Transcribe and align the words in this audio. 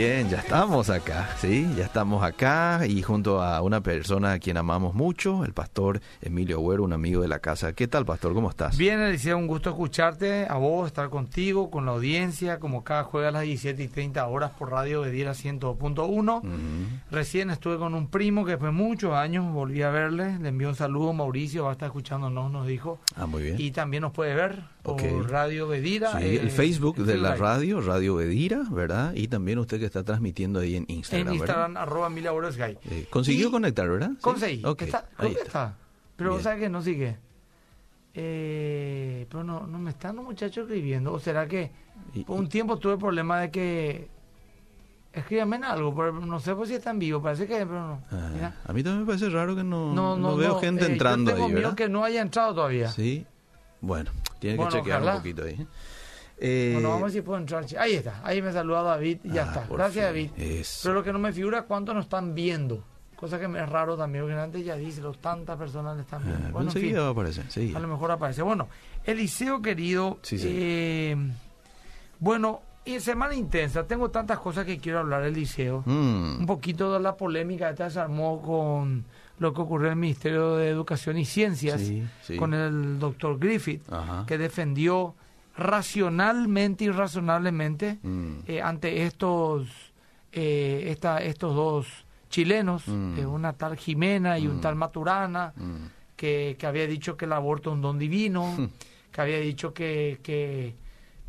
bien, 0.00 0.30
ya 0.30 0.38
estamos 0.38 0.88
acá, 0.88 1.28
sí, 1.36 1.68
ya 1.76 1.84
estamos 1.84 2.22
acá 2.22 2.86
y 2.86 3.02
junto 3.02 3.42
a 3.42 3.60
una 3.60 3.82
persona 3.82 4.32
a 4.32 4.38
quien 4.38 4.56
amamos 4.56 4.94
mucho, 4.94 5.44
el 5.44 5.52
pastor 5.52 6.00
Emilio 6.22 6.56
Agüero, 6.56 6.84
un 6.84 6.94
amigo 6.94 7.20
de 7.20 7.28
la 7.28 7.40
casa. 7.40 7.74
¿Qué 7.74 7.86
tal, 7.86 8.06
pastor? 8.06 8.32
¿Cómo 8.32 8.48
estás? 8.48 8.78
Bien, 8.78 8.98
Eliseo, 8.98 9.36
un 9.36 9.46
gusto 9.46 9.68
escucharte, 9.68 10.46
a 10.48 10.54
vos, 10.54 10.86
estar 10.86 11.10
contigo, 11.10 11.70
con 11.70 11.84
la 11.84 11.92
audiencia, 11.92 12.60
como 12.60 12.82
cada 12.82 13.04
jueves 13.04 13.28
a 13.28 13.32
las 13.32 13.42
17 13.42 13.82
y 13.82 13.88
30 13.88 14.26
horas 14.26 14.52
por 14.52 14.70
Radio 14.70 15.02
Bedira 15.02 15.32
100.1. 15.32 16.42
Recién 17.10 17.50
estuve 17.50 17.76
con 17.76 17.94
un 17.94 18.08
primo 18.08 18.46
que 18.46 18.56
fue 18.56 18.70
muchos 18.70 19.12
años, 19.12 19.52
volví 19.52 19.82
a 19.82 19.90
verle, 19.90 20.38
le 20.38 20.48
envió 20.48 20.70
un 20.70 20.76
saludo, 20.76 21.12
Mauricio, 21.12 21.64
va 21.64 21.70
a 21.70 21.72
estar 21.72 21.88
escuchándonos, 21.88 22.50
nos 22.50 22.66
dijo. 22.66 23.00
Ah, 23.16 23.26
muy 23.26 23.42
bien. 23.42 23.56
Y 23.58 23.70
también 23.72 24.00
nos 24.00 24.12
puede 24.12 24.34
ver 24.34 24.62
por. 24.82 25.30
Radio 25.30 25.68
Bedira. 25.68 26.12
Sí, 26.18 26.24
eh, 26.24 26.40
el 26.40 26.50
Facebook 26.50 26.96
de 26.96 27.16
la 27.18 27.34
radio, 27.36 27.80
Radio 27.80 28.16
Bedira, 28.16 28.62
¿verdad? 28.70 29.12
Y 29.14 29.28
también 29.28 29.58
usted 29.58 29.78
que 29.78 29.86
está 29.86 30.02
transmitiendo 30.04 30.60
ahí 30.60 30.76
en 30.76 30.84
Instagram, 30.88 31.28
En 31.28 31.34
Instagram, 31.34 31.74
¿verdad? 31.74 31.82
arroba 31.82 32.06
Agüero 32.06 32.52
Sky. 32.52 32.78
Eh, 32.90 33.06
consiguió 33.10 33.48
Y- 33.48 33.50
conectar, 33.50 33.88
¿verdad? 33.88 34.10
Sí. 34.10 34.16
Conseguí. 34.20 34.62
Ok, 34.64 34.82
Está, 34.82 35.06
creo 35.16 35.28
ahí 35.28 35.34
que 35.34 35.42
está. 35.42 35.76
Pero 36.16 36.30
Bien. 36.30 36.42
¿sabes 36.42 36.60
que 36.60 36.68
No 36.68 36.82
sigue. 36.82 37.16
Eh, 38.14 39.26
pero 39.30 39.44
no, 39.44 39.66
no 39.66 39.78
me 39.78 39.90
están 39.90 40.16
los 40.16 40.24
muchachos 40.24 40.64
escribiendo. 40.66 41.12
¿O 41.12 41.20
será 41.20 41.46
que 41.46 41.70
Y- 42.14 42.24
por 42.24 42.38
un 42.38 42.48
tiempo 42.48 42.76
tuve 42.78 42.96
problema 42.98 43.40
de 43.40 43.50
que 43.50 44.08
escríbanme 45.12 45.56
en 45.56 45.64
algo? 45.64 45.94
Pero 45.94 46.12
no 46.12 46.40
sé 46.40 46.54
pues 46.54 46.68
si 46.70 46.74
están 46.74 46.98
vivos. 46.98 47.22
Parece 47.22 47.46
que. 47.46 47.54
Pero 47.54 47.72
no. 47.86 48.02
Ah, 48.10 48.52
a 48.66 48.72
mí 48.72 48.82
también 48.82 49.00
me 49.02 49.06
parece 49.06 49.28
raro 49.30 49.54
que 49.54 49.62
no, 49.62 49.94
No, 49.94 50.16
no, 50.16 50.30
no 50.30 50.36
veo 50.36 50.58
gente 50.58 50.84
eh, 50.86 50.92
entrando 50.92 51.30
yo 51.30 51.36
tengo 51.36 51.48
ahí, 51.48 51.54
miedo 51.54 51.76
que 51.76 51.88
no 51.88 52.02
haya 52.04 52.20
entrado 52.20 52.54
todavía. 52.54 52.88
Sí. 52.88 53.26
Bueno, 53.80 54.10
tiene 54.38 54.58
que 54.62 54.68
chequear 54.70 54.98
ojalá. 55.02 55.12
un 55.12 55.18
poquito 55.18 55.44
ahí. 55.44 55.66
Eh, 56.42 56.70
Bueno, 56.74 56.88
vamos 56.90 57.02
a 57.02 57.04
ver 57.06 57.12
si 57.12 57.20
puedo 57.22 57.38
entrar. 57.38 57.64
Ahí 57.78 57.94
está. 57.94 58.20
Ahí 58.24 58.40
me 58.40 58.52
saluda 58.52 58.82
David 58.82 59.18
y 59.24 59.32
ya 59.32 59.44
ah, 59.44 59.46
está. 59.46 59.66
Gracias. 59.74 60.04
David. 60.06 60.30
Eso. 60.36 60.80
Pero 60.84 60.94
lo 60.94 61.02
que 61.04 61.12
no 61.12 61.18
me 61.18 61.32
figura 61.32 61.58
es 61.60 61.64
cuánto 61.64 61.92
nos 61.94 62.04
están 62.04 62.34
viendo. 62.34 62.84
Cosa 63.16 63.38
que 63.38 63.46
me 63.48 63.60
es 63.62 63.68
raro 63.68 63.98
también, 63.98 64.24
porque 64.24 64.38
antes 64.40 64.64
ya 64.64 64.76
dice, 64.76 65.02
los 65.02 65.18
tantas 65.18 65.58
personas 65.58 65.94
le 65.96 66.02
están 66.02 66.24
viendo. 66.24 66.46
Ah, 66.48 66.50
Bueno, 66.52 66.68
en 66.70 66.72
fin. 66.72 66.80
enseguida 66.82 67.02
va 67.02 67.08
a 67.08 67.10
aparecer, 67.10 67.44
sí. 67.50 67.72
A 67.76 67.78
lo 67.78 67.86
mejor 67.88 68.10
aparece. 68.10 68.40
Bueno, 68.40 68.68
Eliseo 69.04 69.60
querido, 69.60 70.18
Sí, 70.22 70.38
sí. 70.38 70.48
eh, 70.50 71.16
bueno, 72.18 72.62
y 72.84 72.98
semana 73.00 73.34
intensa, 73.34 73.86
tengo 73.86 74.10
tantas 74.10 74.38
cosas 74.38 74.64
que 74.64 74.78
quiero 74.78 75.00
hablar, 75.00 75.22
Eliseo. 75.24 75.82
Mm, 75.86 76.40
Un 76.40 76.46
poquito 76.46 76.92
de 76.92 77.00
la 77.00 77.16
polémica 77.16 77.74
que 77.74 77.90
se 77.90 78.00
armó 78.00 78.40
con 78.42 79.04
lo 79.38 79.52
que 79.54 79.60
ocurrió 79.60 79.86
en 79.88 79.92
el 79.94 79.98
Ministerio 79.98 80.56
de 80.56 80.68
Educación 80.68 81.16
y 81.18 81.24
Ciencias, 81.24 81.80
Sí, 81.80 82.02
sí. 82.22 82.36
con 82.36 82.52
el 82.54 82.98
doctor 82.98 83.38
Griffith, 83.38 83.82
Ajá. 83.92 84.24
que 84.26 84.36
defendió 84.38 85.14
racionalmente 85.56 86.84
y 86.84 86.90
razonablemente 86.90 87.98
Mm. 88.02 88.32
eh, 88.46 88.62
ante 88.62 89.04
estos, 89.04 89.68
eh, 90.32 90.84
esta, 90.88 91.22
estos 91.22 91.54
dos 91.54 91.86
chilenos, 92.28 92.86
Mm. 92.86 93.18
eh, 93.18 93.26
una 93.26 93.52
tal 93.54 93.76
Jimena 93.76 94.38
y 94.38 94.46
un 94.46 94.58
Mm. 94.58 94.60
tal 94.60 94.76
Maturana, 94.76 95.52
que, 96.16 96.56
que 96.58 96.66
había 96.66 96.86
dicho 96.86 97.16
que 97.16 97.24
el 97.24 97.32
aborto 97.32 97.70
es 97.70 97.74
un 97.74 97.82
don 97.82 97.98
divino, 97.98 98.42
que 99.12 99.20
había 99.20 99.38
dicho 99.40 99.72
que, 99.72 100.20
que, 100.22 100.74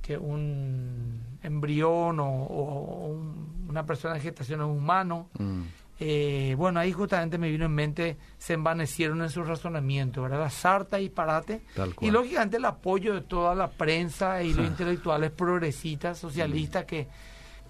que 0.02 0.18
un 0.18 1.22
embrión 1.44 2.20
o, 2.20 2.26
o 2.28 3.08
un- 3.08 3.66
una 3.70 3.86
persona 3.86 4.16
en 4.16 4.22
gestación 4.22 4.62
es 4.62 4.68
humano. 4.68 5.30
Mm. 5.40 5.62
Eh, 6.04 6.56
bueno, 6.58 6.80
ahí 6.80 6.92
justamente 6.92 7.38
me 7.38 7.52
vino 7.52 7.66
en 7.66 7.72
mente, 7.76 8.18
se 8.40 8.54
envanecieron 8.54 9.22
en 9.22 9.30
su 9.30 9.44
razonamiento, 9.44 10.24
¿verdad? 10.24 10.40
La 10.40 10.50
sarta 10.50 11.00
y 11.00 11.10
parate. 11.10 11.62
Y 12.02 12.10
lógicamente 12.10 12.58
el 12.58 12.66
apoyo 12.66 13.14
de 13.14 13.22
toda 13.22 13.54
la 13.54 13.70
prensa 13.70 14.42
y 14.42 14.52
los 14.54 14.66
intelectuales 14.68 15.30
progresistas, 15.32 16.18
socialistas, 16.18 16.86
que 16.86 17.08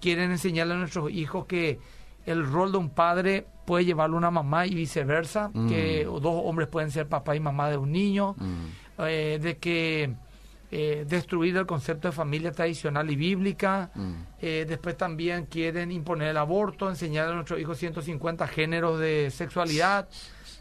quieren 0.00 0.30
enseñarle 0.30 0.74
a 0.74 0.78
nuestros 0.78 1.10
hijos 1.10 1.44
que 1.44 1.78
el 2.24 2.46
rol 2.50 2.72
de 2.72 2.78
un 2.78 2.88
padre 2.90 3.46
puede 3.66 3.84
llevarlo 3.84 4.16
a 4.16 4.18
una 4.18 4.30
mamá 4.30 4.66
y 4.66 4.74
viceversa, 4.74 5.50
Mm. 5.52 5.68
que 5.68 6.04
dos 6.04 6.22
hombres 6.44 6.68
pueden 6.68 6.90
ser 6.90 7.08
papá 7.08 7.36
y 7.36 7.40
mamá 7.40 7.68
de 7.68 7.76
un 7.76 7.92
niño, 7.92 8.34
Mm. 8.38 9.02
eh, 9.08 9.38
de 9.42 9.58
que 9.58 10.14
eh, 10.74 11.04
destruir 11.06 11.54
el 11.58 11.66
concepto 11.66 12.08
de 12.08 12.12
familia 12.12 12.50
tradicional 12.50 13.10
y 13.10 13.14
bíblica. 13.16 13.90
Mm. 13.94 14.12
Eh, 14.40 14.64
después 14.66 14.96
también 14.96 15.44
quieren 15.44 15.92
imponer 15.92 16.28
el 16.28 16.36
aborto, 16.38 16.88
enseñar 16.88 17.28
a 17.28 17.34
nuestros 17.34 17.60
hijos 17.60 17.76
150 17.76 18.46
géneros 18.48 18.98
de 18.98 19.30
sexualidad, 19.30 20.08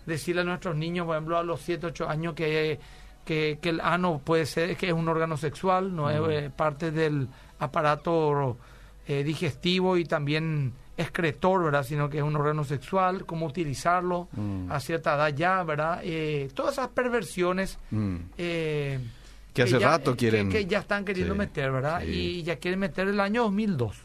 decirle 0.06 0.42
a 0.42 0.44
nuestros 0.44 0.76
niños, 0.76 1.06
por 1.06 1.16
ejemplo, 1.16 1.38
a 1.38 1.44
los 1.44 1.62
7, 1.62 1.88
8 1.88 2.10
años 2.10 2.34
que, 2.34 2.78
que, 3.24 3.58
que 3.62 3.70
el 3.70 3.80
ano 3.80 4.20
puede 4.24 4.46
ser, 4.46 4.76
que 4.76 4.88
es 4.88 4.94
un 4.94 5.08
órgano 5.08 5.38
sexual, 5.38 5.96
no 5.96 6.10
es 6.10 6.20
eh, 6.30 6.52
parte 6.54 6.92
del 6.92 7.30
aparato 7.60 8.58
eh, 9.08 9.24
digestivo 9.24 9.96
y 9.98 10.04
también 10.04 10.74
excretor, 10.98 11.64
¿verdad? 11.64 11.84
Sino 11.84 12.10
que 12.10 12.18
es 12.18 12.24
un 12.24 12.36
órgano 12.36 12.64
sexual, 12.66 13.26
cómo 13.26 13.46
utilizarlo 13.46 14.28
Mm. 14.34 14.70
a 14.72 14.80
cierta 14.82 15.16
edad 15.16 15.30
ya, 15.30 15.64
¿verdad? 15.64 16.02
Eh, 16.04 16.50
todas 16.54 16.74
esas 16.74 16.90
perversiones 16.90 17.80
Mm. 17.92 18.16
eh, 18.38 19.00
Que 19.54 19.64
hace 19.64 19.80
ya- 19.80 19.88
rato 19.90 20.16
quieren- 20.16 20.50
que, 20.50 20.60
que 20.60 20.66
ya 20.66 20.80
están 20.80 21.04
queriendo 21.06 21.34
Sí, 21.34 21.38
meter, 21.40 21.72
¿verdad? 21.72 22.02
sí. 22.02 22.08
Y 22.12 22.44
ya 22.44 22.56
quieren 22.58 22.80
meter 22.80 23.08
el 23.08 23.20
año 23.20 23.44
2002. 23.44 23.98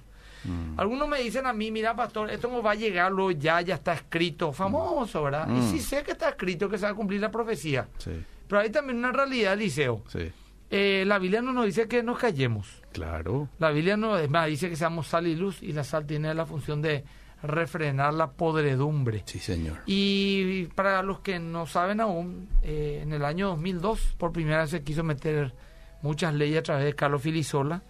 Mm. 0.45 0.79
Algunos 0.79 1.09
me 1.09 1.21
dicen 1.21 1.47
a 1.47 1.53
mí, 1.53 1.71
mira, 1.71 1.95
pastor, 1.97 2.31
esto 2.31 2.49
no 2.49 2.63
va 2.63 2.73
a 2.73 2.75
llegar, 2.75 3.11
lo 3.13 3.31
ya, 3.31 3.61
ya 3.61 3.75
está 3.77 3.95
escrito, 3.95 4.53
famoso, 4.53 5.23
¿verdad? 5.25 5.47
Mm. 5.49 5.59
Y 5.59 5.63
sí 5.71 5.81
sé 5.81 6.03
que 6.03 6.13
está 6.13 6.29
escrito 6.31 6.69
que 6.69 6.79
se 6.79 6.85
va 6.85 6.91
a 6.93 6.95
cumplir 6.95 7.21
la 7.21 7.31
profecía. 7.31 7.89
Sí, 7.99 8.13
Pero 8.49 8.61
hay 8.61 8.71
también 8.71 8.99
una 8.99 9.13
realidad, 9.13 9.57
Liceo. 9.57 10.03
sí. 10.09 10.31
Eh, 10.69 11.05
la 11.07 11.21
Biblia 11.21 11.43
no 11.43 11.53
nos 11.53 11.65
dice 11.67 11.87
que 11.87 12.03
nos 12.03 12.19
callemos. 12.19 12.83
Claro. 12.93 13.49
La 13.61 13.71
Biblia 13.71 13.97
no, 13.97 14.19
es 14.19 14.29
más, 14.29 14.49
dice 14.49 14.69
que 14.69 14.75
seamos 14.75 15.07
sal 15.07 15.29
y 15.29 15.37
luz 15.37 15.63
y 15.63 15.73
la 15.73 15.85
sal 15.85 16.07
tiene 16.07 16.35
la 16.35 16.45
función 16.45 16.83
de 16.83 17.05
refrenar 17.47 18.15
la 18.15 18.31
podredumbre. 18.33 19.23
Sí, 19.27 19.39
señor. 19.39 19.79
Y 19.87 20.65
para 20.75 21.03
los 21.03 21.21
que 21.21 21.39
no 21.39 21.67
saben 21.67 22.01
aún, 22.01 22.49
eh, 22.63 23.01
en 23.03 23.13
el 23.13 23.25
año 23.25 23.49
2002 23.49 24.15
por 24.19 24.33
primera 24.33 24.61
vez 24.63 24.71
se 24.71 24.83
quiso 24.83 25.03
meter 25.05 25.55
muchas 26.03 26.35
leyes 26.35 26.59
a 26.61 26.63
través 26.63 26.85
de 26.85 26.95
Carlos 26.95 27.23
Filisola, 27.23 27.83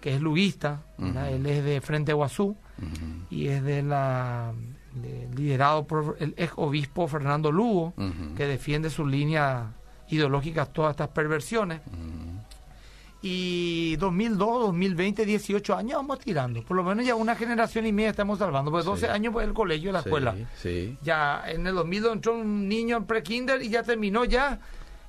que 0.00 0.14
es 0.14 0.20
luguista, 0.20 0.82
él 0.98 1.46
es 1.46 1.62
de 1.64 1.80
Frente 1.80 2.12
Guazú 2.12 2.56
y 3.30 3.48
es 3.48 3.62
de 3.62 3.82
la 3.82 4.52
de- 4.94 5.28
liderado 5.36 5.86
por 5.86 6.16
el 6.18 6.34
ex 6.36 6.52
obispo 6.56 7.06
Fernando 7.06 7.52
Lugo, 7.52 7.92
que 8.36 8.46
defiende 8.46 8.90
su 8.90 9.06
línea 9.06 9.72
ideológica 10.08 10.66
todas 10.66 10.92
estas 10.92 11.08
perversiones. 11.08 11.80
Y 13.22 13.96
2002, 13.96 14.60
2020, 14.66 15.26
18 15.26 15.76
años 15.76 15.96
vamos 15.96 16.18
tirando. 16.20 16.62
Por 16.62 16.76
lo 16.76 16.82
menos 16.82 17.04
ya 17.04 17.14
una 17.14 17.36
generación 17.36 17.84
y 17.86 17.92
media 17.92 18.10
estamos 18.10 18.38
salvando. 18.38 18.70
Pues 18.70 18.84
12 18.86 19.06
Sí. 19.06 19.12
años 19.12 19.32
fue 19.34 19.44
el 19.44 19.52
colegio, 19.52 19.92
la 19.92 20.02
Sí, 20.02 20.08
escuela. 20.08 20.34
Sí. 20.56 20.96
Ya 21.02 21.42
en 21.46 21.66
el 21.66 21.74
2002 21.74 22.12
entró 22.14 22.34
un 22.34 22.66
niño 22.68 22.96
en 22.96 23.04
pre-kinder 23.04 23.62
y 23.62 23.68
ya 23.68 23.82
terminó 23.82 24.24
ya. 24.24 24.58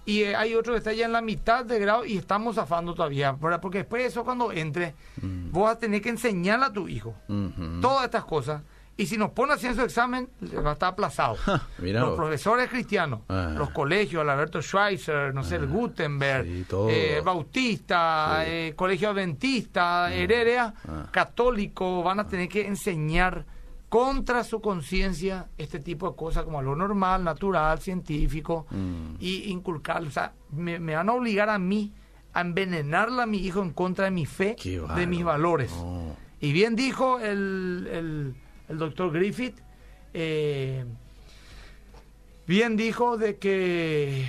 Y 0.04 0.24
eh, 0.24 0.36
hay 0.36 0.56
otro 0.56 0.74
que 0.74 0.80
está 0.80 0.92
ya 0.94 1.06
en 1.06 1.12
la 1.14 1.22
mitad 1.22 1.64
de 1.64 1.80
grado 1.80 2.04
y 2.06 2.18
estamos 2.18 2.56
zafando 2.56 2.94
todavía. 2.94 3.32
¿verdad? 3.34 3.62
Porque 3.62 3.78
después 3.80 4.02
de 4.02 4.08
eso, 4.10 4.26
cuando 4.26 4.52
entre, 4.52 4.94
Mm. 5.22 5.52
vos 5.52 5.64
vas 5.64 5.76
a 5.78 5.80
tener 5.80 6.02
que 6.02 6.10
enseñarle 6.10 6.66
a 6.66 6.74
tu 6.74 6.88
hijo 6.90 7.16
Ujú. 7.30 7.80
todas 7.82 8.06
estas 8.06 8.26
cosas. 8.26 8.62
Y 8.98 9.06
si 9.08 9.18
nos 9.18 9.32
pone 9.32 9.54
así 9.54 9.66
en 9.68 9.76
su 9.76 9.82
examen, 9.82 10.28
le 10.42 10.60
va 10.60 10.72
a 10.72 10.74
estar 10.74 10.90
aplazado. 10.94 11.36
Los 11.80 12.16
profesores 12.16 12.70
cristianos, 12.70 13.22
Ah. 13.30 13.54
los 13.58 13.72
colegios, 13.72 14.22
el 14.22 14.30
Alberto 14.30 14.62
Schweitzer, 14.62 15.34
no 15.34 15.44
sé, 15.44 15.56
el 15.56 15.68
Gutenberg, 15.68 16.46
sí, 16.46 16.66
eh, 16.90 17.22
Bautista, 17.24 18.42
Sí. 18.44 18.52
eh, 18.52 18.74
Colegio 18.76 19.10
Adventista, 19.10 20.14
Heredia, 20.14 20.74
Ah. 20.88 21.08
católico, 21.12 22.04
van 22.04 22.20
a 22.20 22.28
tener 22.28 22.48
que 22.50 22.68
enseñar 22.68 23.46
contra 23.90 24.44
su 24.44 24.62
conciencia 24.62 25.48
este 25.58 25.80
tipo 25.80 26.10
de 26.10 26.16
cosas 26.16 26.44
como 26.44 26.62
lo 26.62 26.76
normal, 26.76 27.24
natural, 27.24 27.80
científico, 27.80 28.68
Mm. 28.70 29.16
y 29.20 29.52
inculcar, 29.52 30.04
o 30.04 30.12
sea, 30.12 30.34
me, 30.52 30.80
me 30.80 30.96
van 30.96 31.10
a 31.10 31.14
obligar 31.14 31.50
a 31.50 31.58
mí 31.58 31.92
a 32.34 32.42
envenenarle 32.42 33.24
a 33.24 33.26
mi 33.26 33.40
hijo 33.40 33.62
en 33.62 33.72
contra 33.72 34.06
de 34.06 34.12
mi 34.12 34.26
fe, 34.26 34.56
de 34.96 35.08
mis 35.08 35.24
valores. 35.24 35.72
No. 35.72 36.16
Y 36.40 36.54
bien 36.54 36.76
dijo 36.76 37.20
el, 37.20 37.88
el, 37.92 38.36
el 38.72 38.78
doctor 38.78 39.12
Griffith, 39.12 39.60
eh, 40.14 40.86
bien 42.48 42.76
dijo 42.76 43.18
de 43.18 43.38
que 43.38 44.26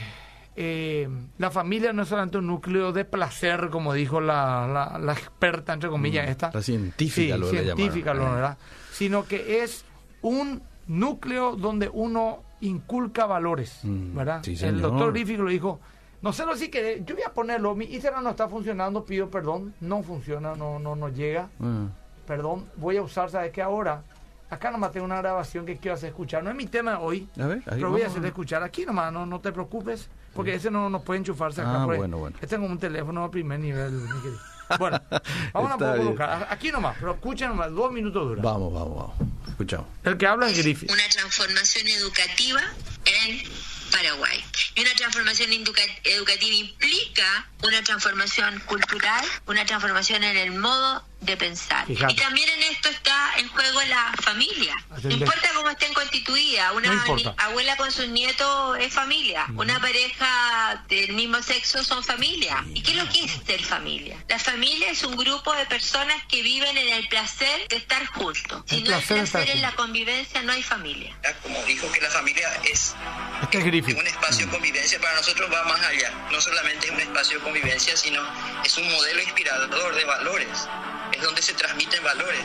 eh, 0.56 1.08
la 1.38 1.50
familia 1.50 1.93
no 1.93 2.02
es 2.02 2.08
solamente 2.08 2.38
un 2.38 2.46
núcleo 2.46 2.93
de 2.93 3.05
placer, 3.05 3.69
como 3.70 3.94
dijo 3.94 4.20
la, 4.20 4.66
la, 4.69 4.99
la 4.99 5.12
experta, 5.12 5.72
entre 5.72 5.88
comillas, 5.88 6.26
Mm, 6.26 6.31
esta. 6.31 6.50
la 6.52 6.62
científica 6.62 7.34
Sí, 7.34 7.40
lo 7.40 7.46
científica, 7.49 8.14
lo, 8.14 8.25
¿verdad? 8.25 8.58
Sino 8.93 9.25
que 9.25 9.62
es 9.62 9.84
un 10.20 10.62
núcleo 10.87 11.56
donde 11.56 11.88
uno 11.93 12.43
inculca 12.61 13.26
valores, 13.26 13.81
Mm, 13.82 14.14
¿verdad? 14.16 14.40
sí, 14.44 14.56
el 14.62 14.81
doctor 14.81 15.12
Griffith 15.12 15.38
lo 15.38 15.49
dijo, 15.49 15.81
no 16.20 16.32
sé 16.32 16.44
lo 16.46 16.55
si 16.56 16.69
que 16.69 17.02
yo 17.05 17.14
voy 17.16 17.25
a 17.25 17.32
ponerlo, 17.32 17.75
mi 17.75 17.87
Instagram 17.87 18.22
no 18.22 18.31
está 18.31 18.49
funcionando, 18.49 19.05
pido 19.05 19.31
perdón, 19.31 19.75
no 19.81 20.02
funciona, 20.02 20.55
no, 20.55 20.78
no, 20.78 20.94
no 20.94 21.08
llega 21.08 21.49
Ah, 21.61 21.87
perdón, 22.26 22.66
voy 22.76 22.99
a 22.99 23.02
usar, 23.02 23.31
¿sabes 23.31 23.50
qué? 23.52 23.62
Ahora, 23.62 24.05
acá 24.52 24.70
nomás 24.70 24.93
tengo 24.93 25.06
una 25.06 25.16
grabación 25.16 25.64
que 25.64 25.78
quiero 25.78 25.94
hacer 25.94 26.10
escuchar. 26.10 26.44
No 26.44 26.50
es 26.50 26.56
mi 26.56 26.66
tema 26.66 26.99
hoy, 27.00 27.28
A 27.40 27.46
ver, 27.46 27.58
ahí 27.66 27.76
pero 27.76 27.90
voy 27.90 28.02
a 28.02 28.06
hacer 28.06 28.25
escuchar 28.25 28.62
aquí 28.62 28.84
nomás, 28.84 29.12
no, 29.12 29.25
no 29.25 29.40
te 29.40 29.50
preocupes, 29.50 30.08
porque 30.34 30.54
ese 30.54 30.70
no, 30.70 30.90
no 30.90 31.02
puede 31.02 31.19
enchufarse 31.19 31.62
acá. 31.62 31.82
Ah, 31.82 31.87
bueno, 31.87 32.19
bueno. 32.19 32.37
Este 32.40 32.54
es 32.54 32.60
como 32.60 32.70
un 32.70 32.78
teléfono 32.78 33.25
de 33.25 33.28
primer 33.31 33.58
nivel, 33.58 33.93
mi 33.93 34.20
querido. 34.20 34.40
Bueno, 34.78 35.00
vamos 35.52 35.72
a 35.72 35.96
colocar. 35.96 36.49
Aquí 36.50 36.70
nomás, 36.70 36.96
pero 37.00 37.12
escuchen 37.14 37.49
nomás, 37.49 37.70
dos 37.72 37.90
minutos 37.90 38.28
dura. 38.28 38.43
Vamos, 38.43 38.72
vamos, 38.72 38.96
vamos. 38.96 39.28
Escuchamos. 39.49 39.87
El 40.04 40.16
que 40.16 40.26
habla 40.26 40.49
es 40.49 40.58
Griffith. 40.58 40.90
Una 40.90 41.08
transformación 41.08 41.88
educativa 41.88 42.60
en 43.04 43.43
Paraguay. 43.90 44.44
Y 44.75 44.81
una 44.81 44.94
transformación 44.94 45.50
educativa 45.52 46.54
implica 46.54 47.46
una 47.62 47.82
transformación 47.82 48.60
cultural, 48.66 49.25
una 49.46 49.64
transformación 49.64 50.25
en 50.25 50.37
el 50.37 50.52
modo 50.52 51.04
de 51.22 51.36
pensar. 51.36 51.84
Y 51.88 51.96
también 52.16 52.48
en 52.48 52.62
esto 52.64 52.88
está 52.88 53.32
en 53.38 53.48
juego 53.48 53.80
la 53.88 54.12
familia. 54.20 54.76
No 55.02 55.10
importa 55.10 55.50
cómo 55.54 55.70
estén 55.70 55.94
constituidas, 55.94 56.72
una 56.74 57.04
abuela 57.38 57.76
con 57.76 57.90
sus 57.90 58.08
nietos 58.08 58.78
es 58.78 58.92
familia, 58.92 59.46
una 59.54 59.80
pareja 59.80 60.84
del 60.88 61.12
mismo 61.14 61.40
sexo 61.42 61.82
son 61.84 62.02
familia. 62.02 62.64
¿Y 62.74 62.82
qué 62.82 62.92
es 62.92 62.96
lo 62.96 63.08
que 63.08 63.24
es 63.24 63.32
ser 63.46 63.62
familia? 63.62 64.22
La 64.28 64.38
familia 64.38 64.90
es 64.90 65.02
un 65.04 65.16
grupo 65.16 65.54
de 65.54 65.64
personas 65.66 66.16
que 66.28 66.42
viven 66.42 66.76
en 66.76 66.88
el 66.88 67.08
placer 67.08 67.68
de 67.68 67.76
estar 67.76 68.04
juntos. 68.06 68.62
Si 68.66 68.82
no 68.82 68.94
hay 68.94 69.02
placer 69.02 69.50
en 69.50 69.62
la 69.62 69.72
convivencia, 69.72 70.42
no 70.42 70.52
hay 70.52 70.62
familia. 70.62 71.16
Como 71.42 71.62
dijo 71.64 71.90
que 71.92 72.00
la 72.00 72.10
familia 72.10 72.48
es, 72.64 72.94
este 73.42 73.58
un 73.94 74.06
espacio 74.06 74.46
de 74.46 74.52
convivencia, 74.52 75.00
para 75.00 75.14
nosotros 75.14 75.50
va 75.52 75.62
más 75.64 75.80
allá. 75.82 76.12
No 76.30 76.40
solamente 76.40 76.86
es 76.86 76.92
un 76.92 77.00
espacio 77.00 77.38
de 77.38 77.44
convivencia, 77.44 77.96
sino 77.96 78.20
es 78.64 78.76
un 78.76 78.90
modelo 78.90 79.22
inspirador 79.22 79.94
de 79.94 80.04
valores 80.04 80.68
es 81.12 81.23
donde 81.23 81.43
se 81.43 81.55
transmiten 81.55 82.03
valores. 82.03 82.44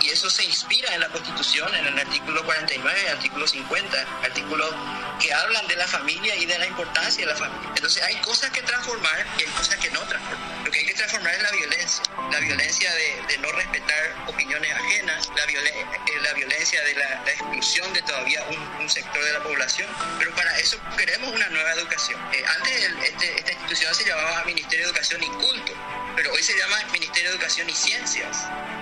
Y 0.00 0.10
eso 0.10 0.28
se 0.28 0.44
inspira 0.44 0.94
en 0.94 1.00
la 1.00 1.08
Constitución, 1.08 1.74
en 1.74 1.86
el 1.86 1.98
artículo 1.98 2.44
49, 2.44 3.10
artículo 3.10 3.46
50, 3.46 4.06
artículos 4.22 4.74
que 5.20 5.32
hablan 5.32 5.66
de 5.66 5.76
la 5.76 5.86
familia 5.86 6.34
y 6.36 6.46
de 6.46 6.58
la 6.58 6.66
importancia 6.66 7.24
de 7.24 7.32
la 7.32 7.38
familia. 7.38 7.70
Entonces 7.74 8.02
hay 8.02 8.16
cosas 8.16 8.50
que 8.50 8.62
transformar 8.62 9.26
y 9.38 9.42
hay 9.42 9.48
cosas 9.50 9.76
que 9.76 9.90
no 9.90 10.00
transformar. 10.00 10.64
Lo 10.64 10.70
que 10.70 10.78
hay 10.78 10.86
que 10.86 10.94
transformar 10.94 11.34
es 11.34 11.42
la 11.42 11.50
violencia. 11.52 12.02
La 12.30 12.40
violencia 12.40 12.92
de, 12.92 13.38
no 13.38 13.52
respetar 13.52 14.24
opiniones 14.26 14.72
ajenas, 14.72 15.30
la, 15.36 15.44
eh, 15.44 15.86
la 16.22 16.32
violencia 16.34 16.82
de 16.82 16.94
la, 16.94 17.22
exclusión 17.26 17.92
de 17.92 18.02
todavía 18.02 18.44
un, 18.80 18.90
sector 18.90 19.24
de 19.24 19.32
la 19.32 19.42
población. 19.42 19.88
Pero 20.18 20.34
para 20.34 20.58
eso 20.58 20.78
queremos 20.96 21.32
una 21.32 21.48
nueva 21.48 21.72
educación. 21.72 22.20
Eh, 22.32 22.44
antes 22.56 22.90
este, 23.04 23.38
esta 23.38 23.52
institución 23.52 23.94
se 23.94 24.04
llamaba 24.04 24.44
Ministerio 24.44 24.86
de 24.86 24.90
Educación 24.90 25.22
y 25.22 25.26
Culto, 25.28 25.72
pero 26.16 26.32
hoy 26.32 26.42
se 26.42 26.56
llama 26.56 26.76
Ministerio 26.92 27.30
de 27.30 27.36
Educación 27.36 27.70
y 27.70 27.74
Ciencia 27.74 28.03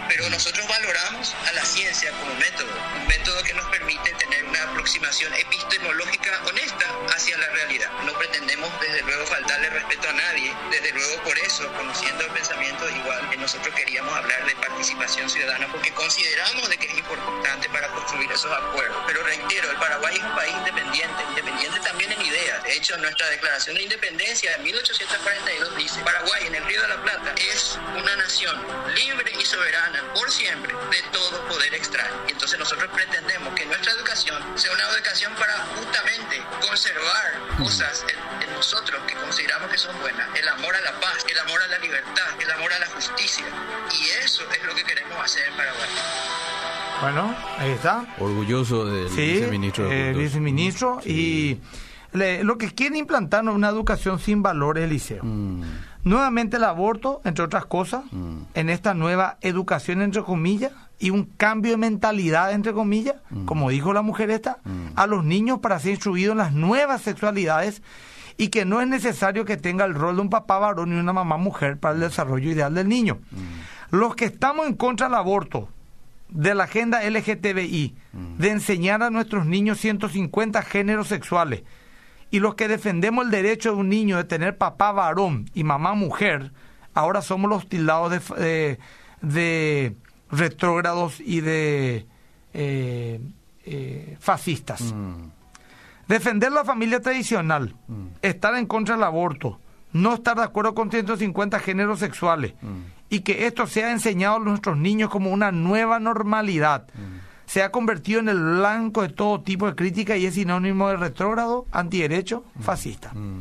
pero 0.09 0.29
nosotros 0.31 0.67
valoramos 0.67 1.33
a 1.49 1.53
la 1.53 1.65
ciencia 1.65 2.11
como 2.11 2.35
método, 2.35 2.73
un 2.97 3.07
método 3.07 3.41
que 3.45 3.55
nos 3.55 3.65
permite 3.67 4.13
tener 4.15 4.45
una 4.45 4.63
aproximación 4.65 5.33
epistemológica 5.35 6.41
honesta 6.45 6.87
hacia 7.15 7.39
la 7.39 7.47
realidad. 7.51 7.89
No 8.05 8.13
pretendemos 8.19 8.69
desde 8.81 9.01
luego 9.03 9.25
faltarle 9.27 9.71
respeto 9.71 10.09
a 10.09 10.13
nadie, 10.13 10.53
desde 10.73 10.91
luego 10.91 11.23
por 11.23 11.39
eso, 11.39 11.73
conociendo 11.75 12.25
el 12.25 12.33
pensamiento 12.33 12.89
igual, 12.91 13.23
nosotros 13.39 13.75
queríamos 13.75 14.13
hablar 14.15 14.45
de 14.47 14.57
participación 14.57 15.29
ciudadana 15.31 15.69
porque 15.71 15.93
consideramos 15.93 16.69
de 16.69 16.77
que 16.79 16.87
es 16.87 16.99
importante 16.99 17.69
para 17.71 17.89
construir 17.89 18.31
esos 18.31 18.51
acuerdos. 18.51 19.03
Pero 19.07 19.23
reitero, 19.23 19.71
el 19.71 19.77
Paraguay 19.79 20.17
es 20.17 20.23
un 20.23 20.35
país 20.35 20.55
independiente, 20.59 21.23
independiente 21.31 21.81
también 21.81 22.13
en 22.13 22.23
ideas. 22.23 22.63
De 22.65 22.75
hecho, 22.75 22.97
nuestra 22.99 23.29
declaración 23.31 23.77
de 23.77 23.83
independencia 23.83 24.57
de 24.57 24.65
1842 24.65 25.77
dice, 25.77 26.01
Paraguay 26.03 26.47
en 26.47 26.55
el 26.55 26.65
Río 26.65 26.83
de 26.83 26.89
la 26.89 27.03
Plata 27.03 27.35
es 27.37 27.79
una 27.97 28.17
nación 28.17 28.57
libre 28.95 29.12
y 29.21 29.45
soberana 29.45 30.03
por 30.15 30.31
siempre 30.31 30.73
de 30.73 31.03
todo 31.13 31.47
poder 31.49 31.75
extraño. 31.75 32.15
Y 32.29 32.33
entonces 32.33 32.59
nosotros 32.59 32.91
pretendemos 32.95 33.55
que 33.55 33.67
nuestra 33.67 33.93
educación 33.93 34.43
sea 34.55 34.73
una 34.73 34.89
educación 34.95 35.33
para 35.35 35.55
justamente 35.77 36.43
conservar 36.67 37.59
cosas 37.59 38.05
en, 38.09 38.53
nosotros 38.55 39.03
que 39.09 39.15
consideramos 39.15 39.71
que 39.71 39.79
son 39.79 39.99
buenas, 40.01 40.29
el 40.39 40.49
amor 40.49 40.75
a 40.77 40.81
la 40.83 41.01
paz, 41.01 41.27
el 41.29 41.39
amor 41.39 41.61
a 41.63 41.67
la 41.67 41.79
libertad, 41.79 42.41
el 42.41 42.51
amor 42.51 42.73
a 42.73 42.79
la 42.79 42.87
justicia. 42.87 43.45
Y 43.91 44.25
eso 44.25 44.45
es 44.51 44.65
lo 44.65 44.75
que 44.75 44.85
queremos 44.85 45.19
hacer 45.19 45.49
en 45.49 45.57
Paraguay. 45.57 45.89
Bueno, 47.01 47.37
ahí 47.59 47.71
está. 47.71 48.07
Orgulloso 48.19 48.87
del 48.87 49.09
viceministro. 49.09 49.89
De 49.89 50.13
viceministro 50.13 51.01
y 51.05 51.59
lo 52.13 52.59
que 52.59 52.73
quiere 52.73 52.99
implantar 52.99 53.45
es 53.45 53.51
una 53.51 53.69
educación 53.69 54.19
sin 54.19 54.43
valores, 54.43 54.85
Eliseo. 54.85 55.25
Mm. 55.25 55.63
Nuevamente 56.05 56.57
el 56.57 56.65
aborto, 56.65 57.21
entre 57.25 57.45
otras 57.45 57.67
cosas, 57.67 58.05
mm. 58.11 58.37
en 58.55 58.71
esta 58.71 58.95
nueva 58.95 59.39
educación, 59.41 60.03
entre 60.03 60.23
comillas, 60.23 60.73
y 60.99 61.11
un 61.11 61.25
cambio 61.25 61.73
de 61.73 61.77
mentalidad, 61.79 62.53
entre 62.53 62.73
comillas, 62.73 63.17
mm. 63.31 63.45
como 63.45 63.71
dijo 63.71 63.93
la 63.93 64.03
mujer 64.03 64.31
esta, 64.31 64.59
a 64.97 65.07
los 65.07 65.25
niños 65.25 65.61
para 65.61 65.79
ser 65.79 65.93
instruidos 65.93 66.33
en 66.33 66.39
las 66.39 66.53
nuevas 66.53 67.03
sexualidades 67.03 67.83
y 68.37 68.49
que 68.49 68.65
no 68.65 68.81
es 68.81 68.89
necesario 68.89 69.45
que 69.45 69.57
tenga 69.57 69.85
el 69.85 69.95
rol 69.95 70.17
de 70.17 70.23
un 70.23 70.31
papá 70.31 70.59
varón 70.59 70.93
y 70.93 70.97
una 70.99 71.13
mamá 71.13 71.37
mujer 71.37 71.79
para 71.79 71.95
el 71.95 72.01
desarrollo 72.01 72.51
ideal 72.51 72.75
del 72.75 72.89
niño. 72.89 73.19
Los 73.91 74.17
que 74.17 74.25
estamos 74.25 74.67
en 74.67 74.75
contra 74.75 75.07
del 75.07 75.17
aborto, 75.17 75.69
de 76.29 76.55
la 76.55 76.65
agenda 76.65 77.03
LGTBI, 77.09 77.95
de 78.39 78.51
enseñar 78.51 79.03
a 79.03 79.11
nuestros 79.11 79.47
niños 79.47 79.79
150 79.79 80.63
géneros 80.63 81.09
sexuales, 81.09 81.63
y 82.33 82.41
los 82.41 82.55
que 82.55 82.67
defendemos 82.67 83.27
el 83.27 83.31
derecho 83.31 83.73
de 83.73 83.77
un 83.77 83.91
niño 83.91 84.17
de 84.17 84.25
tener 84.25 84.57
papá 84.57 84.91
varón 84.91 85.51
y 85.53 85.65
mamá 85.65 85.93
mujer, 85.93 86.51
ahora 86.95 87.21
somos 87.21 87.49
los 87.51 87.69
tildados 87.69 88.11
de, 88.11 88.79
de, 89.21 89.97
retrógrados 90.31 91.21
y 91.21 91.43
de 91.43 92.07
eh, 92.55 93.21
eh, 93.67 94.17
fascistas. 94.19 94.81
Mm. 94.81 95.29
Defender 96.09 96.51
la 96.51 96.65
familia 96.65 97.01
tradicional, 97.01 97.77
mm. 97.87 98.07
estar 98.23 98.57
en 98.57 98.65
contra 98.65 98.95
del 98.95 99.05
aborto, 99.05 99.61
no 99.93 100.15
estar 100.15 100.35
de 100.39 100.45
acuerdo 100.45 100.75
con 100.75 100.91
150 100.91 101.61
géneros 101.61 101.99
sexuales 101.99 102.55
mm. 102.63 102.81
y 103.11 103.21
que 103.21 103.47
esto 103.47 103.67
sea 103.67 103.93
enseñado 103.93 104.37
a 104.37 104.41
nuestros 104.41 104.79
niños 104.79 105.11
como 105.11 105.31
una 105.31 105.53
nueva 105.53 106.01
normalidad 106.01 106.87
se 107.47 107.63
ha 107.63 107.71
convertido 107.71 108.21
en 108.21 108.29
el 108.29 108.41
blanco 108.41 109.03
de 109.03 109.09
todo 109.09 109.41
tipo 109.43 109.67
de 109.67 109.75
crítica 109.75 110.17
y 110.17 110.27
es 110.27 110.35
sinónimo 110.35 110.89
de 110.89 110.97
retrógrado, 110.97 111.67
antiderecho, 111.73 112.45
mm. 112.55 112.63
fascista. 112.63 113.13
Mm. 113.13 113.39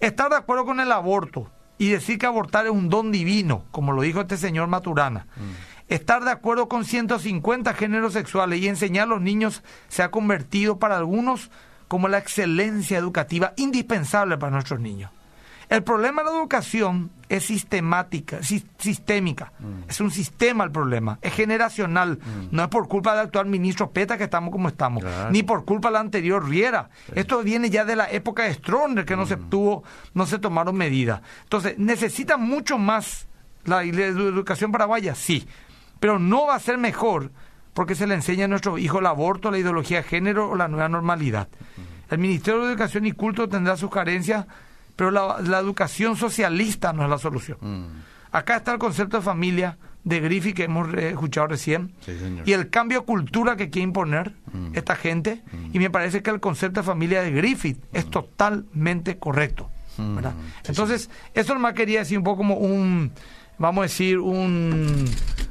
Estar 0.00 0.30
de 0.30 0.36
acuerdo 0.36 0.64
con 0.64 0.80
el 0.80 0.92
aborto 0.92 1.50
y 1.78 1.88
decir 1.88 2.18
que 2.18 2.26
abortar 2.26 2.66
es 2.66 2.72
un 2.72 2.88
don 2.88 3.12
divino, 3.12 3.64
como 3.70 3.92
lo 3.92 4.02
dijo 4.02 4.20
este 4.20 4.36
señor 4.36 4.68
Maturana. 4.68 5.26
Mm. 5.36 5.92
Estar 5.92 6.22
de 6.22 6.30
acuerdo 6.30 6.68
con 6.68 6.84
150 6.84 7.74
géneros 7.74 8.12
sexuales 8.12 8.60
y 8.60 8.68
enseñar 8.68 9.04
a 9.04 9.10
los 9.10 9.20
niños 9.20 9.62
se 9.88 10.02
ha 10.02 10.10
convertido 10.10 10.78
para 10.78 10.96
algunos 10.96 11.50
como 11.88 12.06
la 12.08 12.18
excelencia 12.18 12.96
educativa 12.96 13.52
indispensable 13.56 14.38
para 14.38 14.52
nuestros 14.52 14.78
niños. 14.78 15.10
El 15.70 15.84
problema 15.84 16.24
de 16.24 16.30
la 16.32 16.36
educación 16.36 17.12
es 17.28 17.44
sistemática, 17.44 18.40
sistémica. 18.42 19.52
Mm. 19.60 19.88
Es 19.88 20.00
un 20.00 20.10
sistema 20.10 20.64
el 20.64 20.72
problema, 20.72 21.20
es 21.22 21.32
generacional. 21.32 22.18
Mm. 22.18 22.48
No 22.50 22.64
es 22.64 22.68
por 22.68 22.88
culpa 22.88 23.12
del 23.12 23.26
actual 23.26 23.46
ministro 23.46 23.92
Peta 23.92 24.18
que 24.18 24.24
estamos 24.24 24.50
como 24.50 24.66
estamos, 24.66 25.04
ni 25.30 25.44
por 25.44 25.64
culpa 25.64 25.88
de 25.88 25.92
la 25.92 26.00
anterior 26.00 26.46
Riera. 26.46 26.90
Esto 27.14 27.44
viene 27.44 27.70
ya 27.70 27.84
de 27.84 27.94
la 27.94 28.10
época 28.10 28.42
de 28.42 28.54
Stroner 28.54 29.04
que 29.04 29.14
no 29.14 29.26
se 29.26 29.36
mm. 29.36 29.48
tuvo, 29.48 29.84
no 30.12 30.26
se 30.26 30.40
tomaron 30.40 30.74
medidas. 30.74 31.22
Entonces, 31.44 31.78
necesita 31.78 32.36
mucho 32.36 32.76
más 32.76 33.28
la, 33.64 33.84
educación 33.84 34.72
paraguaya, 34.72 35.14
sí, 35.14 35.46
pero 36.00 36.18
no 36.18 36.46
va 36.46 36.56
a 36.56 36.60
ser 36.60 36.78
mejor 36.78 37.30
porque 37.74 37.94
se 37.94 38.08
le 38.08 38.14
enseña 38.14 38.46
a 38.46 38.48
nuestro 38.48 38.76
hijo 38.76 38.98
el 38.98 39.06
aborto, 39.06 39.52
la 39.52 39.58
ideología 39.58 39.98
de 39.98 40.02
género 40.02 40.50
o 40.50 40.56
la 40.56 40.66
nueva 40.66 40.88
normalidad. 40.88 41.46
El 42.10 42.18
Ministerio 42.18 42.62
de 42.62 42.70
Educación 42.70 43.06
y 43.06 43.12
Culto 43.12 43.48
tendrá 43.48 43.76
sus 43.76 43.88
carencias 43.88 44.46
pero 45.00 45.10
la, 45.10 45.58
educación 45.58 46.14
socialista 46.14 46.92
no 46.92 47.04
es 47.04 47.08
la 47.08 47.16
solución. 47.16 47.56
Mm. 47.58 47.86
Acá 48.32 48.56
está 48.56 48.72
el 48.72 48.78
concepto 48.78 49.16
de 49.16 49.22
familia 49.22 49.78
de 50.04 50.20
Griffith 50.20 50.54
que 50.54 50.64
hemos 50.64 50.92
escuchado 50.92 51.46
recién 51.46 51.94
y 52.44 52.52
el 52.52 52.68
cambio 52.68 53.00
de 53.00 53.06
cultura 53.06 53.56
que 53.56 53.70
quiere 53.70 53.84
imponer 53.84 54.34
mm. 54.52 54.72
esta 54.74 54.96
gente 54.96 55.42
y 55.72 55.78
me 55.78 55.88
parece 55.88 56.22
que 56.22 56.28
el 56.28 56.38
concepto 56.38 56.80
de 56.80 56.86
familia 56.86 57.22
de 57.22 57.30
Griffith 57.30 57.82
es 57.94 58.08
mm. 58.08 58.10
totalmente 58.10 59.16
correcto. 59.16 59.70
Entonces, 60.66 61.08
eso 61.32 61.54
nomás 61.54 61.72
quería 61.72 62.00
decir 62.00 62.18
un 62.18 62.24
poco 62.24 62.36
como 62.38 62.56
un, 62.56 63.12
vamos 63.56 63.78
a 63.78 63.82
decir, 63.84 64.18
un, 64.18 65.06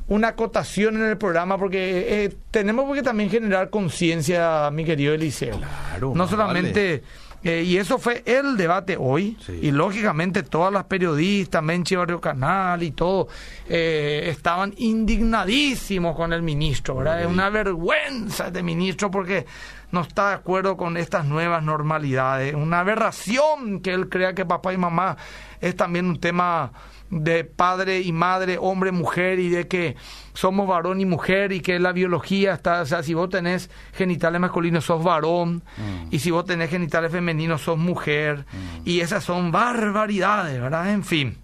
una 0.10 0.28
acotación 0.28 0.96
en 0.98 1.10
el 1.10 1.18
programa, 1.18 1.58
porque 1.58 2.06
eh, 2.08 2.36
tenemos 2.52 2.96
que 2.96 3.02
también 3.02 3.32
generar 3.32 3.72
conciencia, 3.72 4.70
mi 4.72 4.86
querido 4.86 5.16
Eliseo. 5.16 5.60
no 6.00 6.28
solamente... 6.28 7.02
Eh, 7.44 7.64
y 7.66 7.78
eso 7.78 7.98
fue 7.98 8.24
el 8.26 8.58
debate 8.58 8.98
hoy. 9.00 9.38
Y 9.62 9.72
lógicamente 9.72 10.44
todas 10.44 10.74
las 10.74 10.86
periodistas, 10.86 11.64
Menchi 11.64 11.96
Barrio 11.96 12.20
Canal 12.20 12.84
y 12.84 12.92
todo, 12.92 13.28
eh, 13.68 14.28
estaban 14.30 14.74
indignadísimos 14.78 16.16
con 16.16 16.34
el 16.34 16.42
ministro. 16.42 16.96
¿verdad? 16.96 17.22
Es 17.22 17.28
una 17.28 17.50
vergüenza 17.50 18.48
este 18.48 18.64
ministro 18.64 19.10
porque 19.10 19.46
no 19.92 20.02
está 20.02 20.30
de 20.30 20.36
acuerdo 20.36 20.78
con 20.78 20.98
estas 20.98 21.26
nuevas 21.26 21.64
normalidades. 21.64 22.54
Una 22.54 22.82
aberración 22.82 23.80
que 23.80 23.94
él 23.94 24.10
crea 24.10 24.34
que 24.34 24.46
papá 24.46 24.74
y 24.74 24.78
mamá 24.78 25.18
es 25.62 25.76
también 25.76 26.06
un 26.06 26.20
tema 26.20 26.72
de 27.10 27.44
padre 27.44 28.02
y 28.02 28.12
madre, 28.12 28.58
hombre, 28.60 28.92
mujer, 28.92 29.40
y 29.40 29.50
de 29.50 29.68
que 29.68 29.96
somos 30.34 30.68
varón 30.68 31.02
y 31.02 31.06
mujer, 31.06 31.52
y 31.52 31.60
que 31.62 31.80
la 31.80 31.92
biología 31.92 32.54
está, 32.54 32.82
o 32.82 32.86
sea, 32.86 33.04
si 33.04 33.14
vos 33.14 33.30
tenés 33.30 33.70
genitales 33.94 34.40
masculinos, 34.40 34.86
sos 34.86 35.04
varón, 35.04 35.64
mm. 35.78 36.08
y 36.12 36.20
si 36.20 36.32
vos 36.32 36.46
tenés 36.46 36.70
genitales 36.70 37.12
femeninos, 37.12 37.62
sos 37.62 37.78
mujer, 37.78 38.46
mm. 38.52 38.82
y 38.86 39.00
esas 39.02 39.24
son 39.24 39.52
barbaridades, 39.52 40.62
¿verdad? 40.62 40.92
En 40.92 41.04
fin. 41.04 41.38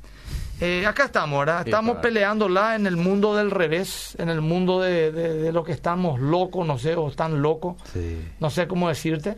Eh, 0.61 0.85
acá 0.85 1.05
estamos, 1.05 1.37
¿verdad? 1.39 1.63
Sí, 1.63 1.69
Estamos 1.69 1.95
claro. 1.95 2.01
peleándola 2.01 2.75
en 2.75 2.87
el 2.87 2.95
mundo 2.95 3.35
del 3.35 3.51
revés, 3.51 4.15
en 4.19 4.29
el 4.29 4.39
mundo 4.39 4.79
de, 4.79 5.11
de, 5.11 5.33
de 5.33 5.51
lo 5.51 5.65
que 5.65 5.73
estamos 5.73 6.17
locos, 6.21 6.65
no 6.65 6.77
sé, 6.77 6.95
o 6.95 7.09
están 7.09 7.41
locos, 7.41 7.75
Sí. 7.91 8.21
no 8.39 8.49
sé 8.49 8.65
cómo 8.65 8.87
decirte. 8.87 9.37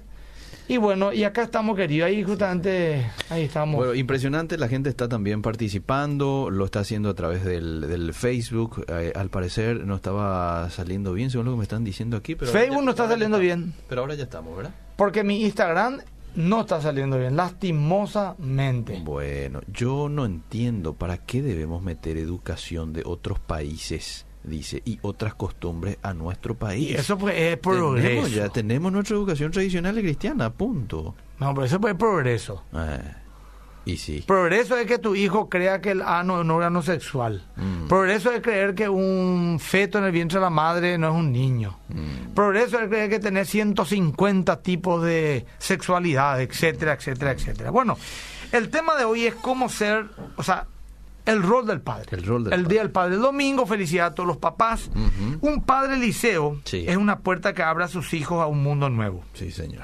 Y 0.69 0.77
bueno, 0.77 1.13
y 1.13 1.23
acá 1.23 1.43
estamos, 1.43 1.77
querido, 1.77 2.05
ahí 2.05 2.23
justamente, 2.23 3.05
ahí 3.29 3.43
estamos. 3.43 3.77
Bueno, 3.77 3.93
impresionante, 3.95 4.57
la 4.57 4.67
gente 4.67 4.89
está 4.89 5.07
también 5.07 5.41
participando, 5.41 6.49
lo 6.51 6.65
está 6.65 6.81
haciendo 6.81 7.09
a 7.09 7.13
través 7.13 7.45
del, 7.45 7.81
del 7.87 8.13
Facebook. 8.13 8.83
Eh, 8.89 9.13
al 9.15 9.29
parecer 9.29 9.85
no 9.85 9.95
estaba 9.95 10.69
saliendo 10.69 11.13
bien, 11.13 11.29
según 11.29 11.45
lo 11.45 11.51
que 11.53 11.57
me 11.57 11.63
están 11.63 11.83
diciendo 11.85 12.17
aquí. 12.17 12.35
Pero 12.35 12.51
Facebook 12.51 12.79
ya- 12.79 12.85
no 12.85 12.91
está 12.91 13.07
saliendo 13.07 13.39
bien. 13.39 13.73
Pero 13.87 14.01
ahora 14.01 14.15
ya 14.15 14.23
estamos, 14.23 14.55
¿verdad? 14.57 14.73
Porque 14.97 15.23
mi 15.23 15.41
Instagram 15.43 15.99
no 16.35 16.61
está 16.61 16.81
saliendo 16.81 17.17
bien, 17.17 17.35
lastimosamente. 17.35 19.01
Bueno, 19.03 19.61
yo 19.71 20.09
no 20.09 20.25
entiendo 20.25 20.93
para 20.93 21.17
qué 21.17 21.41
debemos 21.41 21.81
meter 21.81 22.17
educación 22.17 22.93
de 22.93 23.01
otros 23.05 23.39
países, 23.39 24.25
dice, 24.47 24.81
y 24.85 24.99
otras 25.01 25.35
costumbres 25.35 25.97
a 26.01 26.13
nuestro 26.13 26.55
país. 26.55 26.91
Y 26.91 26.95
eso 26.95 27.17
pues 27.17 27.35
es 27.35 27.61
tenemos 27.61 27.77
progreso. 27.77 28.27
ya, 28.27 28.49
tenemos 28.49 28.91
nuestra 28.91 29.15
educación 29.15 29.51
tradicional 29.51 29.97
y 29.99 30.01
cristiana, 30.01 30.49
punto. 30.49 31.15
No, 31.39 31.53
pero 31.53 31.65
eso 31.65 31.79
pues 31.79 31.93
es 31.93 31.99
progreso. 31.99 32.63
Eh, 32.73 33.13
y 33.85 33.97
sí. 33.97 34.23
Progreso 34.27 34.77
es 34.77 34.85
que 34.85 34.99
tu 34.99 35.15
hijo 35.15 35.47
crea 35.47 35.79
que 35.79 35.91
el 35.91 36.01
ano 36.01 36.35
es 36.35 36.41
un 36.41 36.51
órgano 36.51 36.81
sexual. 36.81 37.45
Mm. 37.55 37.87
Progreso 37.87 38.31
es 38.31 38.41
creer 38.41 38.75
que 38.75 38.89
un 38.89 39.59
feto 39.61 39.97
en 39.99 40.03
el 40.03 40.11
vientre 40.11 40.39
de 40.39 40.43
la 40.43 40.49
madre 40.49 40.97
no 40.97 41.07
es 41.07 41.15
un 41.15 41.31
niño. 41.31 41.79
Mm. 41.87 42.33
Progreso 42.33 42.79
es 42.79 42.89
creer 42.89 43.09
que 43.09 43.19
tener 43.19 43.45
150 43.45 44.61
tipos 44.61 45.03
de 45.03 45.45
sexualidad, 45.57 46.41
etcétera, 46.41 46.93
etcétera, 46.93 47.31
etcétera. 47.31 47.71
Bueno, 47.71 47.97
el 48.51 48.69
tema 48.69 48.95
de 48.95 49.05
hoy 49.05 49.25
es 49.25 49.35
cómo 49.35 49.69
ser, 49.69 50.07
o 50.35 50.43
sea, 50.43 50.67
el 51.27 51.43
rol 51.43 51.67
del 51.67 51.81
padre. 51.81 52.07
El 52.11 52.23
rol 52.25 52.43
del 52.45 52.53
el 52.53 52.59
padre. 52.61 52.73
día 52.73 52.81
del 52.81 52.91
padre. 52.91 53.15
El 53.15 53.21
domingo, 53.21 53.65
felicidad 53.65 54.07
a 54.07 54.15
todos 54.15 54.27
los 54.27 54.37
papás. 54.37 54.89
Un 55.41 55.63
padre 55.63 55.97
liceo 55.97 56.59
Sí. 56.63 56.85
es 56.87 56.97
una 56.97 57.19
puerta 57.19 57.53
que 57.53 57.61
abre 57.63 57.83
a 57.83 57.87
sus 57.87 58.13
hijos 58.13 58.41
a 58.41 58.47
un 58.47 58.63
mundo 58.63 58.89
nuevo. 58.89 59.23
Sí, 59.33 59.51
señor. 59.51 59.83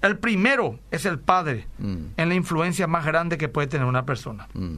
El 0.00 0.16
primero 0.18 0.78
es 0.92 1.04
el 1.06 1.18
padre 1.18 1.66
Mm. 1.78 1.96
en 2.16 2.28
la 2.28 2.34
influencia 2.34 2.86
más 2.86 3.04
grande 3.04 3.36
que 3.36 3.48
puede 3.48 3.66
tener 3.66 3.86
una 3.86 4.04
persona. 4.06 4.48
Mm, 4.54 4.76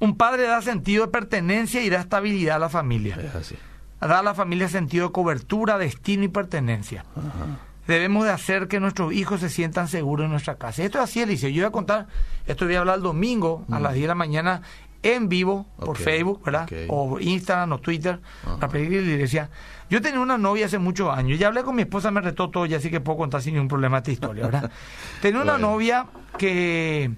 Un 0.00 0.16
padre 0.16 0.44
da 0.44 0.62
sentido 0.62 1.06
de 1.06 1.10
pertenencia 1.12 1.82
y 1.82 1.88
da 1.90 1.98
estabilidad 2.00 2.56
a 2.56 2.58
la 2.60 2.68
familia. 2.68 3.16
es 3.20 3.34
así. 3.34 3.56
Da 4.00 4.20
a 4.20 4.22
la 4.22 4.32
familia 4.34 4.68
sentido 4.68 5.06
de 5.08 5.12
cobertura, 5.12 5.76
destino 5.78 6.22
y 6.24 6.28
pertenencia. 6.28 7.04
Ajá. 7.16 7.58
Debemos 7.88 8.24
de 8.24 8.30
hacer 8.30 8.68
que 8.68 8.78
nuestros 8.80 9.12
hijos 9.12 9.40
se 9.40 9.48
sientan 9.48 9.88
seguros 9.88 10.26
en 10.26 10.30
nuestra 10.30 10.56
casa. 10.56 10.82
Esto 10.84 10.98
es 10.98 11.04
así, 11.04 11.20
Eliseo. 11.22 11.48
Yo 11.50 11.62
voy 11.62 11.68
a 11.68 11.72
contar, 11.72 12.06
esto 12.46 12.64
voy 12.66 12.74
a 12.74 12.80
hablar 12.80 12.96
el 12.96 13.02
domingo 13.02 13.64
a 13.72 13.80
las 13.80 13.94
10 13.94 14.04
de 14.04 14.08
la 14.08 14.14
mañana 14.14 14.62
en 15.02 15.28
vivo 15.28 15.66
por. 15.78 15.90
Ok, 15.90 15.96
Facebook, 15.98 16.44
¿verdad? 16.44 16.68
O 16.88 17.18
Instagram 17.20 17.72
o 17.72 17.78
Twitter, 17.78 18.20
Ajá. 18.44 18.56
para 18.58 18.72
pedir 18.72 19.02
la 19.02 19.12
iglesia. 19.12 19.50
Yo 19.90 20.02
tenía 20.02 20.20
una 20.20 20.36
novia 20.38 20.66
hace 20.66 20.78
muchos 20.78 21.08
años. 21.16 21.38
Ya 21.38 21.46
hablé 21.46 21.62
con 21.62 21.74
mi 21.76 21.82
esposa, 21.82 22.10
me 22.10 22.20
retó 22.20 22.50
todo, 22.50 22.66
ya 22.66 22.76
así 22.78 22.90
que 22.90 23.00
puedo 23.00 23.18
contar 23.18 23.40
sin 23.42 23.54
ningún 23.54 23.68
problema 23.68 23.98
esta 23.98 24.10
historia, 24.10 24.44
¿verdad? 24.44 24.70
tenía 25.22 25.40
una 25.40 25.52
Bueno. 25.52 25.68
novia 25.72 26.06
que 26.36 27.10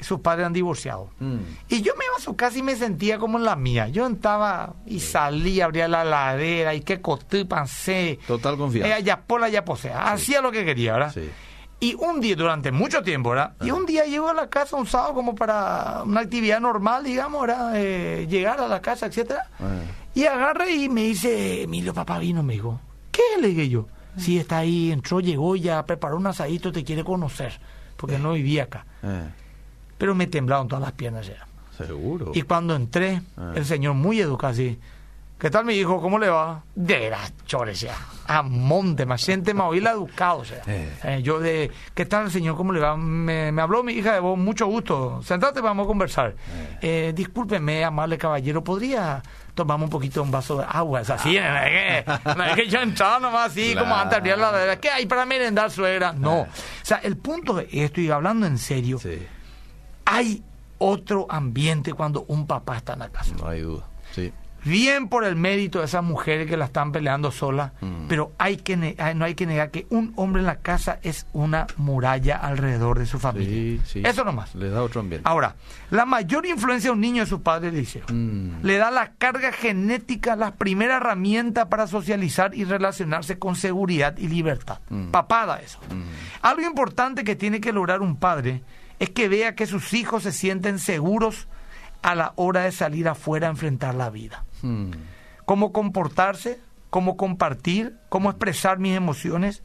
sus 0.00 0.20
padres 0.20 0.46
han 0.46 0.52
divorciado. 0.52 1.10
Mm. 1.18 1.36
Y 1.68 1.82
yo 1.82 1.92
me 1.98 2.04
iba 2.04 2.14
a 2.16 2.20
su 2.20 2.36
casa 2.36 2.58
y 2.58 2.62
me 2.62 2.76
sentía 2.76 3.18
como 3.18 3.38
en 3.38 3.44
la 3.44 3.56
mía. 3.56 3.88
Yo 3.88 4.06
entraba 4.06 4.74
y 4.86 5.00
salía, 5.00 5.64
abría 5.64 5.88
la 5.88 6.04
ladera 6.04 6.74
y 6.74 6.82
que 6.82 7.00
coté, 7.00 7.44
pancé. 7.46 8.18
Total 8.26 8.56
confianza. 8.56 8.98
Eh, 8.98 9.02
ya 9.02 9.20
pola, 9.22 9.48
ya 9.48 9.64
posea. 9.64 10.12
Hacía 10.12 10.40
lo 10.40 10.52
que 10.52 10.64
quería, 10.64 10.92
¿verdad? 10.92 11.12
Sí. 11.14 11.28
Y 11.80 11.94
un 11.94 12.20
día, 12.20 12.34
durante 12.34 12.72
mucho 12.72 13.02
tiempo, 13.02 13.30
¿verdad? 13.30 13.52
Y 13.62 13.70
un 13.70 13.86
día 13.86 14.04
llego 14.04 14.28
a 14.28 14.34
la 14.34 14.48
casa 14.48 14.76
un 14.76 14.86
sábado 14.86 15.14
como 15.14 15.34
para 15.36 16.02
una 16.04 16.20
actividad 16.20 16.60
normal, 16.60 17.04
digamos, 17.04 17.40
¿verdad? 17.42 17.72
Eh, 17.76 18.26
llegar 18.28 18.60
a 18.60 18.66
la 18.66 18.80
casa, 18.80 19.06
etcétera. 19.06 19.46
Ah. 19.60 19.82
Y 20.14 20.24
agarré 20.24 20.72
y 20.74 20.88
me 20.88 21.02
dice, 21.02 21.62
Emilio, 21.62 21.94
papá 21.94 22.18
vino, 22.18 22.42
me 22.42 22.54
dijo. 22.54 22.80
¿Qué? 23.12 23.22
Le 23.40 23.48
dije 23.48 23.68
yo. 23.68 23.86
Sí, 24.16 24.38
está 24.38 24.58
ahí, 24.58 24.90
entró, 24.90 25.20
llegó, 25.20 25.54
ya 25.54 25.86
preparó 25.86 26.16
un 26.16 26.26
asadito, 26.26 26.72
te 26.72 26.82
quiere 26.82 27.04
conocer. 27.04 27.60
Porque 27.96 28.18
no 28.18 28.32
vivía 28.32 28.64
acá. 28.64 28.84
Eh, 29.04 29.28
Pero 29.96 30.16
me 30.16 30.26
temblaron 30.26 30.66
todas 30.66 30.82
las 30.82 30.92
piernas 30.92 31.28
ya. 31.28 31.46
seguro. 31.76 32.32
Y 32.34 32.42
cuando 32.42 32.74
entré, 32.74 33.22
el 33.54 33.64
señor 33.64 33.94
muy 33.94 34.20
educado 34.20 34.52
así. 34.52 34.80
¿Qué 35.38 35.50
tal 35.50 35.64
mi 35.64 35.74
hijo? 35.74 36.00
¿Cómo 36.00 36.18
le 36.18 36.28
va? 36.28 36.64
De 36.74 37.10
las 37.10 37.32
chores 37.46 37.80
ya. 37.80 37.94
A 38.26 38.42
monte, 38.42 39.06
más 39.06 39.24
gente 39.24 39.54
más 39.54 39.68
oíla 39.68 39.92
educado, 39.92 40.38
o 40.38 40.44
sea. 40.44 40.62
Eh. 40.66 40.92
Eh, 41.04 41.22
yo 41.22 41.38
de, 41.38 41.70
¿qué 41.94 42.06
tal 42.06 42.28
señor? 42.32 42.56
¿Cómo 42.56 42.72
le 42.72 42.80
va? 42.80 42.96
Me, 42.96 43.52
me 43.52 43.62
habló 43.62 43.84
mi 43.84 43.92
hija 43.92 44.14
de 44.14 44.20
vos, 44.20 44.36
mucho 44.36 44.66
gusto. 44.66 45.22
Sentate, 45.22 45.60
vamos 45.60 45.84
a 45.84 45.86
conversar. 45.86 46.34
Eh, 46.82 47.12
discúlpeme, 47.14 47.84
amable 47.84 48.18
caballero, 48.18 48.64
¿podría 48.64 49.22
tomarme 49.54 49.84
un 49.84 49.90
poquito 49.90 50.24
un 50.24 50.30
vaso 50.32 50.58
de 50.58 50.66
agua? 50.68 51.02
Es 51.02 51.10
así, 51.10 51.34
que, 51.34 52.04
no 52.36 52.44
es 52.44 52.56
que 52.56 52.66
yo 52.66 52.80
entraba 52.80 53.20
nomás 53.20 53.52
así, 53.52 53.76
como 53.76 53.94
antes 53.94 54.18
abría 54.18 54.36
la. 54.36 54.80
¿Qué 54.80 54.90
hay 54.90 55.06
para 55.06 55.24
merendar, 55.24 55.70
suegra? 55.70 56.12
No. 56.12 56.40
O 56.40 56.48
sea, 56.82 56.96
el 56.98 57.16
punto 57.16 57.54
de 57.54 57.68
esto, 57.70 58.00
y 58.00 58.10
hablando 58.10 58.44
en 58.44 58.58
serio, 58.58 58.98
Sí, 58.98 59.24
hay 60.04 60.42
otro 60.78 61.26
ambiente 61.30 61.92
cuando 61.92 62.24
un 62.26 62.44
papá 62.44 62.78
está 62.78 62.94
en 62.94 62.98
la 62.98 63.08
casa. 63.10 63.36
no 63.40 63.46
hay 63.48 63.60
duda. 63.60 63.84
Sí. 64.12 64.32
Bien 64.68 65.08
por 65.08 65.24
el 65.24 65.34
mérito 65.36 65.78
de 65.78 65.86
esas 65.86 66.04
mujeres 66.04 66.46
que 66.46 66.56
la 66.56 66.66
están 66.66 66.92
peleando 66.92 67.30
sola, 67.30 67.72
Mm. 67.80 68.06
pero 68.08 68.32
hay 68.38 68.58
que 68.58 68.76
no 68.76 69.24
hay 69.24 69.34
que 69.34 69.46
negar 69.46 69.70
que 69.70 69.86
un 69.90 70.12
hombre 70.16 70.40
en 70.40 70.46
la 70.46 70.56
casa 70.56 70.98
es 71.02 71.26
una 71.32 71.66
muralla 71.76 72.36
alrededor 72.36 72.98
de 72.98 73.06
su 73.06 73.18
familia. 73.18 73.48
Sí, 73.48 73.80
sí. 73.84 74.02
Eso 74.04 74.24
nomás. 74.24 74.54
Le 74.54 74.68
da 74.68 74.82
otro 74.82 75.00
ambiente. 75.00 75.28
Ahora, 75.28 75.56
la 75.90 76.04
mayor 76.04 76.44
influencia 76.46 76.90
de 76.90 76.94
un 76.94 77.00
niño 77.00 77.22
es 77.22 77.28
su 77.28 77.42
padre, 77.42 77.68
Eliseo. 77.68 78.04
Mm. 78.12 78.62
Le 78.62 78.76
da 78.76 78.90
la 78.90 79.12
carga 79.12 79.52
genética, 79.52 80.36
la 80.36 80.54
primera 80.54 80.96
herramienta 80.98 81.68
para 81.68 81.86
socializar 81.86 82.54
y 82.54 82.64
relacionarse 82.64 83.38
con 83.38 83.56
seguridad 83.56 84.16
y 84.18 84.28
libertad. 84.28 84.80
Mm. 84.90 85.10
Papá 85.10 85.46
da 85.46 85.60
eso. 85.60 85.78
Algo 86.42 86.62
importante 86.62 87.24
que 87.24 87.36
tiene 87.36 87.60
que 87.60 87.72
lograr 87.72 88.00
un 88.02 88.16
padre 88.16 88.62
es 88.98 89.10
que 89.10 89.28
vea 89.28 89.54
que 89.54 89.66
sus 89.66 89.94
hijos 89.94 90.24
se 90.24 90.32
sienten 90.32 90.78
seguros 90.78 91.46
a 92.02 92.14
la 92.14 92.32
hora 92.36 92.62
de 92.62 92.72
salir 92.72 93.08
afuera 93.08 93.48
a 93.48 93.50
enfrentar 93.50 93.94
la 93.94 94.10
vida. 94.10 94.44
Mm. 94.62 94.90
Cómo 95.44 95.72
comportarse, 95.72 96.60
cómo 96.90 97.16
compartir, 97.16 97.96
cómo 98.08 98.30
expresar 98.30 98.78
mis 98.78 98.96
emociones, 98.96 99.62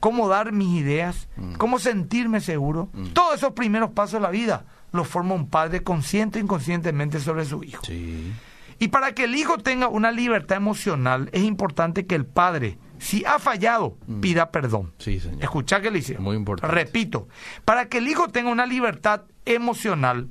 cómo 0.00 0.28
dar 0.28 0.52
mis 0.52 0.80
ideas, 0.80 1.28
cómo 1.58 1.78
sentirme 1.78 2.40
seguro. 2.40 2.90
Todos 3.12 3.36
esos 3.36 3.52
primeros 3.52 3.90
pasos 3.90 4.14
de 4.14 4.20
la 4.20 4.30
vida 4.30 4.64
los 4.92 5.08
forma 5.08 5.34
un 5.34 5.48
padre 5.48 5.82
consciente 5.82 6.38
e 6.38 6.42
inconscientemente 6.42 7.20
sobre 7.20 7.44
su 7.44 7.64
hijo. 7.64 7.82
Sí. 7.84 8.32
Y 8.78 8.88
para 8.88 9.12
que 9.12 9.24
el 9.24 9.34
hijo 9.34 9.58
tenga 9.58 9.88
una 9.88 10.12
libertad 10.12 10.58
emocional, 10.58 11.30
es 11.32 11.42
importante 11.42 12.06
que 12.06 12.14
el 12.14 12.26
padre, 12.26 12.78
si 12.98 13.24
ha 13.24 13.38
fallado, 13.38 13.96
pida 14.20 14.50
perdón. 14.50 14.92
Sí, 14.98 15.18
señor. 15.18 15.42
Escucha 15.42 15.80
que 15.80 15.90
le. 15.90 16.18
Muy 16.18 16.36
importante. 16.36 16.74
Repito, 16.74 17.28
para 17.64 17.88
que 17.88 17.98
el 17.98 18.08
hijo 18.08 18.28
tenga 18.28 18.50
una 18.50 18.66
libertad 18.66 19.22
emocional. 19.44 20.28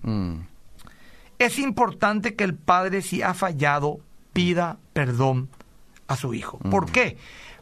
Es 1.40 1.60
importante 1.60 2.36
que 2.36 2.44
el 2.44 2.56
padre, 2.56 3.02
si 3.02 3.22
ha 3.22 3.34
fallado, 3.34 4.00
pida 4.34 4.78
perdón 4.94 5.50
a 6.08 6.16
su 6.16 6.34
hijo. 6.34 6.58
¿Por 6.60 6.92
qué? 6.92 7.18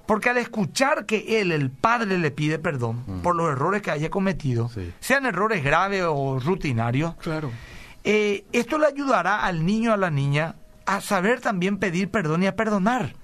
Porque 0.06 0.30
al 0.30 0.38
escuchar 0.38 1.06
que 1.06 1.40
él, 1.42 1.52
el 1.52 1.70
padre, 1.72 2.18
le 2.18 2.30
pide 2.32 2.60
perdón 2.60 3.04
por 3.24 3.36
los 3.36 3.50
errores 3.50 3.82
que 3.82 3.92
haya 3.92 4.10
cometido, 4.10 4.70
Sí. 4.70 4.92
sean 5.00 5.26
errores 5.26 5.64
graves 5.64 6.04
o 6.08 6.40
rutinarios, 6.40 7.16
Claro. 7.16 7.52
eh, 8.04 8.44
esto 8.52 8.78
le 8.78 8.88
ayudará 8.88 9.46
al 9.46 9.66
niño 9.66 9.92
o 9.92 9.94
a 9.94 9.98
la 9.98 10.10
niña 10.12 10.56
a 10.86 11.00
saber 11.00 11.40
también 11.40 11.78
pedir 11.78 12.10
perdón 12.10 12.44
y 12.44 12.48
a 12.48 12.56
perdonar 12.56 13.16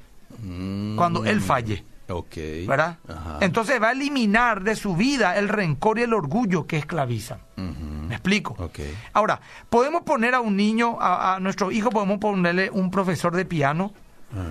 Mm. 0.41 0.95
cuando 0.95 1.25
él 1.25 1.41
falle, 1.41 1.83
Ok. 2.09 2.35
¿verdad? 2.67 2.97
Ajá. 3.07 3.37
Entonces 3.41 3.81
va 3.81 3.89
a 3.89 3.91
eliminar 3.91 4.63
de 4.63 4.75
su 4.75 4.95
vida 4.95 5.37
el 5.37 5.47
rencor 5.49 5.99
y 5.99 6.03
el 6.03 6.13
orgullo 6.13 6.65
que 6.67 6.77
esclavizan. 6.77 7.39
¿Me 7.57 8.15
explico? 8.15 8.55
Ok. 8.57 8.79
Ahora, 9.13 9.39
podemos 9.69 10.01
poner 10.03 10.33
a 10.33 10.39
un 10.41 10.55
niño, 10.57 10.97
a, 10.99 11.35
a 11.35 11.39
nuestro 11.39 11.71
hijo, 11.71 11.89
podemos 11.91 12.17
ponerle 12.19 12.69
un 12.71 12.89
profesor 12.91 13.35
de 13.35 13.45
piano, 13.45 13.93
Ah. 14.31 14.45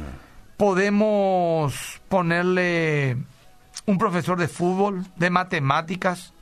podemos 0.56 2.00
ponerle 2.08 3.16
un 3.86 3.98
profesor 3.98 4.38
de 4.38 4.48
fútbol, 4.48 5.04
de 5.16 5.30
matemáticas, 5.30 6.32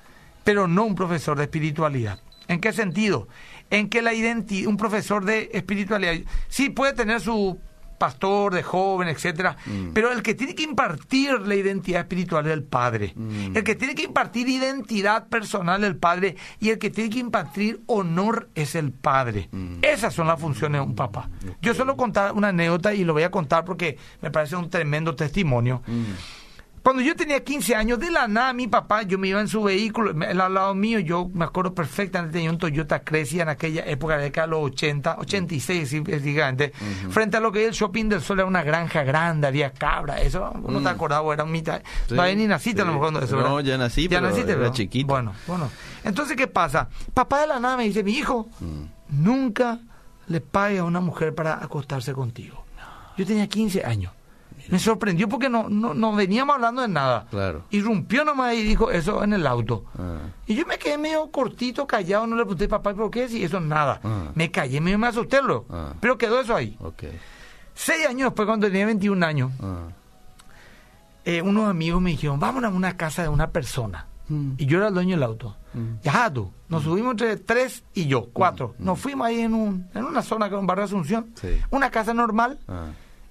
pero 0.45 0.69
no 0.69 0.85
un 0.85 0.95
profesor 0.95 1.37
de 1.37 1.45
espiritualidad. 1.45 2.19
¿En 2.49 2.61
qué 2.61 2.73
sentido? 2.73 3.29
En 3.71 3.89
que 3.89 4.03
la 4.03 4.15
identidad, 4.15 4.69
un 4.69 4.77
profesor 4.77 5.25
de 5.25 5.51
espiritualidad, 5.53 6.15
sí 6.49 6.71
puede 6.71 6.93
tener 6.93 7.21
su 7.21 7.59
pastor 7.99 8.55
de 8.55 8.63
joven, 8.63 9.09
etcétera, 9.09 9.57
pero 9.93 10.13
el 10.13 10.23
que 10.23 10.35
tiene 10.35 10.55
que 10.55 10.63
impartir 10.63 11.41
la 11.41 11.55
identidad 11.55 12.03
espiritual 12.03 12.47
es 12.47 12.53
el 12.53 12.63
padre. 12.63 13.15
El 13.55 13.65
que 13.65 13.75
tiene 13.75 13.95
que 13.95 14.05
impartir 14.05 14.49
identidad 14.49 15.29
personal 15.29 15.83
es 15.83 15.91
el 15.91 15.97
padre 15.97 16.37
y 16.61 16.71
el 16.71 16.79
que 16.79 16.91
tiene 16.91 17.11
que 17.11 17.19
impartir 17.19 17.83
honor 17.87 18.49
es 18.55 18.75
el 18.75 18.93
padre. 18.93 19.49
Esas 19.83 20.15
son 20.15 20.27
las 20.27 20.41
funciones 20.41 20.81
de 20.81 20.87
un 20.87 20.95
papá. 20.95 21.29
Yo 21.63 21.75
solo 21.75 21.97
contar 21.97 22.33
una 22.33 22.49
anécdota 22.49 22.95
y 22.95 23.05
lo 23.05 23.13
voy 23.13 23.23
a 23.23 23.31
contar 23.31 23.65
porque 23.65 23.99
me 24.21 24.31
parece 24.31 24.57
un 24.57 24.71
tremendo 24.71 25.15
testimonio. 25.15 25.83
Cuando 26.87 27.03
yo 27.03 27.17
tenía 27.17 27.43
15 27.43 27.75
años, 27.75 27.99
de 27.99 28.13
la 28.13 28.29
nada, 28.29 28.53
mi 28.53 28.69
papá, 28.69 29.03
yo 29.03 29.19
me 29.19 29.27
iba 29.27 29.41
en 29.41 29.49
su 29.49 29.61
vehículo, 29.61 30.15
al 30.25 30.55
lado 30.55 30.73
mío, 30.73 31.01
yo 31.01 31.29
me 31.35 31.45
acuerdo 31.45 31.75
perfectamente, 31.75 32.35
tenía 32.35 32.49
un 32.49 32.59
Toyota 32.59 33.03
Crecia 33.03 33.43
en 33.43 33.49
aquella 33.49 33.85
época, 33.87 34.17
de 34.19 34.23
década 34.23 34.47
de 34.47 34.51
los 34.53 34.67
80, 34.67 35.17
86 35.19 35.93
específicamente. 35.93 36.73
Frente 37.11 37.39
a 37.39 37.41
lo 37.41 37.51
que 37.51 37.63
es 37.63 37.69
el 37.71 37.75
shopping 37.75 38.09
del 38.09 38.21
sol, 38.21 38.39
era 38.39 38.47
una 38.47 38.63
granja 38.63 39.03
grande, 39.03 39.49
había 39.49 39.73
cabra, 39.73 40.21
eso, 40.21 40.53
no 40.65 40.81
te 40.81 40.89
acordabas, 40.89 41.35
era 41.35 41.43
un 41.43 41.51
mitad. 41.51 41.83
Sí, 42.07 42.15
Todavía 42.15 42.37
ni 42.37 42.47
naciste 42.47 42.83
a 42.83 42.85
lo 42.85 42.93
sí. 42.93 42.95
mejor 42.95 43.13
cuando 43.13 43.27
eso. 43.27 43.37
No, 43.37 43.57
¿verdad? 43.57 43.69
ya 43.69 43.79
nací, 43.79 44.09
pero 44.09 44.29
era 44.29 44.45
¿verdad? 44.45 44.73
chiquito. 44.73 45.09
Bueno, 45.09 45.35
bueno. 45.49 45.69
Entonces, 46.05 46.37
¿qué 46.37 46.47
pasa? 46.47 46.89
Papá 47.13 47.41
de 47.41 47.49
la 47.49 47.59
nada 47.59 47.77
me 47.77 47.83
dice, 47.83 48.05
mi 48.05 48.13
hijo, 48.13 48.47
nunca 49.09 49.81
le 50.29 50.41
pague 50.41 50.79
a 50.79 50.85
una 50.85 51.01
mujer 51.01 51.35
para 51.35 51.55
acostarse 51.55 52.13
contigo. 52.13 52.65
Yo 53.19 53.27
tenía 53.27 53.49
15 53.49 53.85
años. 53.85 54.13
Me 54.69 54.79
sorprendió 54.79 55.29
porque 55.29 55.49
no, 55.49 55.69
no, 55.69 55.95
no 55.95 56.15
veníamos 56.15 56.57
hablando 56.57 56.83
de 56.83 56.89
nada. 56.89 57.27
Claro. 57.31 57.65
Irrumpió 57.71 58.25
nomás 58.25 58.55
y 58.55 58.63
dijo 58.63 58.91
eso 58.91 59.23
en 59.23 59.33
el 59.33 59.47
auto. 59.47 59.85
Ah. 59.99 60.19
Y 60.47 60.55
yo 60.55 60.67
me 60.67 60.79
quedé 60.79 60.99
medio 60.99 61.31
cortito, 61.31 61.87
callado, 61.87 62.27
no 62.27 62.37
le 62.37 62.43
pregunté, 62.43 62.69
papá, 62.69 62.95
¿por 62.95 63.11
qué? 63.11 63.29
Si 63.29 63.43
eso 63.45 63.61
nada. 63.61 64.01
Ah. 64.03 64.31
Me 64.35 64.51
callé, 64.51 64.81
medio 64.81 64.99
me 64.99 65.07
asusté. 65.07 65.39
Ah. 65.71 65.93
pero 66.01 66.19
quedó 66.19 66.41
eso 66.41 66.55
ahí. 66.55 66.79
Seis 67.75 68.07
años 68.07 68.31
después, 68.31 68.47
cuando 68.47 68.67
tenía 68.67 68.87
21 68.87 69.27
años, 69.27 69.53
eh, 71.25 71.43
unos 71.43 71.69
amigos 71.69 72.01
me 72.01 72.11
dijeron, 72.11 72.41
vamos 72.41 72.65
a 72.65 72.69
una 72.69 72.97
casa 72.97 73.23
de 73.23 73.29
una 73.29 73.51
persona. 73.51 74.07
Mm. 74.29 74.53
Y 74.59 74.67
yo 74.67 74.79
era 74.79 74.89
el 74.89 74.95
dueño 74.95 75.17
del 75.17 75.23
auto. 75.23 75.57
Mm. 75.75 76.01
Ya 76.03 76.33
tú. 76.33 76.51
Nos 76.69 76.83
subimos 76.83 77.13
entre 77.13 77.37
tres 77.37 77.85
y 77.95 78.07
yo, 78.07 78.29
cuatro. 78.33 78.75
Nos 78.79 78.99
fuimos 78.99 79.27
ahí 79.27 79.41
en, 79.41 79.55
un, 79.55 79.89
en 79.95 80.05
una 80.05 80.23
zona 80.23 80.49
que 80.49 80.55
es 80.57 80.61
un 80.61 80.67
barrio 80.67 80.83
de 80.83 80.87
Asunción. 80.87 81.33
Sí. 81.35 81.61
Una 81.71 81.91
casa 81.91 82.13
normal. 82.13 82.59
Ah. 82.67 82.87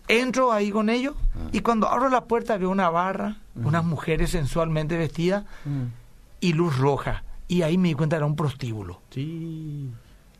Entro 0.08 0.52
ahí 0.52 0.70
con 0.72 0.90
ellos 0.90 1.16
Ah. 1.36 1.50
y 1.52 1.60
cuando 1.62 1.90
abro 1.90 2.10
la 2.10 2.26
puerta 2.26 2.58
veo 2.58 2.70
una 2.70 2.90
barra, 2.90 3.38
unas 3.56 3.84
mujeres 3.84 4.30
sensualmente 4.32 4.98
vestidas 4.98 5.44
Mm. 5.66 5.84
y 6.42 6.54
luz 6.54 6.78
roja. 6.78 7.24
Y 7.48 7.62
ahí 7.64 7.78
me 7.78 7.90
di 7.90 7.94
cuenta 7.96 8.16
era 8.16 8.26
un 8.26 8.36
prostíbulo. 8.36 9.02
Sí. 9.12 9.90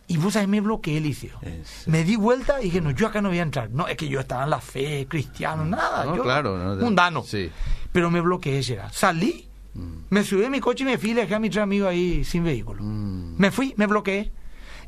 Y 0.08 0.18
vos 0.18 0.36
ahí 0.36 0.46
me 0.46 0.62
bloqueé, 0.62 0.98
Eliseo. 0.98 1.40
En 1.42 1.66
serio. 1.66 1.92
Me 1.92 2.04
di 2.04 2.16
vuelta 2.16 2.62
y 2.62 2.66
dije, 2.66 2.80
no, 2.82 2.92
yo 2.92 3.08
acá 3.08 3.22
no 3.22 3.30
voy 3.30 3.40
a 3.40 3.44
entrar. 3.44 3.72
No, 3.72 3.88
es 3.88 3.98
que 3.98 4.08
yo 4.08 4.20
estaba 4.20 4.44
en 4.44 4.52
la 4.52 4.60
fe, 4.62 5.08
cristiano, 5.10 5.66
nada. 5.66 6.06
No, 6.06 6.16
yo, 6.16 6.24
claro, 6.24 6.58
no, 6.58 6.76
mundano. 6.84 7.24
sí. 7.24 7.50
Pero 7.92 8.12
me 8.12 8.22
bloqueé, 8.22 8.62
Gerard. 8.62 8.92
Salí, 8.92 9.48
Mm. 9.74 10.06
me 10.10 10.24
subí 10.24 10.46
a 10.46 10.50
mi 10.50 10.60
coche 10.60 10.84
y 10.84 10.86
me 10.86 10.98
fui 10.98 11.12
y 11.12 11.14
dejé 11.16 11.36
a 11.36 11.40
mi 11.40 11.50
tres 11.50 11.64
amigos 11.64 11.90
ahí 11.90 12.24
sin 12.24 12.44
vehículo. 12.44 12.82
Mm. 12.84 13.36
Me 13.38 13.52
fui, 13.52 13.74
me 13.78 13.88
bloqueé. 13.88 14.32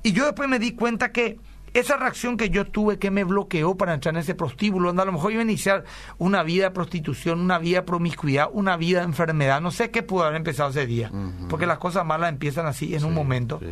Y 0.04 0.12
yo 0.14 0.26
después 0.26 0.48
me 0.48 0.60
di 0.60 0.74
cuenta 0.74 1.12
que 1.12 1.40
esa 1.80 1.98
reacción 1.98 2.38
que 2.38 2.50
yo 2.50 2.66
tuve 2.66 2.98
que 3.00 3.12
me 3.12 3.24
bloqueó 3.24 3.76
para 3.76 3.94
entrar 3.94 4.16
en 4.16 4.20
ese 4.22 4.36
prostíbulo, 4.36 4.90
donde 4.90 5.02
a 5.02 5.06
lo 5.06 5.12
mejor 5.12 5.32
iba 5.32 5.42
a 5.42 5.44
iniciar 5.44 5.84
una 6.18 6.44
vida 6.44 6.66
de 6.66 6.72
prostitución, 6.72 7.40
una 7.40 7.60
vida 7.60 7.78
de 7.80 7.84
promiscuidad, 7.84 8.50
una 8.52 8.78
vida 8.78 9.00
de 9.00 9.06
enfermedad, 9.06 9.62
no 9.62 9.72
sé 9.72 9.92
qué 9.92 10.04
pudo 10.04 10.24
haber 10.24 10.38
empezado 10.38 10.70
ese 10.70 10.86
día, 10.86 11.12
porque 11.50 11.66
las 11.66 11.78
cosas 11.78 12.06
malas 12.06 12.30
empiezan 12.30 12.66
así 12.66 12.96
en 12.96 13.04
un 13.06 13.14
momento. 13.14 13.60
sí. 13.62 13.66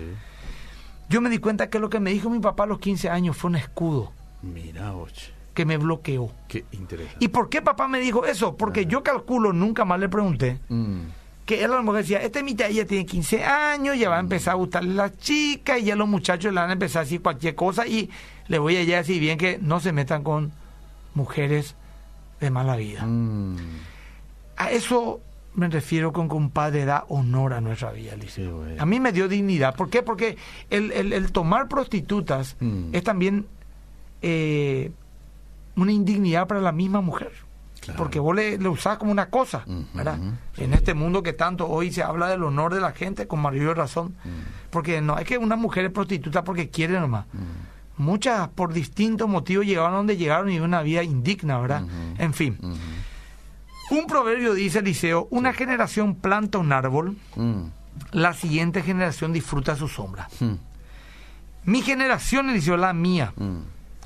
Yo 1.08 1.22
me 1.22 1.30
di 1.30 1.38
cuenta 1.38 1.70
que 1.70 1.78
lo 1.78 1.88
que 1.90 2.00
me 2.00 2.10
dijo 2.12 2.32
mi 2.32 2.40
papá 2.40 2.64
a 2.64 2.66
los 2.66 2.80
15 2.80 3.10
años 3.12 3.38
fue 3.38 3.50
un 3.52 3.58
escudo 3.58 4.12
Mira, 4.42 4.96
oche. 4.96 5.32
que 5.54 5.64
me 5.64 5.78
bloqueó. 5.78 6.32
Qué 6.48 6.66
interesante. 6.72 7.24
¿Y 7.24 7.28
por 7.28 7.48
qué 7.50 7.62
papá 7.62 7.88
me 7.88 8.00
dijo 8.00 8.26
eso? 8.26 8.58
Porque 8.58 8.88
yo 8.88 9.04
calculo, 9.04 9.54
nunca 9.54 9.86
más 9.86 10.00
le 10.00 10.10
pregunté, 10.10 10.60
Mm. 10.68 11.02
Que 11.46 11.64
él 11.64 11.72
a 11.72 11.75
lo 11.75 11.84
mejor 11.84 11.98
decía, 11.98 12.22
este 12.22 12.42
mitad 12.44 12.70
ella 12.70 12.86
tiene 12.88 13.06
15 13.06 13.44
años, 13.44 13.98
ya 13.98 14.10
va 14.10 14.18
a 14.18 14.20
empezar 14.20 14.54
a 14.54 14.56
gustarle 14.58 14.94
la 14.96 15.12
chica 15.16 15.78
y 15.78 15.86
ya 15.86 15.96
los 15.96 16.08
muchachos 16.08 16.52
le 16.54 16.60
van 16.60 16.70
a 16.72 16.74
empezar 16.74 17.02
a 17.02 17.04
decir 17.06 17.22
cualquier 17.22 17.54
cosa 17.56 17.86
y 17.86 18.10
le 18.48 18.58
voy 18.60 18.78
a 18.78 18.84
ya 18.84 18.98
decir 18.98 19.20
bien 19.20 19.38
que 19.38 19.60
no 19.62 19.80
se 19.80 19.92
metan 19.92 20.24
con 20.24 20.52
mujeres 21.14 21.75
de 22.40 22.50
mala 22.50 22.75
vida. 22.75 23.06
Mm. 23.06 23.58
A 24.58 24.72
eso 24.72 25.22
me 25.54 25.70
refiero 25.70 26.12
con 26.12 26.28
que 26.28 26.36
un 26.36 26.50
padre 26.50 26.84
da 26.86 27.06
honor 27.10 27.54
a 27.54 27.62
nuestra 27.62 27.92
vida, 27.92 28.16
Liceo. 28.16 28.58
bueno. 28.58 28.82
A 28.82 28.86
mí 28.86 29.00
me 29.00 29.12
dio 29.12 29.28
dignidad. 29.28 29.75
¿Por 29.75 29.90
qué? 29.90 30.02
Porque 30.02 30.38
el, 30.70 30.92
el- 30.92 31.14
el 31.14 31.32
tomar 31.32 31.68
prostitutas 31.68 32.56
Mm. 32.60 32.90
es 32.94 33.04
también 33.04 33.46
eh, 34.22 34.92
una 35.75 35.92
indignidad 35.92 36.48
para 36.48 36.60
la 36.62 36.72
misma 36.72 37.02
mujer. 37.02 37.32
Claro. 37.86 37.98
Porque 37.98 38.20
vos 38.20 38.36
le, 38.36 38.58
le 38.58 38.68
usás 38.70 38.98
como 38.98 39.12
una 39.12 39.30
cosa, 39.30 39.63
¿verdad? 39.94 40.18
sí. 40.56 40.63
En 40.63 40.74
este 40.74 40.94
mundo 40.94 41.22
que 41.24 41.34
tanto 41.34 41.68
hoy 41.68 41.92
se 41.92 42.01
habla 42.04 42.27
del 42.27 42.43
honor 42.43 42.74
de 42.74 42.82
la 42.82 42.91
gente, 42.91 43.28
con 43.28 43.39
mayor 43.41 43.78
razón. 43.78 44.15
Porque 44.71 45.02
no 45.02 45.17
es 45.17 45.26
que 45.26 45.38
una 45.38 45.56
mujer 45.56 45.86
es 45.86 45.91
prostituta 45.91 46.43
porque 46.43 46.69
quiere 46.69 47.00
nomás. 47.00 47.26
Muchas, 47.98 48.50
por 48.50 48.74
distintos 48.74 49.30
motivos, 49.30 49.65
llegaron 49.65 49.93
donde 49.93 50.17
llegaron 50.17 50.50
y 50.52 50.60
una 50.60 50.82
vida 50.82 51.02
indigna, 51.04 51.60
¿verdad? 51.60 51.84
En 52.17 52.34
fin. 52.34 52.58
Un 53.91 54.08
proverbio 54.08 54.54
dice, 54.56 54.80
Eliseo, 54.80 55.28
una 55.30 55.54
generación 55.54 56.15
planta 56.15 56.58
un 56.58 56.71
árbol, 56.74 57.15
Mm. 57.36 57.65
la 58.13 58.34
siguiente 58.34 58.82
generación 58.82 59.32
disfruta 59.32 59.76
su 59.76 59.88
sombra. 59.88 60.28
Mm. 60.39 60.54
Mi 61.65 61.82
generación, 61.84 62.50
Eliseo, 62.50 62.78
la 62.78 62.93
mía, 62.93 63.32
Mm. 63.38 63.58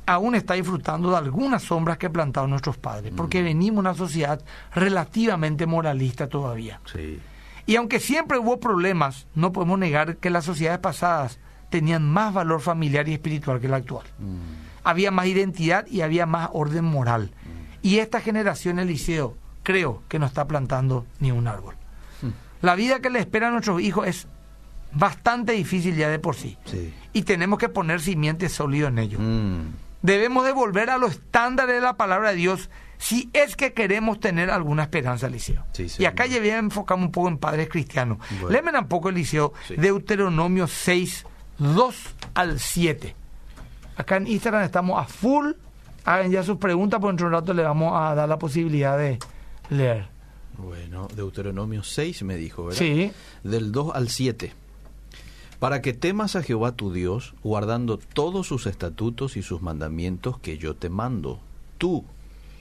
Aún 0.10 0.34
está 0.34 0.56
disfrutando 0.56 1.12
de 1.12 1.18
algunas 1.18 1.62
sombras 1.62 2.00
que 2.00 2.10
plantaron 2.10 2.50
nuestros 2.50 2.78
padres, 2.78 3.14
porque 3.16 3.44
venimos 3.44 3.76
de 3.76 3.90
una 3.90 3.94
sociedad 3.94 4.42
relativamente 4.74 5.68
moralista 5.68 6.28
todavía. 6.28 6.82
Sí. 6.92 7.20
Y 7.68 7.76
aunque 7.76 8.00
siempre 8.00 8.40
hubo 8.40 8.60
problemas, 8.60 9.28
no 9.36 9.54
podemos 9.54 9.78
negar 9.78 10.18
que 10.18 10.32
las 10.32 10.46
sociedades 10.46 10.80
pasadas 10.80 11.40
tenían 11.70 12.10
más 12.10 12.34
valor 12.34 12.60
familiar 12.60 13.08
y 13.08 13.14
espiritual 13.14 13.60
que 13.60 13.68
la 13.68 13.78
actual. 13.78 14.08
Mm. 14.18 14.84
Había 14.84 15.12
más 15.12 15.28
identidad 15.28 15.86
y 15.86 16.02
había 16.02 16.26
más 16.26 16.50
orden 16.54 16.86
moral. 16.86 17.30
Y 17.84 18.00
esta 18.00 18.20
generación, 18.20 18.80
Eliseo, 18.80 19.38
creo 19.62 20.02
que 20.10 20.18
no 20.18 20.26
está 20.26 20.48
plantando 20.48 21.06
ni 21.20 21.32
un 21.32 21.48
árbol. 21.48 21.76
La 22.62 22.74
vida 22.74 23.00
que 23.00 23.12
le 23.12 23.20
espera 23.20 23.50
a 23.50 23.52
nuestros 23.52 23.80
hijos 23.80 24.08
es 24.08 24.28
bastante 24.92 25.52
difícil 25.52 25.96
ya 25.96 26.10
de 26.10 26.18
por 26.18 26.36
sí. 26.36 26.58
Sí. 26.66 26.92
Y 27.14 27.22
tenemos 27.22 27.60
que 27.60 27.70
poner 27.70 28.02
simientes 28.02 28.54
sólidos 28.54 28.90
en 28.90 28.98
ello. 28.98 29.20
Debemos 30.02 30.46
de 30.46 30.52
volver 30.54 30.90
a 30.90 30.98
los 30.98 31.12
estándares 31.12 31.76
de 31.76 31.82
la 31.82 31.98
palabra 31.98 32.30
de 32.32 32.36
Dios 32.38 32.70
si 32.98 33.30
es 33.34 33.56
que 33.56 33.74
queremos 33.74 34.20
tener 34.20 34.50
alguna 34.50 34.84
esperanza, 34.84 35.28
Eliseo. 35.28 35.64
Sí, 35.74 35.84
y 35.84 35.90
señor. 35.90 36.12
acá 36.12 36.26
ya 36.26 36.40
voy 36.40 36.50
a 36.50 36.58
enfocarme 36.58 37.06
un 37.06 37.12
poco 37.12 37.30
en 37.30 37.38
padres 37.38 37.70
cristianos. 37.70 38.18
Bueno. 38.42 38.50
Léeme 38.50 38.78
un 38.78 38.88
poco, 38.88 39.10
Eliseo, 39.10 39.54
Sí. 39.68 39.76
Deuteronomio 39.78 40.68
6, 40.68 41.26
2 41.60 41.96
al 42.34 42.60
7. 42.60 43.16
Acá 43.96 44.18
en 44.18 44.28
Instagram 44.28 44.64
estamos 44.64 45.02
a 45.02 45.06
full. 45.06 45.52
Hagan 46.06 46.32
ya 46.32 46.44
sus 46.44 46.58
preguntas, 46.58 47.00
por 47.00 47.10
dentro 47.10 47.28
de 47.30 47.36
un 47.36 47.42
rato 47.42 47.54
le 47.54 47.64
vamos 47.64 47.94
a 47.96 48.16
dar 48.16 48.28
la 48.28 48.38
posibilidad 48.40 48.98
de 48.98 49.20
leer. 49.70 50.08
Bueno, 50.58 51.08
Deuteronomio 51.16 51.84
6 51.84 52.24
me 52.24 52.36
dijo, 52.36 52.66
¿verdad? 52.66 52.80
Sí. 52.80 53.12
Del 53.44 53.72
2 53.72 53.96
al 53.96 54.10
7. 54.10 54.54
Para 55.60 55.82
que 55.82 55.92
temas 55.92 56.38
a 56.38 56.44
Jehová 56.44 56.72
tu 56.72 56.94
Dios, 56.94 57.34
guardando 57.44 57.98
todos 57.98 58.48
sus 58.48 58.66
estatutos 58.66 59.36
y 59.36 59.42
sus 59.42 59.62
mandamientos 59.62 60.40
que 60.40 60.58
yo 60.58 60.74
te 60.74 60.90
mando, 60.90 61.42
tú, 61.78 62.06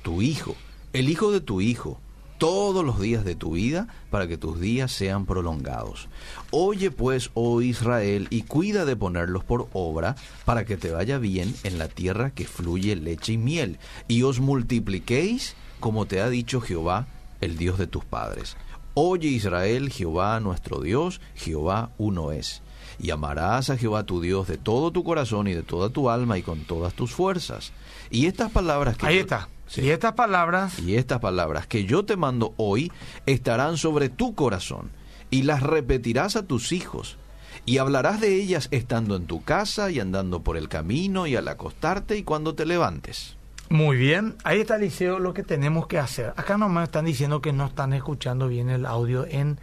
tu 0.02 0.20
hijo, 0.20 0.56
el 0.92 1.08
hijo 1.08 1.30
de 1.30 1.40
tu 1.40 1.60
hijo, 1.60 2.00
todos 2.38 2.84
los 2.84 3.00
días 3.00 3.24
de 3.24 3.36
tu 3.36 3.52
vida, 3.52 3.86
para 4.10 4.26
que 4.26 4.36
tus 4.36 4.58
días 4.58 4.90
sean 4.90 5.26
prolongados. 5.26 6.08
Oye 6.50 6.90
pues, 6.90 7.30
oh 7.34 7.62
Israel, 7.62 8.26
y 8.30 8.42
cuida 8.42 8.84
de 8.84 8.96
ponerlos 8.96 9.44
por 9.44 9.68
obra, 9.72 10.16
para 10.44 10.64
que 10.64 10.76
te 10.76 10.90
vaya 10.90 11.18
bien 11.18 11.54
en 11.62 11.78
la 11.78 11.86
tierra 11.86 12.30
que 12.30 12.46
fluye 12.46 12.96
leche 12.96 13.34
y 13.34 13.38
miel, 13.38 13.78
y 14.08 14.24
os 14.24 14.40
multipliquéis, 14.40 15.54
como 15.78 16.06
te 16.06 16.20
ha 16.20 16.28
dicho 16.28 16.60
Jehová, 16.60 17.06
el 17.40 17.56
Dios 17.58 17.78
de 17.78 17.86
tus 17.86 18.04
padres. 18.04 18.56
Oye 18.94 19.28
Israel, 19.28 19.90
Jehová 19.90 20.40
nuestro 20.40 20.80
Dios, 20.80 21.20
Jehová 21.36 21.90
uno 21.98 22.32
es. 22.32 22.62
Y 22.98 23.10
amarás 23.10 23.70
a 23.70 23.76
Jehová 23.76 24.02
tu 24.04 24.20
Dios 24.20 24.48
de 24.48 24.58
todo 24.58 24.90
tu 24.90 25.04
corazón 25.04 25.46
y 25.46 25.54
de 25.54 25.62
toda 25.62 25.90
tu 25.90 26.10
alma 26.10 26.36
y 26.38 26.42
con 26.42 26.60
todas 26.64 26.94
tus 26.94 27.12
fuerzas. 27.12 27.72
Y 28.10 28.26
estas 28.26 28.50
palabras 28.50 28.96
que 28.96 29.06
Ahí 29.06 29.16
yo- 29.16 29.20
está. 29.22 29.48
Sí. 29.68 29.82
Y 29.82 29.90
estas 29.90 30.14
palabras, 30.14 30.78
y 30.78 30.96
estas 30.96 31.20
palabras 31.20 31.66
que 31.66 31.84
yo 31.84 32.04
te 32.04 32.16
mando 32.16 32.54
hoy 32.56 32.90
estarán 33.26 33.76
sobre 33.76 34.08
tu 34.08 34.34
corazón, 34.34 34.90
y 35.30 35.42
las 35.42 35.62
repetirás 35.62 36.36
a 36.36 36.46
tus 36.46 36.72
hijos, 36.72 37.18
y 37.66 37.76
hablarás 37.76 38.18
de 38.20 38.34
ellas 38.34 38.68
estando 38.70 39.14
en 39.14 39.26
tu 39.26 39.42
casa 39.44 39.90
y 39.90 40.00
andando 40.00 40.42
por 40.42 40.56
el 40.56 40.70
camino 40.70 41.26
y 41.26 41.36
al 41.36 41.46
acostarte 41.48 42.16
y 42.16 42.22
cuando 42.22 42.54
te 42.54 42.64
levantes. 42.64 43.36
muy 43.68 43.98
bien. 43.98 44.36
Ahí 44.44 44.60
está, 44.60 44.76
Eliseo, 44.76 45.18
lo 45.18 45.34
que 45.34 45.42
tenemos 45.42 45.86
que 45.86 45.98
hacer. 45.98 46.32
Acá 46.38 46.56
nomás 46.56 46.84
están 46.88 47.04
diciendo 47.04 47.42
que 47.42 47.52
no 47.52 47.66
están 47.66 47.92
escuchando 47.92 48.48
bien 48.48 48.70
el 48.70 48.86
audio 48.86 49.26
en 49.28 49.60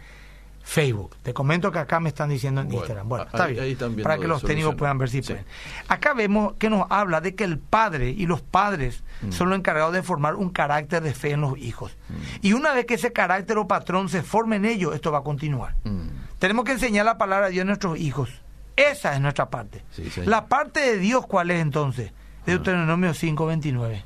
Facebook. 0.68 1.14
Te 1.22 1.32
comento 1.32 1.70
que 1.70 1.78
acá 1.78 2.00
me 2.00 2.08
están 2.08 2.28
diciendo 2.28 2.60
en 2.60 2.66
Bueno, 2.66 2.80
Instagram. 2.80 3.08
Bueno, 3.08 3.24
está 3.26 3.44
ahí 3.44 3.54
bien. 3.76 4.02
para 4.02 4.18
que 4.18 4.26
los 4.26 4.42
técnicos 4.42 4.74
puedan 4.74 4.98
ver 4.98 5.08
si 5.08 5.22
Sí. 5.22 5.28
pueden. 5.32 5.46
Acá 5.86 6.12
vemos 6.12 6.54
que 6.58 6.68
nos 6.68 6.86
habla 6.90 7.20
de 7.20 7.36
que 7.36 7.44
el 7.44 7.60
padre 7.60 8.10
y 8.10 8.26
los 8.26 8.42
padres 8.42 9.04
Mm. 9.22 9.30
son 9.30 9.48
los 9.50 9.58
encargados 9.58 9.92
de 9.92 10.02
formar 10.02 10.34
un 10.34 10.50
carácter 10.50 11.04
de 11.04 11.14
fe 11.14 11.30
en 11.30 11.40
los 11.42 11.56
hijos. 11.56 11.96
Y 12.42 12.52
una 12.52 12.74
vez 12.74 12.84
que 12.84 12.94
ese 12.94 13.12
carácter 13.12 13.58
o 13.58 13.68
patrón 13.68 14.08
se 14.08 14.22
forme 14.24 14.56
en 14.56 14.64
ellos, 14.64 14.92
esto 14.92 15.12
va 15.12 15.18
a 15.18 15.22
continuar. 15.22 15.76
Mm. 15.84 16.08
Tenemos 16.40 16.64
que 16.64 16.72
enseñar 16.72 17.04
la 17.06 17.16
palabra 17.16 17.46
de 17.46 17.52
Dios 17.52 17.62
a 17.62 17.66
nuestros 17.66 17.96
hijos. 17.98 18.28
Esa 18.74 19.14
es 19.14 19.20
nuestra 19.20 19.48
parte. 19.48 19.84
Sí, 19.92 20.10
la 20.24 20.46
parte 20.46 20.80
de 20.80 20.98
Dios, 20.98 21.26
¿cuál 21.28 21.52
es 21.52 21.62
entonces? 21.62 22.10
Deuteronomio 22.44 23.14
5:29. 23.14 24.04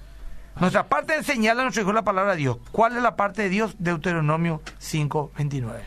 Nuestra 0.60 0.86
parte 0.88 1.14
es 1.14 1.20
enseñarle 1.20 1.62
a 1.62 1.64
nuestro 1.64 1.82
hijo 1.84 1.92
la 1.94 2.02
palabra 2.04 2.32
de 2.32 2.38
Dios. 2.38 2.58
¿Cuál 2.70 2.96
es 2.96 3.02
la 3.02 3.16
parte 3.16 3.42
de 3.42 3.48
Dios? 3.48 3.74
Deuteronomio 3.78 4.60
5, 4.78 5.32
29. 5.38 5.84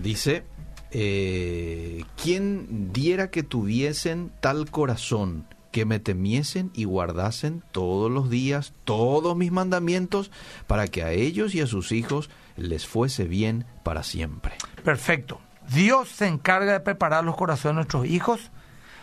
Dice, 0.00 0.44
eh, 0.90 2.04
¿quién 2.20 2.92
diera 2.92 3.30
que 3.30 3.42
tuviesen 3.42 4.30
tal 4.40 4.70
corazón 4.70 5.46
que 5.72 5.84
me 5.84 5.98
temiesen 5.98 6.70
y 6.72 6.84
guardasen 6.84 7.64
todos 7.72 8.10
los 8.10 8.30
días 8.30 8.74
todos 8.84 9.36
mis 9.36 9.50
mandamientos 9.50 10.30
para 10.68 10.86
que 10.86 11.02
a 11.02 11.10
ellos 11.10 11.54
y 11.54 11.60
a 11.60 11.66
sus 11.66 11.90
hijos 11.90 12.30
les 12.56 12.86
fuese 12.86 13.24
bien 13.24 13.64
para 13.82 14.04
siempre? 14.04 14.54
Perfecto. 14.84 15.40
Dios 15.72 16.08
se 16.08 16.26
encarga 16.28 16.72
de 16.72 16.80
preparar 16.80 17.24
los 17.24 17.36
corazones 17.36 17.72
de 17.72 17.74
nuestros 17.74 18.06
hijos. 18.06 18.50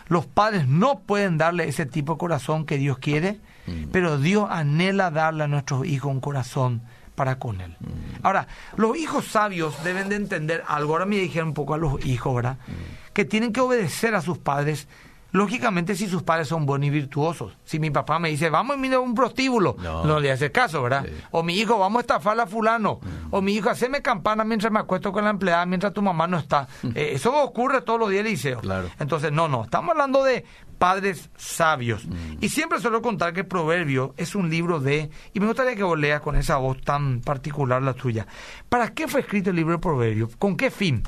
Los 0.08 0.26
padres 0.26 0.66
no 0.66 1.00
pueden 1.00 1.38
darle 1.38 1.68
ese 1.68 1.86
tipo 1.86 2.14
de 2.14 2.18
corazón 2.18 2.64
que 2.64 2.78
Dios 2.78 2.98
quiere, 2.98 3.40
mm. 3.66 3.90
pero 3.92 4.18
Dios 4.18 4.46
anhela 4.50 5.10
darle 5.10 5.44
a 5.44 5.48
nuestros 5.48 5.86
hijos 5.86 6.10
un 6.10 6.20
corazón 6.20 6.82
para 7.14 7.38
con 7.38 7.60
Él. 7.60 7.76
Mm. 7.80 8.24
Ahora, 8.24 8.46
los 8.76 8.96
hijos 8.96 9.26
sabios 9.26 9.82
deben 9.84 10.08
de 10.08 10.16
entender 10.16 10.64
algo. 10.66 10.92
Ahora 10.92 11.06
me 11.06 11.16
dijeron 11.16 11.48
un 11.48 11.54
poco 11.54 11.74
a 11.74 11.78
los 11.78 12.04
hijos, 12.04 12.34
¿verdad? 12.34 12.58
Mm. 12.66 13.12
Que 13.12 13.24
tienen 13.24 13.52
que 13.52 13.60
obedecer 13.60 14.14
a 14.14 14.22
sus 14.22 14.38
padres 14.38 14.88
Lógicamente, 15.32 15.96
si 15.96 16.08
sus 16.08 16.22
padres 16.22 16.46
son 16.48 16.66
buenos 16.66 16.88
y 16.88 16.90
virtuosos. 16.90 17.56
Si 17.64 17.78
mi 17.78 17.90
papá 17.90 18.18
me 18.18 18.28
dice, 18.28 18.50
vamos 18.50 18.76
a 18.76 18.78
mirar 18.78 19.00
un 19.00 19.14
prostíbulo, 19.14 19.76
no, 19.80 20.20
le 20.20 20.30
hace 20.30 20.52
caso, 20.52 20.82
¿verdad? 20.82 21.06
O 21.30 21.42
mi 21.42 21.54
hijo, 21.54 21.78
vamos 21.78 22.00
a 22.00 22.02
estafar 22.02 22.38
a 22.38 22.46
fulano. 22.46 23.00
O 23.30 23.40
mi 23.40 23.54
hijo, 23.54 23.70
haceme 23.70 24.02
campana 24.02 24.44
mientras 24.44 24.70
me 24.70 24.78
acuesto 24.78 25.10
con 25.10 25.24
la 25.24 25.30
empleada, 25.30 25.64
mientras 25.64 25.94
tu 25.94 26.02
mamá 26.02 26.26
no 26.26 26.38
está. 26.38 26.68
Eh, 26.94 27.12
eso 27.14 27.34
ocurre 27.42 27.80
todos 27.80 27.98
los 27.98 28.10
días, 28.10 28.24
Liceo. 28.24 28.60
Claro. 28.60 28.90
Entonces, 28.98 29.32
no, 29.32 29.48
no. 29.48 29.64
Estamos 29.64 29.92
hablando 29.92 30.22
de 30.22 30.44
padres 30.82 31.30
sabios. 31.36 32.04
Mm. 32.06 32.38
Y 32.40 32.48
siempre 32.48 32.80
suelo 32.80 33.02
contar 33.02 33.32
que 33.32 33.44
Proverbio 33.44 34.14
es 34.16 34.34
un 34.34 34.50
libro 34.50 34.80
de... 34.80 35.10
Y 35.32 35.38
me 35.38 35.46
gustaría 35.46 35.76
que 35.76 35.84
vos 35.84 35.96
leas 35.96 36.20
con 36.20 36.34
esa 36.34 36.56
voz 36.56 36.80
tan 36.80 37.20
particular 37.20 37.80
la 37.80 37.94
tuya. 37.94 38.26
¿Para 38.68 38.88
qué 38.88 39.06
fue 39.06 39.20
escrito 39.20 39.50
el 39.50 39.56
libro 39.56 39.74
de 39.74 39.78
Proverbio? 39.78 40.28
¿Con 40.40 40.56
qué 40.56 40.72
fin? 40.72 41.04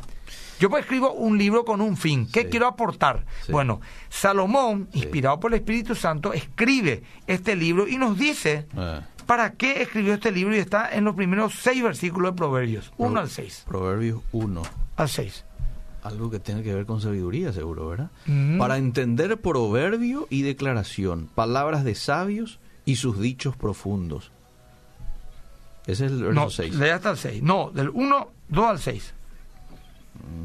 Yo 0.60 0.70
pues 0.70 0.84
escribo 0.84 1.12
un 1.14 1.38
libro 1.38 1.64
con 1.64 1.80
un 1.80 1.96
fin. 1.96 2.28
¿Qué 2.32 2.48
quiero 2.48 2.68
aportar? 2.68 3.26
Bueno, 3.48 3.80
Salomón, 4.10 4.86
inspirado 4.92 5.40
por 5.40 5.52
el 5.52 5.58
Espíritu 5.58 5.96
Santo, 5.96 6.32
escribe 6.32 7.02
este 7.26 7.56
libro 7.56 7.88
y 7.88 7.98
nos 7.98 8.16
dice 8.16 8.68
ah. 8.76 9.00
para 9.26 9.54
qué 9.54 9.82
escribió 9.82 10.14
este 10.14 10.30
libro 10.30 10.54
y 10.54 10.60
está 10.60 10.88
en 10.94 11.02
los 11.02 11.16
primeros 11.16 11.52
seis 11.54 11.82
versículos 11.82 12.30
de 12.30 12.36
Proverbios, 12.36 12.92
1 12.96 13.18
al 13.18 13.28
6. 13.28 13.64
Proverbios 13.66 14.22
1 14.30 14.62
al 14.94 15.08
6. 15.08 15.44
Algo 16.04 16.30
que 16.30 16.38
tiene 16.38 16.62
que 16.62 16.72
ver 16.72 16.86
con 16.86 17.00
sabiduría, 17.00 17.52
seguro, 17.52 17.88
¿verdad? 17.88 18.10
Mm. 18.26 18.58
Para 18.58 18.76
entender 18.76 19.38
proverbio 19.38 20.28
y 20.30 20.42
declaración, 20.42 21.28
palabras 21.34 21.82
de 21.82 21.94
sabios 21.94 22.60
y 22.84 22.96
sus 22.96 23.18
dichos 23.18 23.56
profundos. 23.56 24.30
Ese 25.86 26.06
es 26.06 26.12
el 26.12 26.22
verso 26.22 26.40
no, 26.40 26.50
6. 26.50 26.80
hasta 26.80 27.10
el 27.10 27.16
6. 27.16 27.42
No, 27.42 27.70
del 27.70 27.90
1, 27.90 28.30
2 28.48 28.64
al 28.64 28.78
6. 28.78 29.14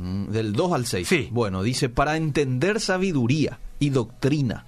Mm, 0.02 0.26
del 0.30 0.54
2 0.54 0.74
al 0.74 0.86
6. 0.86 1.08
Sí. 1.08 1.30
Bueno, 1.32 1.64
dice, 1.64 1.90
para 1.90 2.18
entender 2.18 2.80
sabiduría 2.80 3.60
y 3.80 3.90
doctrina, 3.90 4.66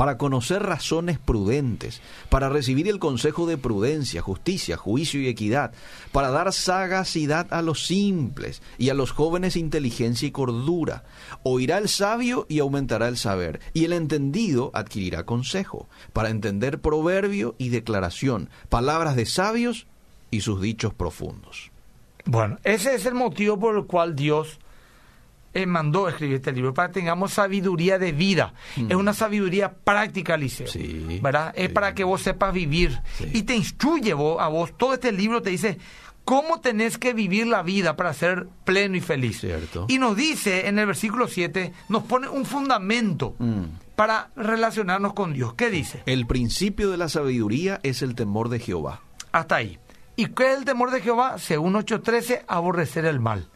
para 0.00 0.16
conocer 0.16 0.62
razones 0.62 1.18
prudentes, 1.18 2.00
para 2.30 2.48
recibir 2.48 2.88
el 2.88 2.98
consejo 2.98 3.46
de 3.46 3.58
prudencia, 3.58 4.22
justicia, 4.22 4.78
juicio 4.78 5.20
y 5.20 5.28
equidad, 5.28 5.72
para 6.10 6.30
dar 6.30 6.54
sagacidad 6.54 7.52
a 7.52 7.60
los 7.60 7.84
simples 7.84 8.62
y 8.78 8.88
a 8.88 8.94
los 8.94 9.10
jóvenes 9.12 9.56
inteligencia 9.56 10.26
y 10.26 10.30
cordura. 10.30 11.04
Oirá 11.42 11.76
el 11.76 11.90
sabio 11.90 12.46
y 12.48 12.60
aumentará 12.60 13.08
el 13.08 13.18
saber, 13.18 13.60
y 13.74 13.84
el 13.84 13.92
entendido 13.92 14.70
adquirirá 14.72 15.26
consejo, 15.26 15.86
para 16.14 16.30
entender 16.30 16.80
proverbio 16.80 17.54
y 17.58 17.68
declaración, 17.68 18.48
palabras 18.70 19.16
de 19.16 19.26
sabios 19.26 19.86
y 20.30 20.40
sus 20.40 20.62
dichos 20.62 20.94
profundos. 20.94 21.72
Bueno, 22.24 22.58
ese 22.64 22.94
es 22.94 23.04
el 23.04 23.12
motivo 23.12 23.60
por 23.60 23.76
el 23.76 23.84
cual 23.84 24.16
Dios 24.16 24.60
eh, 25.52 25.66
mandó 25.66 26.08
escribir 26.08 26.36
este 26.36 26.52
libro, 26.52 26.72
para 26.74 26.88
que 26.88 26.94
tengamos 27.00 27.32
sabiduría 27.32 27.98
de 27.98 28.12
vida. 28.12 28.54
Es 28.76 28.94
una 28.94 29.12
sabiduría 29.12 29.72
práctica, 29.72 30.36
Liceo. 30.36 30.68
¿verdad? 31.20 31.52
Es 31.56 31.70
para 31.70 31.94
que 31.94 32.04
vos 32.04 32.22
sepas 32.22 32.52
vivir. 32.52 33.00
Y 33.32 33.42
te 33.42 33.56
instruye 33.56 34.14
vos, 34.14 34.40
a 34.40 34.48
vos. 34.48 34.76
Todo 34.76 34.94
este 34.94 35.12
libro 35.12 35.42
te 35.42 35.50
dice 35.50 35.78
cómo 36.24 36.60
tenés 36.60 36.98
que 36.98 37.12
vivir 37.12 37.46
la 37.46 37.62
vida 37.62 37.96
para 37.96 38.14
ser 38.14 38.46
pleno 38.64 38.96
y 38.96 39.00
feliz. 39.00 39.44
Y 39.88 39.98
nos 39.98 40.16
dice 40.16 40.68
en 40.68 40.78
el 40.78 40.86
versículo 40.86 41.26
7, 41.26 41.72
nos 41.88 42.04
pone 42.04 42.28
un 42.28 42.44
fundamento. 42.44 43.34
Mm. 43.38 43.64
Para 43.96 44.30
relacionarnos 44.34 45.12
con 45.12 45.34
Dios. 45.34 45.52
¿Qué 45.52 45.68
dice? 45.68 46.02
El 46.06 46.26
principio 46.26 46.90
de 46.90 46.96
la 46.96 47.10
sabiduría 47.10 47.80
es 47.82 48.00
el 48.00 48.14
temor 48.14 48.48
de 48.48 48.58
Jehová. 48.58 49.02
Hasta 49.30 49.56
ahí. 49.56 49.78
¿Y 50.16 50.26
qué 50.26 50.52
es 50.52 50.58
el 50.58 50.64
temor 50.64 50.90
de 50.90 51.02
Jehová? 51.02 51.36
Según 51.38 51.74
8.13, 51.74 52.44
aborrecer 52.46 53.04
el 53.04 53.20
mal. 53.20 53.48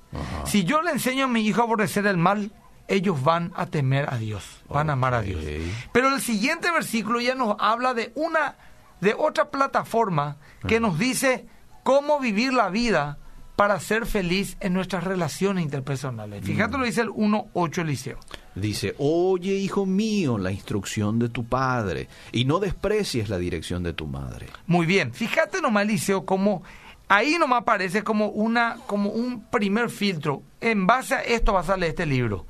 Si 0.45 0.65
yo 0.65 0.83
le 0.83 0.91
enseño 0.91 1.25
a 1.25 1.29
mi 1.29 1.41
hijo 1.41 1.61
a 1.61 1.65
aborrecer 1.65 2.07
el 2.07 2.17
mal, 2.17 2.53
ellos 2.89 3.23
van 3.23 3.53
a 3.57 3.67
temer 3.67 4.13
a 4.13 4.19
Dios, 4.19 4.63
van 4.69 4.91
a 4.91 4.95
amar 4.95 5.15
a 5.15 5.23
Dios. 5.23 5.45
Pero 5.93 6.15
el 6.15 6.21
siguiente 6.21 6.71
versículo 6.71 7.21
ya 7.21 7.35
nos 7.35 7.57
habla 7.59 7.95
de 7.95 8.13
una, 8.15 8.57
de 9.01 9.15
otra 9.17 9.51
plataforma 9.51 10.37
que 10.67 10.81
nos 10.81 10.99
dice 10.99 11.47
cómo 11.83 12.21
vivir 12.21 12.53
la 12.53 12.69
vida 12.69 13.19
para 13.57 13.79
ser 13.79 14.05
feliz 14.05 14.57
en 14.61 14.73
nuestras 14.73 15.05
relaciones 15.05 15.65
interpersonales. 15.65 16.43
Mm. 16.43 16.45
Fíjate 16.45 16.79
lo 16.79 16.85
dice 16.85 17.03
el 17.03 17.11
1.8 17.11 17.83
Eliseo. 17.83 18.19
Dice, 18.55 18.95
oye 18.99 19.55
hijo 19.55 19.87
mío 19.87 20.39
la 20.39 20.51
instrucción 20.51 21.19
de 21.19 21.29
tu 21.29 21.45
padre 21.45 22.09
y 22.33 22.45
no 22.45 22.59
desprecies 22.59 23.29
la 23.29 23.39
dirección 23.39 23.83
de 23.83 23.93
tu 23.93 24.07
madre. 24.07 24.49
Muy 24.67 24.87
bien, 24.87 25.13
fíjate 25.13 25.61
nomás 25.61 25.85
Eliseo 25.85 26.25
como 26.25 26.63
ahí 27.09 27.37
nomás 27.39 27.63
aparece 27.63 28.03
como 28.03 28.29
una 28.29 28.77
como 28.87 29.11
un 29.11 29.45
primer 29.51 29.91
filtro. 29.91 30.43
En 30.61 30.87
base 30.87 31.15
a 31.15 31.21
esto 31.21 31.53
vas 31.53 31.69
a 31.69 31.77
leer 31.77 31.91
este 31.91 32.07
libro 32.07 32.47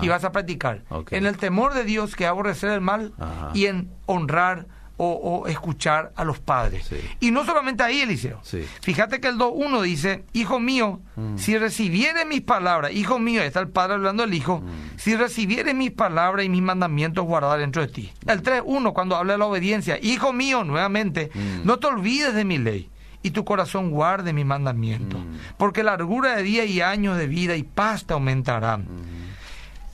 y 0.00 0.08
vas 0.08 0.24
a 0.24 0.32
practicar. 0.32 0.82
En 1.10 1.26
el 1.26 1.36
temor 1.36 1.74
de 1.74 1.84
Dios 1.84 2.16
que 2.16 2.26
aborrecer 2.26 2.70
el 2.70 2.80
mal 2.80 3.12
y 3.54 3.66
en 3.66 3.90
honrar 4.06 4.66
o, 4.98 5.46
escuchar 5.46 6.12
a 6.16 6.24
los 6.24 6.40
padres. 6.40 6.90
Y 7.20 7.30
no 7.30 7.44
solamente 7.44 7.82
ahí, 7.82 8.00
Eliseo. 8.00 8.40
Fíjate 8.82 9.20
que 9.20 9.28
el 9.28 9.36
2.1 9.36 9.82
dice, 9.82 10.24
hijo 10.32 10.58
mío, 10.58 11.00
mm. 11.16 11.38
si 11.38 11.56
recibiere 11.56 12.24
mis 12.24 12.40
palabras, 12.40 12.92
hijo 12.92 13.18
mío, 13.18 13.42
está 13.42 13.60
el 13.60 13.68
padre 13.68 13.94
hablando 13.94 14.24
al 14.24 14.34
hijo, 14.34 14.60
mm. 14.60 14.98
si 14.98 15.14
recibiere 15.14 15.72
mis 15.72 15.92
palabras 15.92 16.44
y 16.44 16.48
mis 16.48 16.62
mandamientos 16.62 17.24
guardar 17.24 17.60
dentro 17.60 17.82
de 17.82 17.88
ti. 17.92 18.12
El 18.26 18.42
3.1 18.42 18.92
cuando 18.92 19.16
habla 19.16 19.34
de 19.34 19.38
la 19.38 19.46
obediencia, 19.46 19.98
hijo 20.02 20.32
mío, 20.32 20.64
nuevamente, 20.64 21.30
mm. 21.32 21.64
no 21.64 21.78
te 21.78 21.86
olvides 21.86 22.34
de 22.34 22.44
mi 22.44 22.58
ley 22.58 22.90
y 23.28 23.30
tu 23.30 23.44
corazón 23.44 23.90
guarde 23.90 24.32
mi 24.32 24.44
mandamiento, 24.44 25.18
porque 25.56 25.82
largura 25.82 26.36
de 26.36 26.42
día 26.42 26.64
y 26.64 26.80
años 26.80 27.16
de 27.16 27.26
vida 27.26 27.56
y 27.56 27.62
paz 27.62 28.04
te 28.06 28.14
aumentarán. 28.14 28.86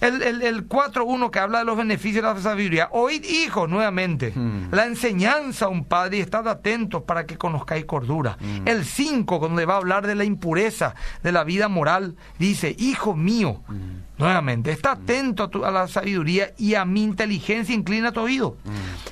El, 0.01 0.23
el, 0.23 0.43
el 0.43 0.69
4.1 0.69 1.31
que 1.31 1.39
habla 1.39 1.61
de 1.61 1.65
los 1.65 1.77
beneficios 1.79 2.23
de 2.23 2.35
la 2.35 2.39
sabiduría. 2.39 2.89
Oíd, 2.93 3.25
hijos, 3.25 3.71
nuevamente, 3.71 4.33
hmm. 4.35 4.69
la 4.71 4.85
enseñanza 4.85 5.65
a 5.65 5.69
un 5.69 5.85
padre 5.85 6.19
y 6.19 6.21
estad 6.21 6.47
atentos 6.47 7.03
para 7.05 7.25
que 7.25 7.39
conozcáis 7.39 7.87
cordura. 7.87 8.37
Hmm. 8.39 8.69
El 8.69 8.85
5, 8.85 9.39
donde 9.39 9.65
va 9.65 9.75
a 9.75 9.79
hablar 9.79 10.07
de 10.07 10.15
la 10.15 10.25
impureza, 10.25 10.95
de 11.23 11.33
la 11.33 11.43
vida 11.43 11.69
moral, 11.69 12.17
dice, 12.39 12.75
hijo 12.79 13.17
mío. 13.17 13.63
Nuevamente, 14.19 14.71
está 14.71 14.93
atento 14.93 15.51
a, 15.63 15.69
a, 15.69 15.71
la 15.71 15.89
sabiduría 15.89 16.53
y 16.57 16.75
a 16.75 16.85
mi 16.85 17.03
inteligencia, 17.03 17.75
inclina 17.75 18.13
tu 18.13 18.21
oído. 18.21 18.57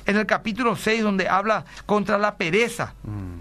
En 0.05 0.17
el 0.17 0.25
capítulo 0.25 0.75
6, 0.75 1.03
donde 1.03 1.27
habla 1.27 1.65
contra 1.85 2.17
la 2.17 2.35
pereza, 2.35 2.93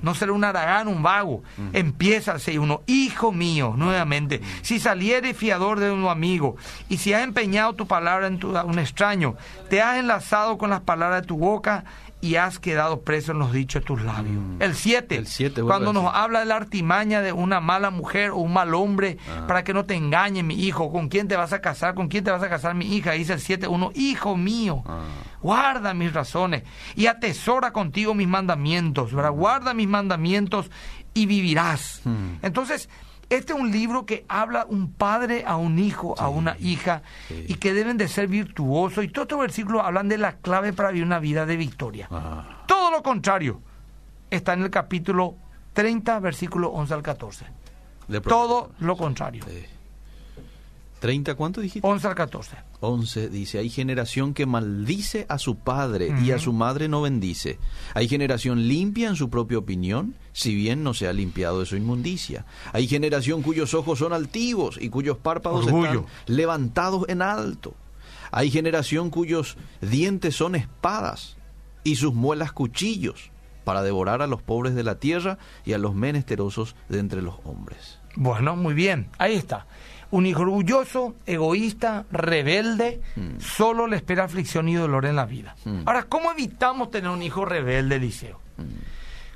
no 0.02 0.14
ser 0.14 0.30
un 0.30 0.44
aragán, 0.44 0.88
un 0.88 1.02
vago, 1.02 1.42
empieza 1.72 2.32
el 2.32 2.38
6.1, 2.38 2.82
hijo 2.86 3.32
mío, 3.32 3.74
nuevamente, 3.76 4.40
si 4.62 4.80
saliere 4.80 5.34
fiador 5.34 5.80
de 5.80 5.90
un 5.90 6.06
amigo 6.08 6.56
y 6.88 6.98
si 6.98 7.12
ha 7.12 7.22
empeñado 7.22 7.74
tu 7.74 7.86
palabra 7.86 8.26
en 8.26 8.38
tu, 8.38 8.50
un 8.50 8.78
extraño, 8.78 9.36
te 9.70 9.80
has 9.80 9.98
enlazado 9.98 10.58
con 10.58 10.70
las 10.70 10.80
palabras 10.80 11.22
de 11.22 11.26
tu 11.26 11.38
boca 11.38 11.84
y 12.22 12.36
has 12.36 12.60
quedado 12.60 13.02
preso 13.02 13.32
en 13.32 13.40
los 13.40 13.52
dichos 13.52 13.82
de 13.82 13.86
tus 13.86 14.00
labios. 14.00 14.40
Mm. 14.40 14.62
El 14.62 14.76
7, 14.76 15.24
cuando 15.64 15.92
nos 15.92 16.14
habla 16.14 16.38
de 16.38 16.46
la 16.46 16.54
artimaña 16.54 17.20
de 17.20 17.32
una 17.32 17.60
mala 17.60 17.90
mujer 17.90 18.30
o 18.30 18.36
un 18.36 18.52
mal 18.52 18.72
hombre 18.74 19.18
ah. 19.28 19.44
para 19.48 19.64
que 19.64 19.74
no 19.74 19.84
te 19.84 19.96
engañe 19.96 20.44
mi 20.44 20.54
hijo, 20.54 20.92
con 20.92 21.08
quién 21.08 21.26
te 21.26 21.36
vas 21.36 21.52
a 21.52 21.60
casar, 21.60 21.96
con 21.96 22.06
quién 22.06 22.22
te 22.22 22.30
vas 22.30 22.42
a 22.42 22.48
casar 22.48 22.76
mi 22.76 22.96
hija, 22.96 23.10
dice 23.12 23.32
el 23.32 23.40
7, 23.40 23.66
uno, 23.66 23.90
hijo 23.96 24.36
mío, 24.36 24.84
ah. 24.86 25.00
guarda 25.42 25.94
mis 25.94 26.12
razones 26.12 26.62
y 26.94 27.06
atesora 27.06 27.72
contigo 27.72 28.14
mis 28.14 28.28
mandamientos, 28.28 29.12
¿verdad? 29.12 29.32
guarda 29.32 29.74
mis 29.74 29.88
mandamientos 29.88 30.70
y 31.14 31.26
vivirás. 31.26 32.02
Mm. 32.04 32.36
Entonces, 32.42 32.88
este 33.36 33.52
es 33.54 33.58
un 33.58 33.70
libro 33.70 34.04
que 34.04 34.24
habla 34.28 34.66
un 34.68 34.92
padre 34.92 35.44
a 35.46 35.56
un 35.56 35.78
hijo, 35.78 36.14
a 36.18 36.28
una 36.28 36.56
hija, 36.58 37.02
y 37.30 37.54
que 37.54 37.72
deben 37.72 37.96
de 37.96 38.08
ser 38.08 38.28
virtuosos. 38.28 39.04
Y 39.04 39.08
todos 39.08 39.26
estos 39.26 39.40
versículos 39.40 39.82
hablan 39.84 40.08
de 40.08 40.18
la 40.18 40.36
clave 40.36 40.72
para 40.72 40.90
vivir 40.90 41.06
una 41.06 41.18
vida 41.18 41.46
de 41.46 41.56
victoria. 41.56 42.08
Todo 42.66 42.90
lo 42.90 43.02
contrario 43.02 43.60
está 44.30 44.52
en 44.52 44.62
el 44.62 44.70
capítulo 44.70 45.36
30, 45.72 46.18
versículo 46.20 46.70
11 46.70 46.94
al 46.94 47.02
14. 47.02 47.46
Todo 48.22 48.72
lo 48.80 48.96
contrario. 48.96 49.44
30, 51.02 51.34
¿cuánto 51.34 51.60
dijiste? 51.60 51.86
11 51.86 52.06
al 52.06 52.14
14. 52.14 52.56
11 52.78 53.28
dice, 53.28 53.58
hay 53.58 53.68
generación 53.70 54.34
que 54.34 54.46
maldice 54.46 55.26
a 55.28 55.38
su 55.38 55.56
padre 55.56 56.14
y 56.24 56.30
a 56.30 56.38
su 56.38 56.52
madre 56.52 56.86
no 56.86 57.02
bendice. 57.02 57.58
Hay 57.94 58.06
generación 58.06 58.68
limpia 58.68 59.08
en 59.08 59.16
su 59.16 59.28
propia 59.28 59.58
opinión, 59.58 60.14
si 60.32 60.54
bien 60.54 60.84
no 60.84 60.94
se 60.94 61.08
ha 61.08 61.12
limpiado 61.12 61.58
de 61.58 61.66
su 61.66 61.74
inmundicia. 61.74 62.46
Hay 62.72 62.86
generación 62.86 63.42
cuyos 63.42 63.74
ojos 63.74 63.98
son 63.98 64.12
altivos 64.12 64.78
y 64.80 64.90
cuyos 64.90 65.18
párpados 65.18 65.66
Orgullo. 65.66 65.88
están 65.88 66.06
levantados 66.36 67.04
en 67.08 67.20
alto. 67.20 67.74
Hay 68.30 68.52
generación 68.52 69.10
cuyos 69.10 69.56
dientes 69.80 70.36
son 70.36 70.54
espadas 70.54 71.36
y 71.82 71.96
sus 71.96 72.14
muelas 72.14 72.52
cuchillos 72.52 73.32
para 73.64 73.82
devorar 73.82 74.22
a 74.22 74.28
los 74.28 74.40
pobres 74.40 74.76
de 74.76 74.84
la 74.84 75.00
tierra 75.00 75.38
y 75.64 75.72
a 75.72 75.78
los 75.78 75.96
menesterosos 75.96 76.76
de 76.88 77.00
entre 77.00 77.22
los 77.22 77.34
hombres. 77.42 77.98
Bueno, 78.14 78.54
muy 78.54 78.74
bien, 78.74 79.08
ahí 79.18 79.34
está. 79.34 79.66
Un 80.12 80.26
hijo 80.26 80.42
orgulloso, 80.42 81.16
egoísta, 81.26 82.04
rebelde, 82.12 83.00
solo 83.38 83.86
le 83.86 83.96
espera 83.96 84.24
aflicción 84.24 84.68
y 84.68 84.74
dolor 84.74 85.06
en 85.06 85.16
la 85.16 85.24
vida. 85.24 85.56
Mm. 85.64 85.82
Ahora, 85.86 86.04
¿cómo 86.04 86.30
evitamos 86.30 86.90
tener 86.90 87.10
un 87.10 87.22
hijo 87.22 87.44
rebelde, 87.44 87.96
Eliseo? 87.96 88.38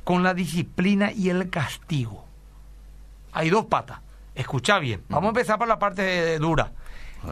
Con 0.05 0.23
la 0.23 0.35
disciplina 0.35 1.11
y 1.13 1.31
el 1.31 1.51
castigo. 1.51 2.25
Hay 3.33 3.51
dos 3.51 3.65
patas. 3.67 4.01
Escucha 4.35 4.79
bien. 4.79 5.03
Vamos 5.09 5.29
a 5.29 5.29
empezar 5.31 5.59
por 5.59 5.67
la 5.67 5.79
parte 5.79 6.35
eh, 6.35 6.39
dura. 6.39 6.71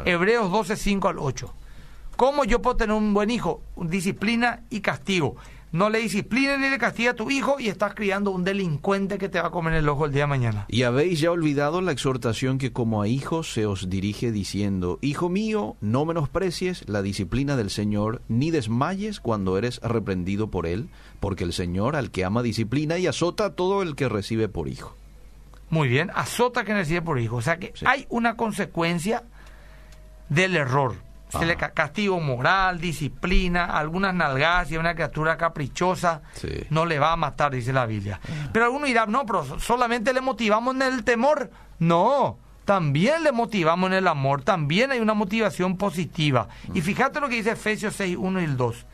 Hebreos 0.04 0.50
12, 0.50 0.76
5 0.76 1.08
al 1.08 1.18
8. 1.18 1.54
¿Cómo 2.16 2.44
yo 2.44 2.62
puedo 2.62 2.76
tener 2.76 2.96
un 2.96 3.12
buen 3.12 3.30
hijo? 3.30 3.62
Disciplina 3.76 4.62
y 4.70 4.80
castigo. 4.80 5.36
No 5.74 5.90
le 5.90 5.98
disciplina 5.98 6.56
ni 6.56 6.70
le 6.70 6.78
castiga 6.78 7.10
a 7.10 7.14
tu 7.14 7.32
hijo 7.32 7.58
y 7.58 7.66
estás 7.66 7.96
criando 7.96 8.30
un 8.30 8.44
delincuente 8.44 9.18
que 9.18 9.28
te 9.28 9.40
va 9.40 9.48
a 9.48 9.50
comer 9.50 9.74
el 9.74 9.88
ojo 9.88 10.06
el 10.06 10.12
día 10.12 10.22
de 10.22 10.26
mañana. 10.28 10.66
Y 10.68 10.84
habéis 10.84 11.18
ya 11.18 11.32
olvidado 11.32 11.80
la 11.80 11.90
exhortación 11.90 12.58
que 12.58 12.72
como 12.72 13.02
a 13.02 13.08
hijos 13.08 13.52
se 13.52 13.66
os 13.66 13.90
dirige 13.90 14.30
diciendo, 14.30 15.00
Hijo 15.02 15.28
mío, 15.28 15.74
no 15.80 16.04
menosprecies 16.04 16.88
la 16.88 17.02
disciplina 17.02 17.56
del 17.56 17.70
Señor, 17.70 18.22
ni 18.28 18.52
desmayes 18.52 19.18
cuando 19.18 19.58
eres 19.58 19.80
reprendido 19.82 20.48
por 20.48 20.68
Él, 20.68 20.90
porque 21.18 21.42
el 21.42 21.52
Señor 21.52 21.96
al 21.96 22.12
que 22.12 22.24
ama 22.24 22.44
disciplina 22.44 22.96
y 22.98 23.08
azota 23.08 23.46
a 23.46 23.50
todo 23.54 23.82
el 23.82 23.96
que 23.96 24.08
recibe 24.08 24.48
por 24.48 24.68
hijo. 24.68 24.94
Muy 25.70 25.88
bien, 25.88 26.12
azota 26.14 26.62
que 26.64 26.72
recibe 26.72 27.02
por 27.02 27.18
hijo. 27.18 27.34
O 27.34 27.42
sea 27.42 27.56
que 27.58 27.72
Sí. 27.74 27.84
hay 27.88 28.06
una 28.10 28.36
consecuencia 28.36 29.24
del 30.28 30.54
error. 30.54 30.94
Se 31.38 31.46
le 31.46 31.56
ca- 31.56 31.70
castigo 31.72 32.20
moral, 32.20 32.80
disciplina, 32.80 33.64
algunas 33.66 34.14
nalgadas 34.14 34.70
y 34.70 34.76
una 34.76 34.94
criatura 34.94 35.36
caprichosa 35.36 36.22
Sí. 36.34 36.48
no 36.70 36.86
le 36.86 36.98
va 36.98 37.12
a 37.12 37.16
matar, 37.16 37.52
dice 37.52 37.72
la 37.72 37.86
Biblia. 37.86 38.20
Pero 38.52 38.64
alguno 38.66 38.86
dirá, 38.86 39.06
no, 39.06 39.24
pero 39.26 39.44
so- 39.44 39.58
solamente 39.58 40.12
le 40.12 40.20
motivamos 40.20 40.74
en 40.76 40.82
el 40.82 41.04
temor. 41.04 41.50
No, 41.78 42.38
también 42.64 43.22
le 43.22 43.32
motivamos 43.32 43.88
en 43.90 43.94
el 43.98 44.08
amor, 44.08 44.42
también 44.42 44.90
hay 44.90 45.00
una 45.00 45.14
motivación 45.14 45.76
positiva. 45.76 46.48
Y 46.72 46.80
fíjate 46.80 47.20
lo 47.20 47.28
que 47.28 47.36
dice 47.36 47.50
Efesios 47.52 47.94
6, 47.96 48.16
1 48.18 48.40
y 48.40 48.44
el 48.44 48.56
2. 48.56 48.86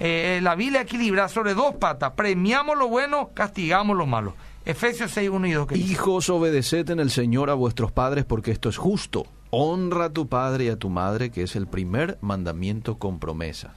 Eh, 0.00 0.38
la 0.42 0.54
Biblia 0.54 0.82
equilibra 0.82 1.28
sobre 1.28 1.54
dos 1.54 1.74
patas. 1.74 2.12
Premiamos 2.12 2.78
lo 2.78 2.86
bueno, 2.88 3.30
castigamos 3.34 3.96
lo 3.96 4.06
malo. 4.06 4.34
Efesios 4.64 5.10
6, 5.10 5.28
1 5.30 5.46
y 5.48 5.52
2. 5.52 5.66
¿qué 5.66 5.74
dice? 5.74 5.92
Hijos, 5.92 6.28
obedeced 6.30 6.90
en 6.90 7.00
el 7.00 7.10
Señor 7.10 7.50
a 7.50 7.54
vuestros 7.54 7.90
padres, 7.90 8.24
porque 8.24 8.52
esto 8.52 8.68
es 8.68 8.76
justo. 8.76 9.26
Honra 9.50 10.06
a 10.06 10.10
tu 10.10 10.28
padre 10.28 10.64
y 10.64 10.68
a 10.68 10.76
tu 10.76 10.90
madre, 10.90 11.30
que 11.30 11.42
es 11.42 11.56
el 11.56 11.66
primer 11.66 12.18
mandamiento 12.20 12.98
con 12.98 13.18
promesa, 13.18 13.74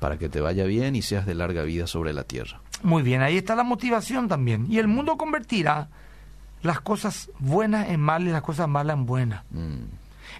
para 0.00 0.18
que 0.18 0.28
te 0.28 0.40
vaya 0.40 0.64
bien 0.64 0.96
y 0.96 1.02
seas 1.02 1.26
de 1.26 1.34
larga 1.34 1.62
vida 1.62 1.86
sobre 1.86 2.12
la 2.12 2.24
tierra. 2.24 2.60
Muy 2.82 3.02
bien, 3.02 3.22
ahí 3.22 3.36
está 3.36 3.54
la 3.54 3.62
motivación 3.62 4.26
también. 4.28 4.66
Y 4.68 4.78
el 4.78 4.88
mundo 4.88 5.16
convertirá 5.16 5.88
las 6.62 6.80
cosas 6.80 7.30
buenas 7.38 7.88
en 7.88 8.00
malas 8.00 8.28
y 8.28 8.32
las 8.32 8.42
cosas 8.42 8.68
malas 8.68 8.96
en 8.96 9.06
buenas. 9.06 9.44
Mm, 9.50 9.84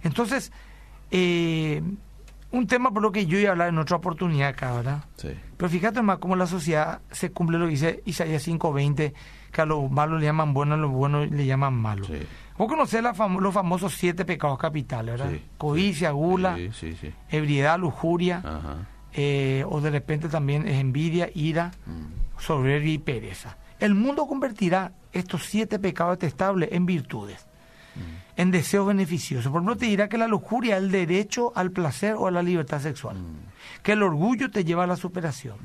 Entonces, 0.03 0.51
eh, 1.11 1.83
un 2.51 2.66
tema 2.66 2.90
por 2.92 3.03
lo 3.03 3.12
que 3.12 3.27
yo 3.27 3.38
iba 3.38 3.49
a 3.51 3.53
hablar 3.53 3.68
en 3.68 3.79
otra 3.79 3.97
oportunidad 3.97 4.49
acá, 4.49 4.73
¿verdad? 4.75 5.05
sí. 5.16 5.29
Pero 5.57 5.71
fíjate 5.71 6.03
más 6.03 6.18
cómo 6.18 6.35
la 6.35 6.49
sociedad 6.49 7.01
se 7.12 7.31
cumple 7.31 7.57
lo 7.57 7.66
que 7.66 7.71
dice 7.73 8.03
Isaías 8.05 8.42
5:20, 8.49 9.12
que 9.53 9.61
a 9.61 9.64
lo 9.64 9.88
malo 9.88 10.18
le 10.18 10.25
llaman 10.27 10.53
bueno, 10.55 10.75
a 10.75 10.77
lo 10.77 10.88
bueno 10.88 11.25
le 11.25 11.47
llaman 11.47 11.75
malo. 11.75 12.05
Sí. 12.05 12.18
Vos 12.62 12.68
conocés 12.68 13.03
la 13.03 13.12
fam- 13.12 13.40
los 13.40 13.53
famosos 13.53 13.92
siete 13.94 14.25
pecados 14.25 14.57
capitales, 14.57 15.18
¿verdad? 15.18 15.33
Sí, 15.33 15.42
Codicia, 15.59 16.12
gula, 16.12 16.55
Sí, 16.57 16.70
sí, 16.72 16.96
sí. 17.01 17.12
ebriedad, 17.29 17.77
lujuria, 17.77 18.38
Ajá. 18.38 18.77
eh, 19.14 19.64
o 19.68 19.81
de 19.81 19.90
repente 19.90 20.29
también 20.29 20.68
es 20.68 20.79
envidia, 20.79 21.29
ira, 21.35 21.72
Mm. 21.87 22.40
soberbia 22.40 22.92
y 22.92 22.98
pereza. 22.98 23.57
El 23.81 23.96
mundo 23.96 24.29
convertirá 24.29 24.92
estos 25.12 25.42
siete 25.46 25.81
pecados 25.81 26.18
detestables 26.20 26.68
en 26.70 26.87
virtudes, 26.87 27.44
en 28.37 28.53
deseos 28.53 28.87
beneficiosos. 28.87 29.51
Por 29.51 29.61
ejemplo, 29.61 29.77
te 29.77 29.87
dirá 29.87 30.09
que 30.09 30.16
la 30.16 30.29
lujuria 30.29 30.77
es 30.77 30.85
el 30.85 30.92
derecho 30.92 31.53
al 31.57 31.72
placer 31.72 32.14
o 32.16 32.29
a 32.29 32.31
la 32.31 32.42
libertad 32.44 32.81
sexual, 32.81 33.16
que 33.83 33.92
el 33.92 34.05
orgullo 34.05 34.51
te 34.53 34.64
lleva 34.64 34.85
a 34.85 34.87
la 34.87 34.96
superación, 34.96 35.57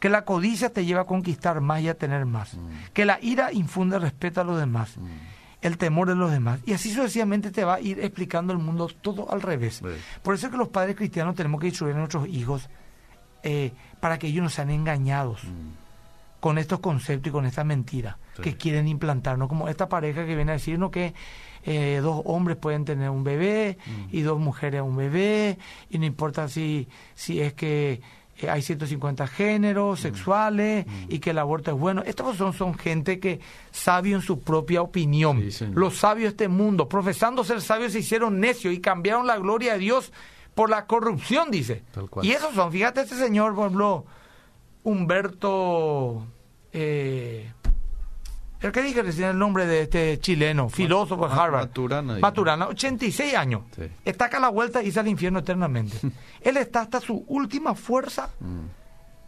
que 0.00 0.08
la 0.08 0.24
codicia 0.24 0.70
te 0.72 0.86
lleva 0.86 1.02
a 1.02 1.04
conquistar 1.04 1.60
más 1.60 1.82
y 1.82 1.88
a 1.90 1.98
tener 1.98 2.24
más, 2.24 2.56
que 2.94 3.04
la 3.04 3.18
ira 3.20 3.52
infunde 3.52 3.98
respeto 3.98 4.40
a 4.40 4.44
los 4.44 4.58
demás, 4.58 4.96
el 5.66 5.78
temor 5.78 6.08
de 6.08 6.14
los 6.14 6.30
demás. 6.30 6.60
Y 6.66 6.72
así 6.72 6.90
sucesivamente 6.92 7.50
te 7.50 7.64
va 7.64 7.74
a 7.74 7.80
ir 7.80 8.00
explicando 8.00 8.52
el 8.52 8.58
mundo 8.58 8.88
todo 9.00 9.30
al 9.30 9.42
revés. 9.42 9.76
Sí. 9.76 9.84
Por 10.22 10.34
eso 10.34 10.46
es 10.46 10.52
que 10.52 10.58
los 10.58 10.68
padres 10.68 10.96
cristianos 10.96 11.34
tenemos 11.34 11.60
que 11.60 11.68
instruir 11.68 11.94
a 11.94 11.98
nuestros 11.98 12.28
hijos 12.28 12.68
eh, 13.42 13.72
para 14.00 14.18
que 14.18 14.26
ellos 14.28 14.42
no 14.42 14.50
sean 14.50 14.70
engañados 14.70 15.40
con 16.40 16.58
estos 16.58 16.80
conceptos 16.80 17.28
y 17.28 17.32
con 17.32 17.46
esta 17.46 17.64
mentira 17.64 18.18
Sí. 18.36 18.42
que 18.42 18.56
quieren 18.58 18.86
implantarnos, 18.86 19.48
como 19.48 19.66
esta 19.68 19.88
pareja 19.88 20.26
que 20.26 20.36
viene 20.36 20.50
a 20.52 20.54
decirnos 20.56 20.90
que 20.90 21.14
eh, 21.64 22.00
dos 22.02 22.20
hombres 22.26 22.58
pueden 22.58 22.84
tener 22.84 23.08
un 23.08 23.24
bebé 23.24 23.78
y 24.12 24.20
dos 24.20 24.38
mujeres 24.38 24.82
un 24.82 24.94
bebé, 24.94 25.58
y 25.88 25.98
no 25.98 26.04
importa 26.04 26.46
si, 26.48 26.86
si 27.14 27.40
es 27.40 27.54
que 27.54 28.02
eh, 28.38 28.50
hay 28.50 28.62
150 28.62 29.26
géneros 29.26 30.00
sexuales 30.00 30.86
y 31.08 31.18
que 31.18 31.30
el 31.30 31.38
aborto 31.38 31.70
es 31.70 31.78
bueno. 31.78 32.02
Estos 32.04 32.36
son, 32.36 32.52
son 32.52 32.74
gente 32.74 33.18
que 33.18 33.40
sabio 33.70 34.16
en 34.16 34.22
su 34.22 34.40
propia 34.40 34.82
opinión. 34.82 35.50
Sí. 35.50 35.66
Los 35.72 35.96
sabios 35.96 36.24
de 36.24 36.28
este 36.44 36.48
mundo, 36.48 36.88
profesando 36.88 37.44
ser 37.44 37.60
sabios, 37.60 37.92
se 37.92 38.00
hicieron 38.00 38.40
necios 38.40 38.74
y 38.74 38.80
cambiaron 38.80 39.26
la 39.26 39.38
gloria 39.38 39.74
de 39.74 39.78
Dios 39.78 40.12
por 40.54 40.70
la 40.70 40.86
corrupción, 40.86 41.50
dice. 41.50 41.82
Y 42.22 42.30
esos 42.30 42.54
son, 42.54 42.72
fíjate, 42.72 43.02
este 43.02 43.16
señor, 43.16 43.54
por 43.54 43.66
ejemplo, 43.66 44.06
Humberto, 44.84 46.26
eh, 46.72 47.52
el 48.66 48.72
que 48.72 48.82
dije 48.82 49.02
recién 49.02 49.28
el 49.30 49.38
nombre 49.38 49.66
de 49.66 49.82
este 49.82 50.18
chileno, 50.20 50.68
filósofo 50.68 51.26
de 51.28 51.34
Harvard. 51.34 51.68
Maturana, 51.68 52.14
dijo. 52.16 52.26
Maturana, 52.26 52.66
86 52.68 53.34
años. 53.34 53.62
Sí. 53.74 53.82
Está 54.04 54.26
acá 54.26 54.36
a 54.36 54.40
la 54.40 54.48
vuelta 54.48 54.82
y 54.82 54.86
irse 54.88 55.00
al 55.00 55.08
infierno 55.08 55.38
eternamente. 55.40 55.96
Él 56.40 56.56
está 56.56 56.82
hasta 56.82 57.00
su 57.00 57.24
última 57.28 57.74
fuerza 57.74 58.30
Mm. 58.40 58.66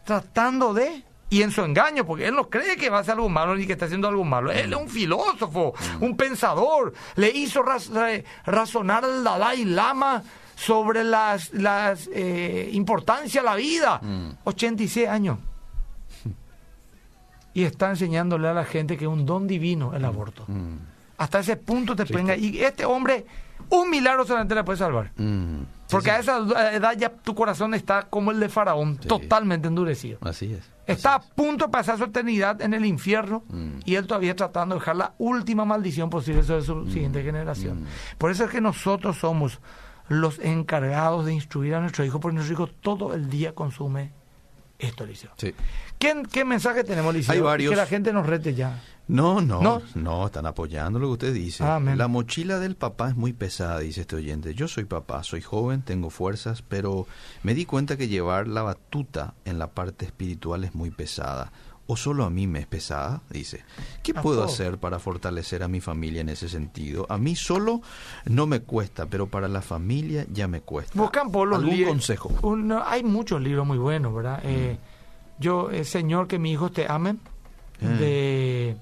tratando 0.05 0.73
de 0.73 1.03
y 1.31 1.43
en 1.43 1.51
su 1.51 1.61
engaño, 1.61 2.05
porque 2.07 2.25
él 2.27 2.33
no 2.33 2.49
cree 2.49 2.75
que 2.75 2.89
va 2.89 2.97
a 2.97 3.01
hacer 3.01 3.13
algo 3.13 3.29
malo 3.29 3.55
ni 3.55 3.67
que 3.67 3.73
está 3.73 3.85
haciendo 3.85 4.07
algo 4.07 4.23
malo. 4.23 4.51
Él 4.51 4.73
es 4.73 4.79
un 4.79 4.89
filósofo, 4.89 5.75
un 5.99 6.17
pensador. 6.17 6.91
Le 7.17 7.29
hizo 7.29 7.61
raz- 7.61 7.91
ra- 7.93 8.23
razonar 8.51 9.05
al 9.05 9.23
Dalai 9.23 9.63
Lama 9.63 10.23
sobre 10.55 11.03
las, 11.03 11.53
las 11.53 12.09
eh, 12.11 12.71
importancia 12.73 13.41
de 13.41 13.45
la 13.45 13.55
vida. 13.55 14.01
86 14.45 15.07
años. 15.07 15.37
Y 17.53 17.63
está 17.63 17.89
enseñándole 17.89 18.47
a 18.47 18.53
la 18.53 18.65
gente 18.65 18.95
que 18.97 19.05
es 19.05 19.11
un 19.11 19.25
don 19.25 19.47
divino 19.47 19.93
el 19.95 20.05
aborto. 20.05 20.45
Mm. 20.47 20.77
Hasta 21.17 21.39
ese 21.39 21.57
punto 21.57 21.95
te 21.95 22.05
pueden... 22.05 22.41
Y 22.41 22.59
este 22.59 22.85
hombre, 22.85 23.25
un 23.69 23.89
milagro 23.89 24.25
solamente 24.25 24.55
le 24.55 24.63
puede 24.63 24.77
salvar. 24.77 25.11
Mm. 25.17 25.61
Porque 25.89 26.09
Sí, 26.11 26.15
a 26.15 26.19
esa 26.19 26.73
edad 26.73 26.93
ya 26.97 27.09
tu 27.09 27.33
corazón 27.35 27.73
está 27.73 28.03
como 28.03 28.31
el 28.31 28.39
de 28.39 28.47
Faraón, 28.49 28.97
Sí. 29.01 29.07
totalmente 29.07 29.67
endurecido. 29.67 30.19
sí. 30.23 30.29
Así 30.29 30.53
es. 30.53 30.69
Está 30.87 31.15
a 31.15 31.19
punto 31.21 31.65
de 31.65 31.71
pasar 31.71 31.97
su 31.99 32.05
eternidad 32.05 32.61
en 32.61 32.73
el 32.73 32.83
infierno 32.85 33.43
Mm. 33.49 33.79
y 33.85 33.95
él 33.95 34.07
todavía 34.07 34.35
tratando 34.35 34.75
de 34.75 34.79
dejar 34.79 34.95
la 34.95 35.13
última 35.19 35.65
maldición 35.65 36.09
posible 36.09 36.41
sobre 36.43 36.61
su 36.63 36.75
Mm. 36.75 36.91
siguiente 36.91 37.21
generación. 37.23 37.85
Por 38.17 38.31
eso 38.31 38.45
es 38.45 38.49
que 38.51 38.61
nosotros 38.61 39.17
somos 39.17 39.59
los 40.07 40.39
encargados 40.39 41.25
de 41.25 41.33
instruir 41.33 41.75
a 41.75 41.79
nuestro 41.81 42.03
hijo, 42.05 42.19
porque 42.19 42.35
nuestro 42.35 42.53
hijo 42.53 42.67
todo 42.67 43.13
el 43.13 43.29
día 43.29 43.53
consume 43.53 44.11
esto, 44.79 45.05
Liceo. 45.05 45.31
Sí. 45.37 45.53
¿Quién, 45.97 46.25
¿Qué 46.25 46.45
mensaje 46.45 46.83
tenemos, 46.83 47.13
Liceo? 47.13 47.35
Hay 47.35 47.41
varios. 47.41 47.69
Que 47.69 47.75
la 47.75 47.85
gente 47.85 48.11
nos 48.13 48.25
rete 48.25 48.55
ya. 48.55 48.81
No, 49.09 49.41
no, 49.41 49.59
¿No? 49.59 49.81
no, 49.95 50.27
están 50.27 50.45
apoyando 50.45 50.99
lo 50.99 51.07
que 51.07 51.13
usted 51.13 51.33
dice. 51.33 51.63
Amén. 51.63 51.97
La 51.97 52.07
mochila 52.07 52.59
del 52.59 52.75
papá 52.75 53.09
es 53.09 53.15
muy 53.15 53.33
pesada, 53.33 53.79
dice 53.79 54.01
este 54.01 54.15
oyente. 54.15 54.53
Yo 54.53 54.67
soy 54.67 54.85
papá, 54.85 55.23
soy 55.23 55.41
joven, 55.41 55.81
tengo 55.81 56.11
fuerzas, 56.11 56.61
pero 56.61 57.07
me 57.41 57.55
di 57.55 57.65
cuenta 57.65 57.97
que 57.97 58.07
llevar 58.07 58.47
la 58.47 58.61
batuta 58.61 59.33
en 59.45 59.57
la 59.57 59.71
parte 59.71 60.05
espiritual 60.05 60.63
es 60.63 60.75
muy 60.75 60.91
pesada. 60.91 61.51
¿O 61.91 61.97
solo 61.97 62.23
a 62.23 62.29
mí 62.29 62.45
me 62.45 62.59
es 62.59 62.67
pesada? 62.67 63.23
Dice. 63.31 63.65
¿Qué 64.03 64.13
puedo 64.13 64.43
hacer 64.43 64.77
para 64.77 64.99
fortalecer 64.99 65.63
a 65.63 65.67
mi 65.67 65.81
familia 65.81 66.21
en 66.21 66.29
ese 66.29 66.47
sentido? 66.47 67.07
A 67.09 67.17
mí 67.17 67.35
solo 67.35 67.81
no 68.25 68.45
me 68.45 68.59
cuesta, 68.59 69.07
pero 69.07 69.25
para 69.25 69.47
la 69.47 69.63
familia 69.63 70.27
ya 70.31 70.47
me 70.47 70.61
cuesta. 70.61 70.93
Buscan 70.93 71.31
por 71.31 71.47
los 71.47 71.57
¿Algún 71.57 71.83
consejo? 71.85 72.31
Hay 72.85 73.03
muchos 73.03 73.41
libros 73.41 73.65
muy 73.65 73.79
buenos, 73.79 74.13
¿verdad? 74.13 74.39
Eh, 74.43 74.77
yo, 75.39 75.71
eh, 75.71 75.83
Señor, 75.83 76.27
que 76.27 76.37
mis 76.37 76.53
hijos 76.53 76.73
te 76.73 76.85
amen, 76.87 77.19
Eh. 77.81 77.87
de 77.87 78.77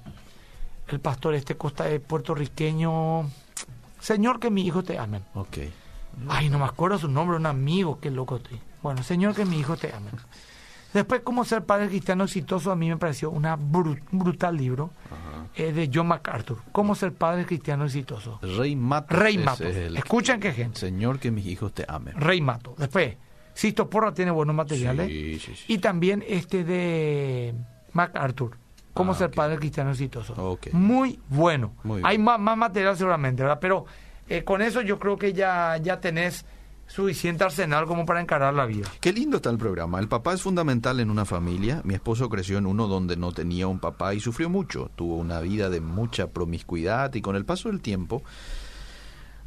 el 0.88 1.00
pastor 1.00 1.34
este 1.34 1.56
costa 1.56 1.88
eh, 1.90 2.00
puertorriqueño. 2.00 3.30
Señor, 4.00 4.38
que 4.38 4.50
mis 4.50 4.66
hijos 4.66 4.84
te 4.84 4.98
amen. 4.98 5.22
Ok. 5.32 5.56
Ay, 6.28 6.50
no 6.50 6.58
me 6.58 6.66
acuerdo 6.66 6.98
su 6.98 7.08
nombre, 7.08 7.38
un 7.38 7.46
amigo, 7.46 8.00
qué 8.00 8.10
loco 8.10 8.36
estoy. 8.36 8.60
Bueno, 8.82 9.02
Señor, 9.02 9.34
que 9.34 9.46
mi 9.46 9.58
hijo 9.58 9.78
te 9.78 9.94
ame. 9.94 10.10
Después, 10.94 11.20
cómo 11.22 11.44
ser 11.44 11.64
padre 11.64 11.88
cristiano 11.88 12.24
exitoso, 12.24 12.70
a 12.72 12.76
mí 12.76 12.88
me 12.88 12.96
pareció 12.96 13.30
una 13.30 13.58
bru- 13.58 14.00
un 14.10 14.18
brutal 14.18 14.56
libro 14.56 14.90
eh, 15.54 15.72
de 15.72 15.90
John 15.92 16.06
MacArthur. 16.08 16.58
Cómo 16.72 16.94
ser 16.94 17.12
padre 17.12 17.44
cristiano 17.44 17.84
exitoso. 17.84 18.38
Rey 18.42 18.74
Mato. 18.74 19.14
Rey 19.14 19.36
Mato. 19.38 19.64
Escuchen 19.64 20.40
qué 20.40 20.52
gente. 20.52 20.78
Señor, 20.80 21.18
que 21.18 21.30
mis 21.30 21.46
hijos 21.46 21.72
te 21.74 21.84
amen. 21.86 22.14
Rey 22.16 22.40
Mato. 22.40 22.74
Después, 22.78 23.16
Sisto 23.52 23.90
Porra 23.90 24.14
tiene 24.14 24.30
buenos 24.30 24.54
materiales. 24.54 25.08
Sí, 25.08 25.38
sí, 25.40 25.54
sí. 25.56 25.64
Y 25.74 25.78
también 25.78 26.24
este 26.26 26.64
de 26.64 27.54
MacArthur. 27.92 28.56
Cómo 28.94 29.12
Ah, 29.12 29.14
ser 29.16 29.28
ok. 29.28 29.34
padre 29.34 29.58
cristiano 29.58 29.90
exitoso. 29.90 30.34
Ok. 30.36 30.68
Muy 30.72 31.20
bueno. 31.28 31.74
Muy. 31.84 32.00
Hay 32.04 32.18
más, 32.18 32.38
más 32.40 32.56
material 32.56 32.96
seguramente, 32.96 33.42
¿verdad? 33.42 33.58
Pero 33.60 33.84
eh, 34.28 34.42
con 34.44 34.62
eso 34.62 34.80
yo 34.80 34.98
creo 34.98 35.16
que 35.18 35.32
ya, 35.32 35.76
ya 35.78 36.00
tenés 36.00 36.44
suficiente 36.88 37.44
arsenal 37.44 37.86
como 37.86 38.04
para 38.04 38.20
encarar 38.20 38.54
la 38.54 38.66
vida. 38.66 38.88
Qué 39.00 39.12
lindo 39.12 39.36
está 39.36 39.50
el 39.50 39.58
programa. 39.58 40.00
El 40.00 40.08
papá 40.08 40.34
es 40.34 40.42
fundamental 40.42 40.98
en 40.98 41.10
una 41.10 41.24
familia. 41.24 41.82
Mi 41.84 41.94
esposo 41.94 42.28
creció 42.28 42.58
en 42.58 42.66
uno 42.66 42.88
donde 42.88 43.16
no 43.16 43.32
tenía 43.32 43.68
un 43.68 43.78
papá 43.78 44.14
y 44.14 44.20
sufrió 44.20 44.48
mucho. 44.48 44.90
Tuvo 44.96 45.16
una 45.16 45.40
vida 45.40 45.70
de 45.70 45.80
mucha 45.80 46.28
promiscuidad 46.28 47.14
y 47.14 47.20
con 47.20 47.36
el 47.36 47.44
paso 47.44 47.68
del 47.68 47.80
tiempo, 47.80 48.22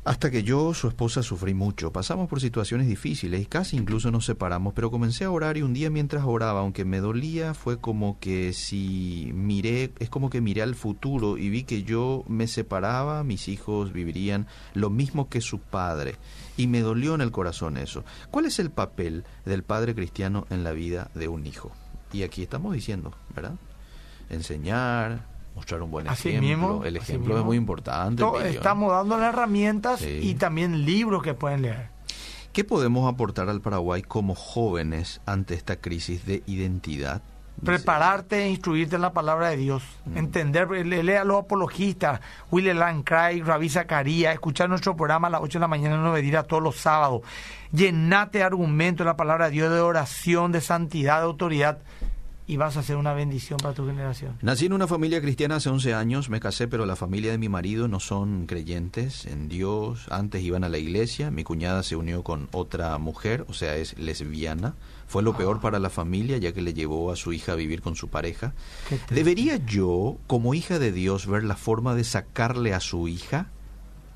hasta 0.04 0.32
que 0.32 0.42
yo, 0.42 0.74
su 0.74 0.88
esposa, 0.88 1.22
sufrí 1.22 1.54
mucho. 1.54 1.92
Pasamos 1.92 2.28
por 2.28 2.42
situaciones 2.42 2.88
difíciles 2.88 3.42
y 3.42 3.46
casi 3.46 3.78
incluso 3.78 4.10
nos 4.10 4.26
separamos, 4.26 4.74
pero 4.74 4.90
comencé 4.90 5.26
a 5.26 5.32
orar 5.32 5.58
y 5.58 5.62
un 5.62 5.74
día 5.74 5.92
mientras 5.92 6.24
oraba, 6.26 6.62
aunque 6.62 6.86
me 6.86 7.00
dolía, 7.00 7.54
fue 7.54 7.78
como 7.80 8.20
que 8.20 8.54
si 8.54 9.32
miré, 9.36 9.92
es 10.00 10.10
como 10.10 10.32
que 10.32 10.42
miré 10.42 10.64
al 10.64 10.74
futuro 10.74 11.38
y 11.38 11.50
vi 11.50 11.64
que 11.64 11.84
yo 11.84 12.24
me 12.28 12.48
separaba, 12.48 13.24
mis 13.24 13.48
hijos 13.48 13.94
vivirían 13.94 14.48
lo 14.74 14.90
mismo 14.90 15.30
que 15.30 15.40
su 15.40 15.60
padre. 15.60 16.16
Y 16.58 16.68
me 16.68 16.82
dolió 16.82 17.16
en 17.16 17.22
el 17.22 17.32
corazón 17.32 17.78
eso. 17.78 18.04
¿Cuál 18.30 18.46
es 18.46 18.60
el 18.60 18.70
papel 18.72 19.24
del 19.46 19.64
padre 19.64 19.96
cristiano 19.96 20.46
en 20.50 20.64
la 20.64 20.72
vida 20.72 21.10
de 21.16 21.28
un 21.28 21.46
hijo? 21.48 21.72
Y 22.14 22.24
aquí 22.24 22.44
estamos 22.44 22.74
diciendo, 22.74 23.14
¿verdad? 23.36 23.54
Enseñar, 24.30 25.26
mostrar 25.56 25.82
un 25.82 25.92
buen 25.92 26.08
Así 26.08 26.30
ejemplo. 26.30 26.48
mismo, 26.50 26.86
el 26.86 26.98
ejemplo 26.98 27.38
es 27.40 27.44
muy 27.46 27.58
importante. 27.58 28.22
To- 28.22 28.40
Emilio. 28.40 28.60
Estamos 28.60 28.92
dando 28.92 29.18
las 29.18 29.34
herramientas 29.34 30.00
Sí. 30.00 30.20
y 30.22 30.36
también 30.36 30.86
libros 30.86 31.24
que 31.24 31.34
pueden 31.34 31.64
leer. 31.64 31.90
¿Qué 32.54 32.64
podemos 32.64 33.12
aportar 33.12 33.48
al 33.50 33.62
Paraguay 33.62 34.02
como 34.02 34.36
jóvenes 34.36 35.22
ante 35.26 35.54
esta 35.54 35.78
crisis 35.78 36.26
de 36.26 36.44
identidad? 36.48 37.22
Prepararte 37.64 38.44
e 38.44 38.50
instruirte 38.50 38.96
en 38.96 39.04
la 39.04 39.14
palabra 39.14 39.50
de 39.50 39.58
Dios. 39.58 39.84
Entender, 40.16 40.68
le- 40.72 41.04
lea 41.04 41.22
a 41.22 41.24
los 41.24 41.38
apologistas, 41.44 42.20
William 42.50 42.78
Lane 42.78 43.04
Craig, 43.04 43.44
Rabí 43.46 43.70
Zacarías, 43.70 44.34
escuchar 44.34 44.68
nuestro 44.68 44.96
programa 44.96 45.28
a 45.28 45.32
las 45.32 45.42
8 45.42 45.60
de 45.60 45.62
la 45.62 45.68
mañana 45.68 45.96
en 45.96 46.04
Novedira 46.04 46.42
todos 46.44 46.64
los 46.64 46.78
sábados. 46.78 47.22
Llenate 47.72 48.40
de 48.40 48.44
argumentos 48.46 49.02
en 49.02 49.08
la 49.08 49.16
palabra 49.16 49.46
de 49.46 49.52
Dios, 49.52 49.72
de 49.72 49.80
oración, 49.80 50.52
de 50.52 50.62
santidad, 50.62 51.18
de 51.20 51.26
autoridad. 51.26 51.80
Y 52.48 52.58
vas 52.58 52.76
a 52.76 52.84
ser 52.84 52.98
una 52.98 53.14
bendición 53.14 53.58
para 53.62 53.74
tu 53.74 53.86
generación. 53.86 54.38
Nací 54.42 54.66
en 54.66 54.74
una 54.74 54.88
familia 54.88 55.22
cristiana 55.22 55.58
hace 55.58 55.70
11 55.70 55.94
años, 55.94 56.30
me 56.30 56.42
casé, 56.42 56.68
pero 56.68 56.86
la 56.86 56.98
familia 56.98 57.32
de 57.32 57.38
mi 57.38 57.48
marido 57.48 57.88
no 57.88 58.02
son 58.02 58.46
creyentes 58.46 59.26
en 59.26 59.48
Dios. 59.48 60.08
Antes 60.10 60.42
iban 60.42 60.66
a 60.66 60.70
la 60.70 60.78
iglesia, 60.80 61.32
mi 61.32 61.46
cuñada 61.46 61.82
se 61.84 61.96
unió 61.96 62.24
con 62.24 62.50
otra 62.52 62.98
mujer, 62.98 63.46
o 63.48 63.54
sea, 63.54 63.76
es 63.76 63.98
lesbiana. 63.98 64.74
Fue 65.12 65.24
lo 65.24 65.36
peor 65.36 65.60
para 65.60 65.78
la 65.78 65.90
familia, 65.90 66.38
ya 66.38 66.54
que 66.54 66.62
le 66.62 66.74
llevó 66.74 67.12
a 67.12 67.18
su 67.18 67.34
hija 67.34 67.52
a 67.52 67.56
vivir 67.56 67.82
con 67.82 67.98
su 67.98 68.08
pareja. 68.08 68.54
¿Debería 69.10 69.58
yo, 69.58 70.16
como 70.26 70.54
hija 70.54 70.80
de 70.80 70.94
Dios, 70.94 71.28
ver 71.28 71.44
la 71.44 71.58
forma 71.58 71.96
de 71.96 72.06
sacarle 72.06 72.74
a 72.74 72.80
su 72.80 73.10
hija? 73.10 73.48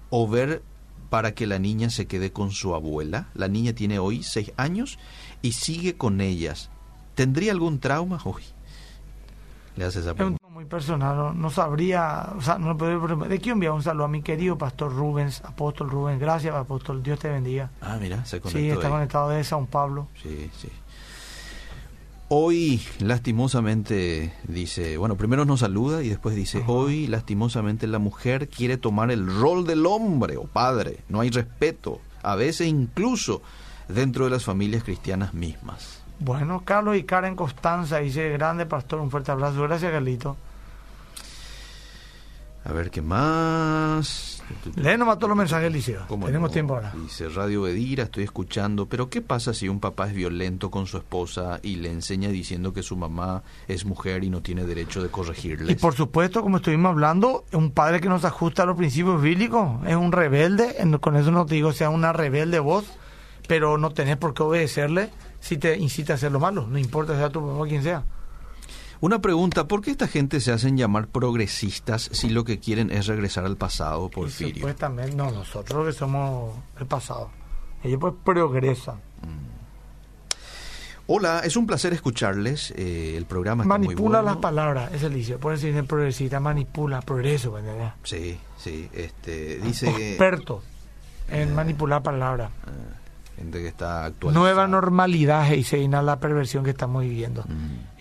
¿O 0.09 0.25
ver 0.29 0.63
para 1.09 1.33
que 1.33 1.47
la 1.47 1.59
niña 1.59 1.89
se 1.89 2.05
quede 2.05 2.31
con 2.31 2.51
su 2.51 2.73
abuela? 2.75 3.27
La 3.33 3.49
niña 3.49 3.73
tiene 3.73 3.99
hoy 3.99 4.23
seis 4.23 4.53
años 4.55 4.97
y 5.41 5.51
sigue 5.51 5.97
con 5.97 6.21
ellas. 6.21 6.69
¿Tendría 7.13 7.51
algún 7.51 7.79
trauma? 7.81 8.21
Uy, 8.23 8.43
le 9.75 9.83
hace 9.83 9.99
esa 9.99 10.11
Es 10.11 10.11
un 10.11 10.15
pregunta. 10.15 10.39
tema 10.39 10.53
muy 10.53 10.63
personal, 10.65 11.17
no, 11.17 11.33
no 11.33 11.49
sabría, 11.49 12.29
o 12.37 12.41
sea, 12.41 12.57
no 12.57 12.77
puedo- 12.77 13.17
de 13.27 13.39
quiero 13.39 13.55
enviar 13.55 13.73
un 13.73 13.83
saludo 13.83 14.05
a 14.05 14.07
mi 14.07 14.21
querido 14.21 14.57
pastor 14.57 14.93
Rubens, 14.95 15.41
apóstol 15.43 15.89
Rubens, 15.89 16.21
gracias 16.21 16.55
apóstol, 16.55 17.03
Dios 17.03 17.19
te 17.19 17.27
bendiga. 17.29 17.69
Ah, 17.81 17.97
mira, 17.99 18.23
se 18.23 18.39
conectó 18.39 18.59
Sí, 18.61 18.69
está 18.69 18.87
ahí. 18.87 18.93
conectado 18.93 19.29
de 19.31 19.43
San 19.43 19.67
Pablo. 19.67 20.07
Sí, 20.23 20.49
sí. 20.57 20.69
Hoy, 22.27 22.81
lastimosamente, 22.99 24.33
dice, 24.47 24.97
bueno, 24.97 25.15
primero 25.15 25.45
nos 25.45 25.59
saluda 25.59 26.01
y 26.01 26.09
después 26.09 26.35
dice, 26.35 26.59
Ajá. 26.59 26.71
hoy, 26.71 27.05
lastimosamente, 27.05 27.85
la 27.85 27.99
mujer 27.99 28.49
quiere 28.49 28.77
tomar 28.77 29.11
el 29.11 29.27
rol 29.27 29.67
del 29.67 29.85
hombre 29.85 30.37
o 30.37 30.45
padre. 30.45 31.03
No 31.07 31.21
hay 31.21 31.29
respeto, 31.29 32.01
a 32.23 32.35
veces 32.35 32.67
incluso 32.67 33.43
dentro 33.87 34.25
de 34.25 34.31
las 34.31 34.43
familias 34.43 34.83
cristianas 34.83 35.35
mismas. 35.35 36.01
Bueno, 36.19 36.63
Carlos 36.65 36.97
y 36.97 37.03
Karen 37.03 37.35
Constanza 37.35 37.99
dice, 37.99 38.29
grande 38.29 38.65
pastor, 38.65 39.01
un 39.01 39.11
fuerte 39.11 39.31
abrazo. 39.31 39.61
Gracias, 39.61 39.91
Carlito. 39.91 40.35
A 42.63 42.71
ver, 42.73 42.89
¿qué 42.89 43.03
más? 43.03 44.34
Lee 44.75 44.97
nomás 44.97 45.17
todos 45.17 45.29
los 45.29 45.37
mensajes, 45.37 45.71
Liceo. 45.71 46.05
¿Cómo 46.07 46.25
Tenemos 46.25 46.49
no? 46.49 46.53
tiempo 46.53 46.75
ahora. 46.75 46.93
Dice 46.95 47.29
Radio 47.29 47.63
Bedira, 47.63 48.03
estoy 48.05 48.23
escuchando, 48.23 48.87
pero 48.87 49.09
¿qué 49.09 49.21
pasa 49.21 49.53
si 49.53 49.69
un 49.69 49.79
papá 49.79 50.07
es 50.07 50.13
violento 50.13 50.69
con 50.69 50.87
su 50.87 50.97
esposa 50.97 51.59
y 51.63 51.77
le 51.77 51.91
enseña 51.91 52.29
diciendo 52.29 52.73
que 52.73 52.83
su 52.83 52.95
mamá 52.95 53.43
es 53.67 53.85
mujer 53.85 54.23
y 54.23 54.29
no 54.29 54.41
tiene 54.41 54.63
derecho 54.65 55.01
de 55.01 55.09
corregirle? 55.09 55.71
Y 55.71 55.75
por 55.75 55.93
supuesto, 55.93 56.41
como 56.41 56.57
estuvimos 56.57 56.91
hablando, 56.91 57.45
un 57.53 57.71
padre 57.71 58.01
que 58.01 58.09
no 58.09 58.19
se 58.19 58.27
ajusta 58.27 58.63
a 58.63 58.65
los 58.65 58.77
principios 58.77 59.21
bíblicos 59.21 59.85
es 59.87 59.95
un 59.95 60.11
rebelde. 60.11 60.75
Con 61.01 61.15
eso 61.15 61.31
no 61.31 61.45
te 61.45 61.55
digo 61.55 61.73
sea 61.73 61.89
una 61.89 62.13
rebelde 62.13 62.59
vos, 62.59 62.85
pero 63.47 63.77
no 63.77 63.91
tenés 63.91 64.17
por 64.17 64.33
qué 64.33 64.43
obedecerle 64.43 65.09
si 65.39 65.57
te 65.57 65.77
incita 65.77 66.13
a 66.13 66.15
hacer 66.15 66.31
lo 66.31 66.39
malo. 66.39 66.67
No 66.67 66.77
importa 66.77 67.15
sea 67.15 67.29
tu 67.29 67.45
papá 67.45 67.67
quien 67.67 67.83
sea. 67.83 68.03
Una 69.01 69.19
pregunta, 69.19 69.67
¿por 69.67 69.81
qué 69.81 69.91
esta 69.91 70.07
gente 70.07 70.39
se 70.39 70.51
hacen 70.51 70.77
llamar 70.77 71.07
progresistas 71.07 72.09
si 72.11 72.29
lo 72.29 72.43
que 72.45 72.59
quieren 72.59 72.91
es 72.91 73.07
regresar 73.07 73.45
al 73.45 73.57
pasado, 73.57 74.09
Porfirio? 74.09 74.55
supuestamente, 74.55 75.15
no, 75.15 75.31
nosotros 75.31 75.85
que 75.87 75.93
somos 75.93 76.55
el 76.79 76.85
pasado. 76.85 77.29
Ellos 77.83 77.99
pues 77.99 78.13
progresan. 78.23 78.99
Hola, 81.07 81.41
es 81.43 81.55
un 81.55 81.67
placer 81.67 81.93
escucharles. 81.93 82.71
eh, 82.75 83.15
el 83.15 83.25
programa 83.25 83.63
está 83.63 83.77
muy 83.77 83.87
Manipula 83.89 84.21
bueno. 84.21 84.33
las 84.33 84.37
palabras, 84.41 84.91
es 84.91 85.03
el 85.03 85.13
liceo. 85.13 85.39
Por 85.39 85.53
dicen 85.53 85.85
progresista, 85.85 86.39
manipula, 86.39 87.01
progreso, 87.01 87.57
¿entendés? 87.59 87.91
Sí, 88.03 88.39
sí, 88.57 88.89
este, 88.91 89.59
dice 89.59 89.93
que 89.93 90.11
Experto 90.11 90.63
en 91.29 91.53
manipular 91.53 92.01
palabras. 92.01 92.49
gente 93.35 93.59
que 93.59 93.67
está 93.67 94.05
actualizada. 94.05 94.43
Nueva 94.43 94.67
normalidad, 94.67 95.51
Heiseina, 95.51 96.01
la 96.01 96.19
perversión 96.19 96.63
que 96.63 96.71
estamos 96.71 97.03
viviendo. 97.03 97.43
Mm. 97.43 97.99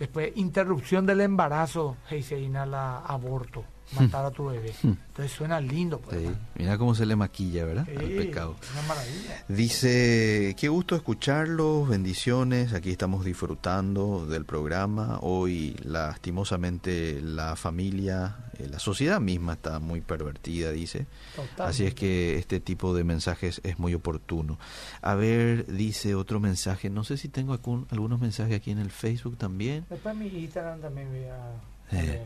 Después, 0.00 0.32
interrupción 0.36 1.04
del 1.04 1.20
embarazo, 1.20 1.98
Heiseina, 2.08 2.64
la 2.64 3.00
aborto, 3.00 3.66
matar 3.98 4.24
a 4.26 4.30
tu 4.30 4.46
bebé. 4.46 4.72
Entonces 4.82 5.32
suena 5.32 5.60
lindo, 5.60 5.98
pues. 6.00 6.16
Hmm. 6.20 6.28
Sí, 6.28 6.34
mira 6.56 6.78
cómo 6.78 6.94
se 6.94 7.06
le 7.06 7.16
maquilla, 7.16 7.64
¿verdad? 7.64 7.86
Sí, 7.86 7.96
Al 7.96 8.10
pecado. 8.10 8.56
Una 8.72 8.82
maravilla. 8.88 9.44
Dice, 9.48 10.54
qué 10.58 10.68
gusto 10.68 10.94
escucharlos, 10.96 11.88
bendiciones, 11.88 12.72
aquí 12.72 12.90
estamos 12.90 13.24
disfrutando 13.24 14.26
del 14.26 14.44
programa. 14.44 15.18
Hoy, 15.22 15.76
lastimosamente, 15.82 17.20
la 17.22 17.56
familia, 17.56 18.36
eh, 18.58 18.68
la 18.70 18.78
sociedad 18.78 19.20
misma 19.20 19.54
está 19.54 19.78
muy 19.80 20.00
pervertida, 20.00 20.70
dice. 20.70 21.06
Totalmente. 21.34 21.62
Así 21.62 21.84
es 21.86 21.94
que 21.94 22.38
este 22.38 22.60
tipo 22.60 22.94
de 22.94 23.04
mensajes 23.04 23.60
es 23.64 23.78
muy 23.78 23.94
oportuno. 23.94 24.58
A 25.02 25.14
ver, 25.14 25.66
dice 25.66 26.14
otro 26.14 26.40
mensaje, 26.40 26.90
no 26.90 27.04
sé 27.04 27.16
si 27.16 27.28
tengo 27.28 27.52
algún- 27.52 27.86
algunos 27.90 28.20
mensajes 28.20 28.56
aquí 28.56 28.70
en 28.70 28.78
el 28.78 28.90
Facebook 28.90 29.36
también. 29.36 29.84
Después 29.90 30.14
mi 30.16 30.26
Instagram 30.28 30.80
también 30.80 31.08
voy 31.08 31.24
a... 31.24 31.50
Eh. 31.92 32.22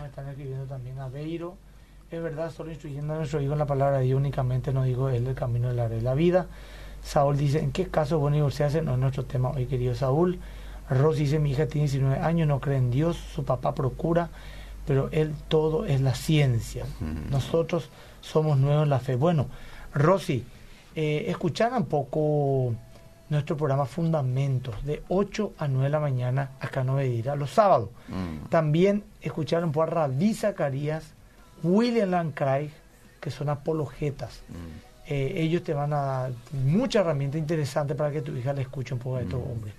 Me 0.00 0.08
están 0.08 0.28
escribiendo 0.28 0.66
también 0.66 0.98
a 0.98 1.08
Beiro. 1.08 1.56
Es 2.10 2.22
verdad, 2.22 2.50
solo 2.50 2.70
instruyendo 2.70 3.14
a 3.14 3.16
nuestro 3.16 3.40
hijo 3.40 3.52
en 3.52 3.58
la 3.58 3.66
palabra 3.66 3.98
de 3.98 4.04
Dios 4.04 4.18
únicamente 4.18 4.72
no 4.72 4.84
digo 4.84 5.08
él 5.08 5.26
el 5.26 5.34
camino 5.34 5.68
de 5.68 5.74
la, 5.74 5.88
de 5.88 6.00
la 6.02 6.14
vida. 6.14 6.46
Saúl 7.02 7.36
dice, 7.36 7.60
¿en 7.60 7.72
qué 7.72 7.88
caso 7.88 8.18
vos 8.18 8.32
divorciarse? 8.32 8.82
No 8.82 8.94
es 8.94 8.98
nuestro 8.98 9.24
tema 9.24 9.50
hoy, 9.50 9.66
querido 9.66 9.94
Saúl. 9.94 10.38
Rosy 10.88 11.24
dice, 11.24 11.38
mi 11.38 11.50
hija 11.50 11.66
tiene 11.66 11.88
19 11.88 12.20
años, 12.20 12.46
no 12.46 12.60
cree 12.60 12.78
en 12.78 12.90
Dios, 12.90 13.16
su 13.16 13.44
papá 13.44 13.74
procura, 13.74 14.28
pero 14.86 15.08
él 15.10 15.34
todo 15.48 15.84
es 15.84 16.00
la 16.00 16.14
ciencia. 16.14 16.84
Mm. 17.00 17.30
Nosotros 17.30 17.90
somos 18.20 18.58
nuevos 18.58 18.84
en 18.84 18.90
la 18.90 19.00
fe. 19.00 19.16
Bueno, 19.16 19.46
Rosy, 19.94 20.44
eh, 20.94 21.24
escuchar 21.28 21.72
un 21.72 21.86
poco 21.86 22.74
nuestro 23.28 23.56
programa 23.56 23.86
Fundamentos 23.86 24.84
de 24.84 25.02
8 25.08 25.54
a 25.58 25.68
9 25.68 25.84
de 25.84 25.90
la 25.90 26.00
mañana 26.00 26.50
acá 26.60 26.80
en 26.80 26.86
Novedira, 26.86 27.36
los 27.36 27.50
sábados. 27.50 27.90
Mm. 28.08 28.48
También 28.48 29.04
escucharon 29.20 29.72
por 29.72 29.92
Rabí 29.92 30.34
Zacarías, 30.34 31.14
William 31.62 32.10
Lane 32.10 32.32
Craig, 32.34 32.70
que 33.20 33.30
son 33.30 33.48
apologetas. 33.48 34.42
Mm. 34.48 34.86
Eh, 35.08 35.32
ellos 35.36 35.62
te 35.62 35.72
van 35.72 35.92
a 35.92 36.02
dar 36.02 36.32
mucha 36.52 37.00
herramienta 37.00 37.38
interesante 37.38 37.94
para 37.94 38.10
que 38.10 38.22
tu 38.22 38.36
hija 38.36 38.52
le 38.52 38.62
escuche 38.62 38.94
un 38.94 39.00
poco 39.00 39.16
a 39.16 39.22
estos 39.22 39.40
hombres. 39.40 39.74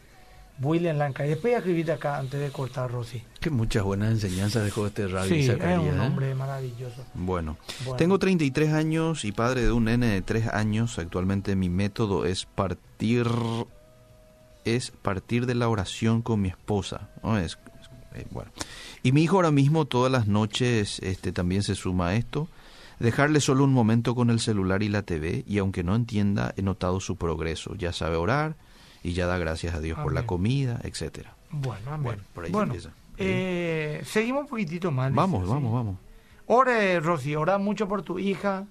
William 0.61 0.97
Lanca. 0.97 1.25
Y 1.25 1.29
después 1.29 1.51
ya 1.51 1.57
escribiste 1.59 1.91
acá 1.91 2.17
antes 2.17 2.39
de 2.39 2.49
cortar, 2.49 2.91
Rosy. 2.91 3.23
Que 3.39 3.49
muchas 3.49 3.83
buenas 3.83 4.11
enseñanzas 4.11 4.63
dejó 4.63 4.87
este 4.87 5.07
radio. 5.07 5.29
Sí, 5.29 5.41
es 5.41 5.49
un 5.49 5.61
¿eh? 5.61 5.99
hombre 5.99 6.33
maravilloso. 6.35 7.03
Bueno. 7.13 7.57
Bueno. 7.83 7.97
tengo 7.97 8.19
33 8.19 8.73
años 8.73 9.25
y 9.25 9.31
padre 9.31 9.61
de 9.61 9.71
un 9.71 9.85
nene 9.85 10.07
de 10.07 10.21
3 10.21 10.47
años. 10.47 10.97
Actualmente 10.99 11.55
mi 11.55 11.69
método 11.69 12.25
es 12.25 12.45
partir 12.45 13.27
es 14.65 14.91
partir 14.91 15.45
de 15.45 15.55
la 15.55 15.69
oración 15.69 16.21
con 16.21 16.41
mi 16.41 16.49
esposa. 16.49 17.09
¿no? 17.23 17.37
Es, 17.37 17.57
eh, 18.15 18.25
bueno. 18.31 18.51
Y 19.03 19.11
mi 19.11 19.23
hijo 19.23 19.37
ahora 19.37 19.51
mismo 19.51 19.85
todas 19.85 20.11
las 20.11 20.27
noches 20.27 20.99
este, 20.99 21.31
también 21.31 21.63
se 21.63 21.75
suma 21.75 22.09
a 22.09 22.15
esto. 22.15 22.49
Dejarle 22.99 23.41
solo 23.41 23.63
un 23.63 23.73
momento 23.73 24.15
con 24.15 24.31
el 24.31 24.39
celular 24.39 24.81
y 24.81 24.89
la 24.89 25.03
TV 25.03 25.43
y 25.47 25.59
aunque 25.59 25.83
no 25.83 25.95
entienda, 25.95 26.53
he 26.57 26.63
notado 26.63 26.99
su 26.99 27.15
progreso. 27.15 27.75
Ya 27.75 27.93
sabe 27.93 28.15
orar 28.15 28.55
y 29.07 29.13
ya 29.13 29.25
da 29.25 29.37
gracias 29.37 29.73
a 29.73 29.79
Dios 29.79 29.97
por 29.99 30.13
la 30.13 30.25
comida, 30.25 30.79
etcétera. 30.83 31.33
Bueno, 31.49 31.93
amén. 31.93 32.03
Bueno, 32.03 32.23
por 32.33 32.43
ahí 32.43 32.51
Bueno, 32.51 32.73
empieza. 32.73 32.89
eh, 33.17 34.01
seguimos 34.05 34.41
un 34.41 34.47
poquitito 34.47 34.91
más. 34.91 35.13
Vamos, 35.13 35.47
vamos, 35.47 35.71
vamos. 35.73 35.95
Ore, 36.47 36.99
Rosy, 36.99 37.35
ora 37.35 37.57
mucho 37.57 37.87
por 37.87 38.01
tu 38.01 38.19
hija. 38.19 38.65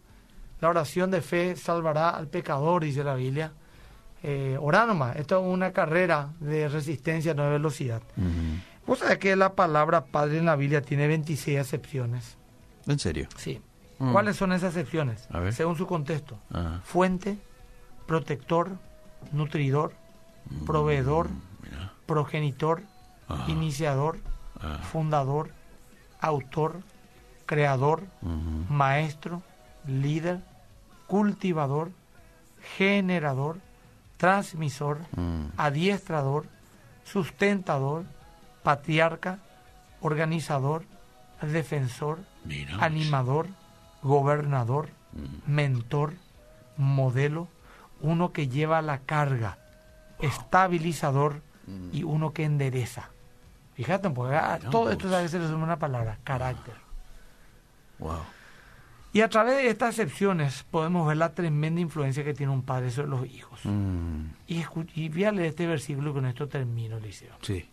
La 0.61 0.69
oración 0.69 1.11
de 1.11 1.23
fe 1.23 1.57
salvará 1.57 2.11
al 2.11 2.29
pecador, 2.29 2.85
dice 2.85 3.03
la 3.03 3.15
Biblia. 3.15 3.53
Eh, 4.23 4.59
orá 4.61 4.85
nomás. 4.87 5.17
Esto 5.17 5.41
es 5.41 5.47
una 5.47 5.73
carrera 5.73 6.35
de 6.41 6.69
resistencia, 6.69 7.33
no 7.35 7.45
de 7.45 7.51
velocidad. 7.51 8.03
Ujú. 8.17 8.87
Vos 8.87 8.99
sabés 8.99 9.19
que 9.19 9.37
la 9.37 9.55
palabra 9.55 10.05
padre 10.07 10.39
en 10.39 10.45
la 10.47 10.57
Biblia 10.57 10.83
tiene 10.83 11.07
26 11.09 11.59
acepciones. 11.59 12.37
¿En 12.87 12.99
serio? 12.99 13.27
Sí. 13.37 13.61
Mm. 13.99 14.13
¿Cuáles 14.13 14.37
son 14.37 14.53
esas 14.53 14.71
acepciones? 14.71 15.27
A 15.31 15.41
ver. 15.41 15.53
Según 15.55 15.77
su 15.77 15.87
contexto. 15.87 16.39
Fuente, 16.85 17.39
protector, 18.07 18.71
nutridor, 19.33 19.93
proveedor, 20.67 21.29
mira. 21.63 21.93
progenitor, 22.07 22.83
iniciador, 23.49 24.19
fundador, 24.93 25.51
autor, 26.21 26.81
creador, 27.47 28.05
maestro, 28.69 29.43
líder, 29.87 30.41
cultivador, 31.07 31.91
generador, 32.77 33.59
transmisor, 34.17 34.99
Mm. 35.17 35.47
adiestrador, 35.57 36.47
sustentador, 37.05 38.05
patriarca, 38.63 39.39
organizador, 40.01 40.85
defensor, 41.43 42.19
Mira. 42.45 42.77
animador, 42.85 43.47
gobernador, 44.03 44.89
Mm. 45.13 45.53
mentor, 45.53 46.15
modelo, 46.77 47.49
uno 48.01 48.33
que 48.33 48.49
lleva 48.49 48.83
la 48.83 48.99
carga, 48.99 49.59
estabilizador 50.21 51.43
Mm. 51.67 51.89
y 51.93 52.03
uno 52.05 52.33
que 52.33 52.45
endereza. 52.45 53.11
Fíjate, 53.75 54.09
porque 54.11 54.37
a 54.37 54.57
Mira 54.59 54.71
todo 54.71 54.83
vos. 54.85 54.93
esto 54.93 55.15
a 55.15 55.21
veces 55.23 55.41
le 55.41 55.49
suma 55.49 55.65
una 55.65 55.79
palabra, 55.79 56.19
carácter. 56.25 56.75
Wow. 57.99 58.21
Y 59.13 59.21
a 59.23 59.29
través 59.29 59.57
de 59.57 59.69
estas 59.69 59.99
excepciones 59.99 60.65
podemos 60.71 61.07
ver 61.09 61.17
la 61.17 61.35
tremenda 61.35 61.81
influencia 61.81 62.23
que 62.23 62.35
tiene 62.35 62.53
un 62.53 62.63
padre 62.63 62.91
sobre 62.91 63.09
los 63.09 63.27
hijos. 63.27 63.61
Mm, 63.65 64.27
Y, 64.47 64.65
y 64.95 65.09
voy 65.09 65.25
a 65.25 65.33
leer 65.33 65.49
este 65.49 65.67
versículo 65.67 66.11
y 66.11 66.13
con 66.15 66.27
esto 66.27 66.47
termino, 66.49 67.01
Liceo. 67.01 67.35
Sí. 67.43 67.69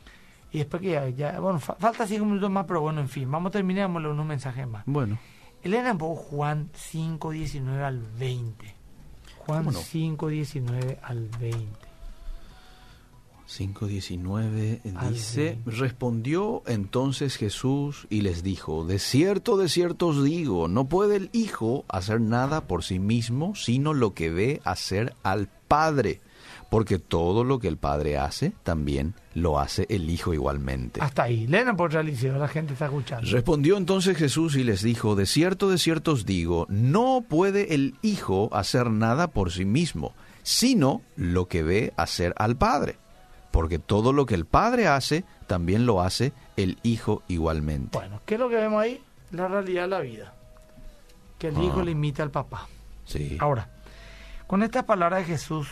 Y 0.52 0.60
después 0.60 0.82
que 0.82 0.92
ya, 0.92 1.10
ya- 1.10 1.40
bueno, 1.40 1.60
fa- 1.60 1.76
falta 1.76 2.08
cinco 2.08 2.26
minutos 2.26 2.50
más, 2.50 2.66
pero 2.66 2.82
bueno, 2.82 3.02
en 3.02 3.10
fin, 3.10 3.30
vamos 3.30 3.50
a 3.50 3.54
terminar, 3.54 3.84
vamos 3.86 3.98
a 3.98 4.02
leer 4.04 4.14
unos 4.14 4.26
mensajes 4.26 4.68
más. 4.68 4.84
Bueno. 4.86 5.18
Elena 5.62 5.92
un 5.92 5.98
poco 5.98 6.16
Juan 6.16 6.70
5, 6.74 7.32
19 7.32 7.84
al 7.84 8.00
20. 8.00 8.74
Juan 9.40 9.60
¿Cómo 9.66 9.72
no? 9.72 9.80
5, 9.80 10.28
19 10.30 11.00
al 11.04 11.28
20. 11.40 11.93
5.19 13.48 14.96
Al 14.96 15.14
dice, 15.14 15.60
respondió 15.66 16.64
entonces 16.66 17.36
Jesús 17.36 18.08
y 18.10 18.22
les 18.22 18.44
dijo, 18.44 18.86
de 18.86 19.00
cierto, 19.00 19.58
de 19.58 19.70
cierto 19.70 20.08
os 20.08 20.24
digo, 20.24 20.68
no 20.68 20.86
puede 20.86 21.18
el 21.18 21.30
Hijo 21.34 21.86
hacer 21.88 22.22
nada 22.22 22.68
por 22.68 22.84
sí 22.84 23.00
mismo, 23.00 23.56
sino 23.56 23.94
lo 23.94 24.14
que 24.14 24.30
ve 24.30 24.62
hacer 24.64 25.16
al 25.24 25.50
Padre, 25.68 26.22
porque 26.70 27.00
todo 27.00 27.44
lo 27.44 27.60
que 27.60 27.68
el 27.68 27.78
Padre 27.78 28.18
hace, 28.18 28.54
también 28.64 29.14
lo 29.34 29.60
hace 29.60 29.86
el 29.90 30.10
Hijo 30.10 30.34
igualmente. 30.34 31.02
Hasta 31.02 31.24
ahí. 31.24 31.44
Elena 31.44 31.76
por 31.76 31.94
Liceo, 32.04 32.38
la 32.38 32.48
gente 32.48 32.74
está 32.74 32.86
escuchando. 32.86 33.30
Respondió 33.30 33.78
entonces 33.78 34.18
Jesús 34.18 34.56
y 34.56 34.64
les 34.64 34.82
dijo, 34.82 35.16
de 35.16 35.26
cierto, 35.26 35.70
de 35.70 35.78
cierto 35.78 36.14
os 36.14 36.26
digo, 36.26 36.66
no 36.70 37.24
puede 37.28 37.76
el 37.76 37.96
Hijo 38.02 38.50
hacer 38.54 38.90
nada 38.90 39.28
por 39.28 39.52
sí 39.52 39.66
mismo, 39.66 40.14
sino 40.44 41.02
lo 41.16 41.48
que 41.48 41.64
ve 41.64 41.94
hacer 41.98 42.34
al 42.38 42.58
Padre. 42.58 42.98
Porque 43.54 43.78
todo 43.78 44.14
lo 44.14 44.26
que 44.26 44.34
el 44.34 44.46
Padre 44.46 44.88
hace, 44.88 45.24
también 45.46 45.86
lo 45.86 46.02
hace 46.02 46.34
el 46.58 46.80
Hijo 46.82 47.22
igualmente. 47.28 47.96
Bueno, 48.00 48.20
¿qué 48.26 48.34
es 48.34 48.40
lo 48.40 48.50
que 48.50 48.56
vemos 48.56 48.82
ahí? 48.82 49.00
La 49.30 49.48
realidad 49.48 49.84
de 49.84 49.88
la 49.90 50.00
vida. 50.00 50.34
Que 51.38 51.50
el 51.50 51.58
Ah. 51.58 51.64
hijo 51.64 51.84
le 51.84 51.92
imita 51.92 52.24
al 52.24 52.32
papá. 52.32 52.68
Sí. 53.06 53.38
Ahora, 53.40 53.70
con 54.48 54.64
estas 54.64 54.86
palabras 54.86 55.20
de 55.20 55.26
Jesús 55.26 55.68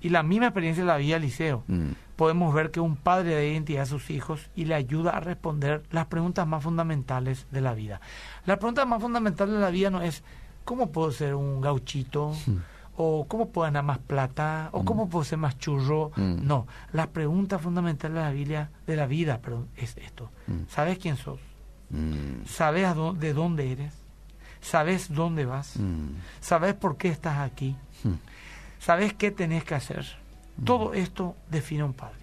y 0.00 0.08
la 0.08 0.22
misma 0.22 0.46
experiencia 0.46 0.82
de 0.82 0.86
la 0.88 0.96
vida 0.96 1.16
de 1.16 1.20
Liceo, 1.20 1.62
Mm, 1.66 1.90
podemos 2.16 2.54
ver 2.54 2.70
que 2.70 2.80
un 2.80 2.96
padre 2.96 3.34
da 3.34 3.42
identidad 3.44 3.82
a 3.82 3.86
sus 3.86 4.08
hijos 4.08 4.48
y 4.56 4.64
le 4.64 4.74
ayuda 4.74 5.10
a 5.10 5.20
responder 5.20 5.82
las 5.90 6.06
preguntas 6.06 6.46
más 6.46 6.62
fundamentales 6.62 7.46
de 7.50 7.60
la 7.60 7.74
vida. 7.74 8.00
La 8.46 8.56
pregunta 8.58 8.86
más 8.86 9.02
fundamental 9.02 9.52
de 9.52 9.58
la 9.58 9.68
vida 9.70 9.90
no 9.90 10.00
es 10.00 10.22
¿cómo 10.64 10.90
puedo 10.90 11.12
ser 11.12 11.34
un 11.34 11.60
gauchito? 11.60 12.32
¿O 12.96 13.26
cómo 13.26 13.48
puedo 13.50 13.64
ganar 13.66 13.82
más 13.84 13.98
plata? 13.98 14.68
¿O 14.72 14.84
cómo 14.84 15.08
puedo 15.08 15.24
ser 15.24 15.38
más 15.38 15.58
churro? 15.58 16.12
Mm. 16.16 16.46
No, 16.46 16.66
la 16.92 17.08
pregunta 17.08 17.58
fundamental 17.58 18.14
de 18.14 18.20
la, 18.20 18.30
Biblia, 18.30 18.70
de 18.86 18.96
la 18.96 19.06
vida 19.06 19.38
perdón, 19.40 19.68
es 19.76 19.96
esto. 19.96 20.30
Mm. 20.46 20.60
¿Sabes 20.68 20.98
quién 20.98 21.16
sos? 21.16 21.40
mm, 21.90 22.44
¿Sabes 22.46 22.86
a 22.86 22.94
dó- 22.94 23.12
de 23.14 23.32
dónde 23.34 23.72
eres? 23.72 23.92
¿Sabes 24.60 25.12
dónde 25.12 25.44
vas? 25.44 25.76
mm, 25.76 26.10
¿Sabes 26.40 26.74
por 26.74 26.96
qué 26.96 27.08
estás 27.08 27.38
aquí? 27.38 27.76
mm, 28.04 28.12
¿Sabes 28.78 29.12
qué 29.14 29.30
tenés 29.30 29.64
que 29.64 29.74
hacer? 29.74 30.06
Todo 30.64 30.94
esto 30.94 31.34
define 31.50 31.82
a 31.82 31.86
un 31.86 31.94
padre. 31.94 32.20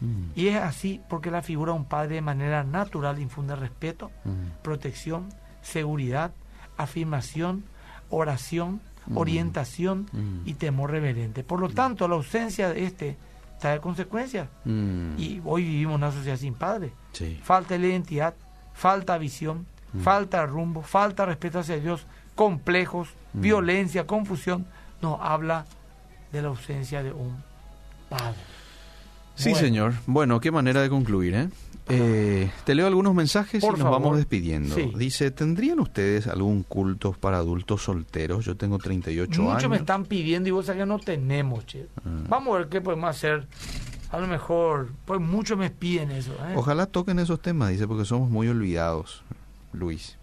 mm, 0.00 0.30
Y 0.34 0.48
es 0.48 0.56
así 0.56 1.00
porque 1.10 1.30
la 1.30 1.42
figura 1.42 1.72
de 1.72 1.78
un 1.78 1.84
padre 1.84 2.14
de 2.16 2.22
manera 2.22 2.64
natural 2.64 3.18
infunde 3.20 3.54
respeto, 3.54 4.10
mm. 4.24 4.62
protección, 4.62 5.28
seguridad, 5.60 6.32
afirmación, 6.78 7.64
oración, 8.08 8.76
Mm. 8.76 8.89
Orientación 9.14 10.06
Mm. 10.12 10.48
y 10.48 10.54
temor 10.54 10.90
reverente. 10.90 11.42
Por 11.44 11.60
lo 11.60 11.68
tanto, 11.68 12.06
la 12.08 12.14
ausencia 12.16 12.68
de 12.70 12.84
este 12.84 13.16
trae 13.60 13.80
consecuencias. 13.80 14.48
Mm. 14.64 15.18
Y 15.18 15.40
hoy 15.44 15.64
vivimos 15.64 15.96
una 15.96 16.10
sociedad 16.12 16.36
sin 16.36 16.54
padre. 16.54 16.92
Sí. 17.12 17.38
Falta 17.42 17.76
de 17.76 17.88
identidad, 17.88 18.34
falta 18.74 19.18
visión, 19.18 19.66
Mm. 19.92 20.00
falta 20.00 20.40
de 20.40 20.46
rumbo, 20.46 20.82
falta 20.82 21.24
de 21.24 21.28
respeto 21.30 21.58
hacia 21.58 21.78
Dios, 21.78 22.06
complejos, 22.34 23.08
violencia, 23.32 24.06
confusión. 24.06 24.66
Nos 25.02 25.18
habla 25.20 25.66
de 26.32 26.42
la 26.42 26.48
ausencia 26.48 27.02
de 27.02 27.12
un 27.12 27.42
padre. 28.08 28.36
Sí, 29.34 29.50
Bueno. 29.50 29.66
señor. 29.66 29.94
Bueno, 30.06 30.40
qué 30.40 30.50
manera 30.50 30.80
de 30.82 30.88
concluir, 30.90 31.34
¿eh? 31.34 31.48
Eh, 31.88 32.50
te 32.64 32.74
leo 32.74 32.86
algunos 32.86 33.14
mensajes 33.14 33.60
Por 33.60 33.70
y 33.74 33.78
nos 33.78 33.82
favor. 33.82 34.00
vamos 34.00 34.16
despidiendo. 34.18 34.74
Sí. 34.74 34.92
Dice, 34.96 35.30
¿tendrían 35.32 35.80
ustedes 35.80 36.26
algún 36.28 36.62
culto 36.62 37.12
para 37.12 37.38
adultos 37.38 37.82
solteros? 37.82 38.44
Yo 38.44 38.56
tengo 38.56 38.78
38 38.78 39.42
Muchos 39.42 39.56
años. 39.58 39.70
me 39.70 39.76
están 39.78 40.04
pidiendo 40.04 40.48
y 40.48 40.52
vos 40.52 40.66
sabés 40.66 40.82
que 40.82 40.86
no 40.86 40.98
tenemos, 41.00 41.66
che. 41.66 41.86
Mm. 42.04 42.28
Vamos 42.28 42.54
a 42.54 42.58
ver 42.58 42.68
qué 42.68 42.80
podemos 42.80 43.10
hacer. 43.10 43.46
A 44.10 44.18
lo 44.18 44.26
mejor, 44.26 44.90
pues 45.04 45.20
muchos 45.20 45.56
me 45.58 45.70
piden 45.70 46.10
eso. 46.10 46.32
¿eh? 46.32 46.54
Ojalá 46.56 46.86
toquen 46.86 47.18
esos 47.18 47.40
temas, 47.40 47.70
dice, 47.70 47.86
porque 47.88 48.04
somos 48.04 48.28
muy 48.30 48.48
olvidados, 48.48 49.22
Luis. 49.72 50.16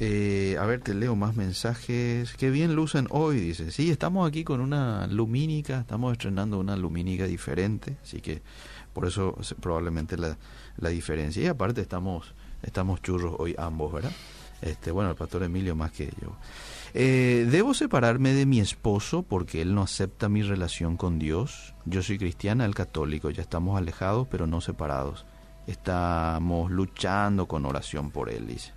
Eh, 0.00 0.56
a 0.58 0.64
ver, 0.66 0.80
te 0.80 0.94
leo 0.94 1.14
más 1.14 1.36
mensajes. 1.36 2.32
Qué 2.34 2.50
bien 2.50 2.74
lucen 2.74 3.06
hoy, 3.10 3.36
dice. 3.38 3.70
Sí, 3.70 3.90
estamos 3.90 4.26
aquí 4.26 4.42
con 4.42 4.60
una 4.60 5.06
lumínica, 5.06 5.80
estamos 5.80 6.12
estrenando 6.12 6.58
una 6.58 6.76
lumínica 6.76 7.26
diferente, 7.26 7.96
así 8.02 8.20
que 8.20 8.42
por 8.92 9.06
eso 9.06 9.36
probablemente 9.60 10.16
la, 10.16 10.36
la 10.76 10.88
diferencia. 10.90 11.42
Y 11.42 11.46
aparte 11.46 11.80
estamos, 11.80 12.34
estamos 12.62 13.00
churros 13.02 13.34
hoy 13.38 13.54
ambos, 13.58 13.92
¿verdad? 13.92 14.12
Este, 14.60 14.90
bueno, 14.92 15.10
el 15.10 15.16
pastor 15.16 15.42
Emilio 15.42 15.74
más 15.74 15.90
que 15.92 16.06
yo. 16.22 16.36
Eh, 16.94 17.48
¿Debo 17.50 17.74
separarme 17.74 18.32
de 18.34 18.46
mi 18.46 18.60
esposo 18.60 19.22
porque 19.22 19.60
él 19.62 19.74
no 19.74 19.82
acepta 19.82 20.28
mi 20.28 20.42
relación 20.42 20.96
con 20.96 21.18
Dios? 21.18 21.74
Yo 21.84 22.02
soy 22.02 22.18
cristiana, 22.18 22.64
él 22.64 22.74
católico, 22.74 23.30
ya 23.30 23.42
estamos 23.42 23.76
alejados 23.78 24.28
pero 24.30 24.46
no 24.46 24.60
separados. 24.60 25.24
Estamos 25.66 26.70
luchando 26.70 27.46
con 27.46 27.64
oración 27.66 28.10
por 28.10 28.30
él, 28.30 28.46
dice. 28.46 28.72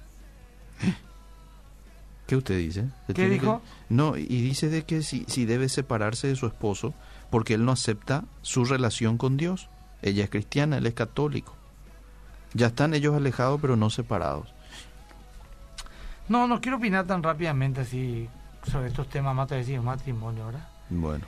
¿Qué 2.28 2.36
usted 2.36 2.58
dice? 2.58 2.86
¿Se 3.06 3.14
¿Qué 3.14 3.30
dijo? 3.30 3.62
que- 3.62 3.94
No, 3.94 4.18
y 4.18 4.26
dice 4.26 4.70
de 4.70 4.84
que 4.84 5.04
si, 5.04 5.26
si 5.28 5.46
debe 5.46 5.70
separarse 5.70 6.28
de 6.28 6.36
su 6.36 6.48
esposo 6.48 6.94
porque 7.30 7.54
él 7.54 7.66
no 7.66 7.72
acepta 7.72 8.24
su 8.42 8.66
relación 8.66 9.18
con 9.18 9.38
Dios. 9.38 9.70
Ella 10.02 10.24
es 10.24 10.30
cristiana, 10.30 10.78
él 10.78 10.86
es 10.86 10.94
católico. 10.94 11.54
Ya 12.54 12.68
están 12.68 12.94
ellos 12.94 13.16
alejados 13.16 13.60
pero 13.62 13.76
no 13.76 13.90
separados. 13.90 14.54
No, 16.28 16.48
no 16.48 16.62
quiero 16.62 16.78
opinar 16.78 17.06
tan 17.06 17.22
rápidamente 17.22 17.82
así 17.82 18.28
sobre 18.70 18.88
estos 18.88 19.10
temas 19.10 19.36
más 19.36 19.50
matrimonio, 19.84 20.48
¿verdad? 20.48 20.68
Bueno. 20.90 21.26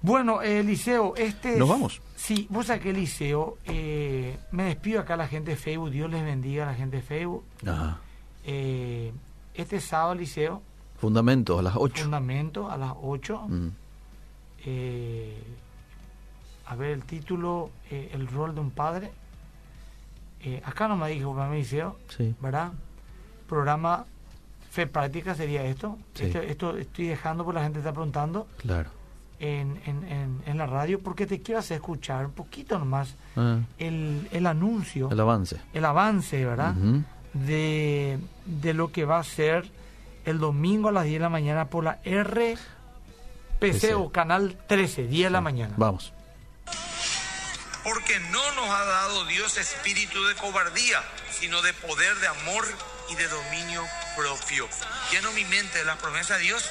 Bueno, 0.00 0.42
eh, 0.42 0.60
Eliseo, 0.60 1.16
este... 1.16 1.56
¿Nos 1.56 1.68
vamos? 1.68 2.00
Sí, 2.14 2.46
vos 2.50 2.66
sabés 2.66 2.82
que 2.82 2.90
Eliseo, 2.90 3.58
eh, 3.64 4.38
me 4.52 4.64
despido 4.64 5.00
acá 5.00 5.14
a 5.14 5.16
la 5.16 5.26
gente 5.26 5.52
de 5.52 5.56
Facebook, 5.56 5.90
Dios 5.90 6.08
les 6.08 6.22
bendiga 6.22 6.62
a 6.62 6.66
la 6.66 6.74
gente 6.74 6.98
de 6.98 7.02
Facebook. 7.02 7.44
Ajá. 7.66 7.98
Eh, 8.44 9.12
este 9.54 9.80
sábado, 9.80 10.12
Eliseo, 10.12 10.62
Fundamentos 10.98 11.58
a 11.58 11.62
las 11.62 11.76
8. 11.76 12.02
Fundamento 12.02 12.70
a 12.70 12.76
las 12.76 12.92
8. 13.00 13.46
Mm. 13.48 13.68
Eh, 14.64 15.42
a 16.68 16.76
ver, 16.76 16.90
el 16.90 17.04
título, 17.04 17.70
eh, 17.90 18.10
El 18.12 18.26
rol 18.28 18.54
de 18.54 18.60
un 18.60 18.70
padre. 18.70 19.10
Eh, 20.42 20.62
acá 20.64 20.86
no 20.88 20.96
me 20.96 21.08
dijo, 21.10 21.32
me 21.34 21.46
Eliseo, 21.56 21.96
Sí. 22.08 22.34
¿verdad? 22.40 22.72
Programa 23.48 24.04
Fe 24.70 24.86
Práctica 24.86 25.34
sería 25.34 25.64
esto. 25.64 25.98
Sí. 26.14 26.24
Esto, 26.24 26.38
esto 26.42 26.76
estoy 26.76 27.06
dejando 27.08 27.44
porque 27.44 27.58
la 27.58 27.64
gente 27.64 27.78
está 27.80 27.92
preguntando 27.92 28.46
Claro. 28.58 28.90
en, 29.40 29.80
en, 29.86 30.04
en, 30.04 30.42
en 30.46 30.58
la 30.58 30.66
radio 30.66 31.00
porque 31.00 31.26
te 31.26 31.40
quiero 31.40 31.58
hacer 31.60 31.76
escuchar 31.76 32.26
un 32.26 32.32
poquito 32.32 32.78
nomás 32.78 33.14
Ah, 33.36 33.58
el, 33.78 34.28
el 34.32 34.46
anuncio, 34.46 35.08
el 35.10 35.18
avance. 35.20 35.56
el 35.72 35.84
avance, 35.84 36.44
¿verdad? 36.44 36.74
De, 37.34 38.18
de 38.46 38.74
lo 38.74 38.90
que 38.92 39.04
va 39.04 39.18
a 39.18 39.24
ser 39.24 39.70
el 40.24 40.38
domingo 40.38 40.88
a 40.88 40.92
las 40.92 41.04
10 41.04 41.14
de 41.14 41.20
la 41.20 41.28
mañana 41.30 41.64
por 41.66 41.84
la 41.84 41.98
RPC 42.04 42.58
PC. 43.58 43.94
o 43.94 44.10
Canal 44.10 44.56
13, 44.66 45.06
10 45.06 45.26
de 45.26 45.30
la 45.30 45.40
mañana. 45.40 45.74
Vamos. 45.76 46.12
Porque 47.88 48.20
no 48.20 48.52
nos 48.52 48.68
ha 48.70 48.84
dado 48.84 49.24
Dios 49.26 49.56
espíritu 49.56 50.22
de 50.26 50.34
cobardía, 50.34 51.02
sino 51.30 51.62
de 51.62 51.72
poder, 51.74 52.14
de 52.16 52.28
amor 52.28 52.66
y 53.08 53.14
de 53.14 53.26
dominio 53.28 53.82
propio. 54.16 54.68
¿Lleno 55.10 55.32
mi 55.32 55.44
mente 55.46 55.78
de 55.78 55.84
la 55.84 55.96
promesa 55.96 56.34
de 56.36 56.40
Dios 56.42 56.64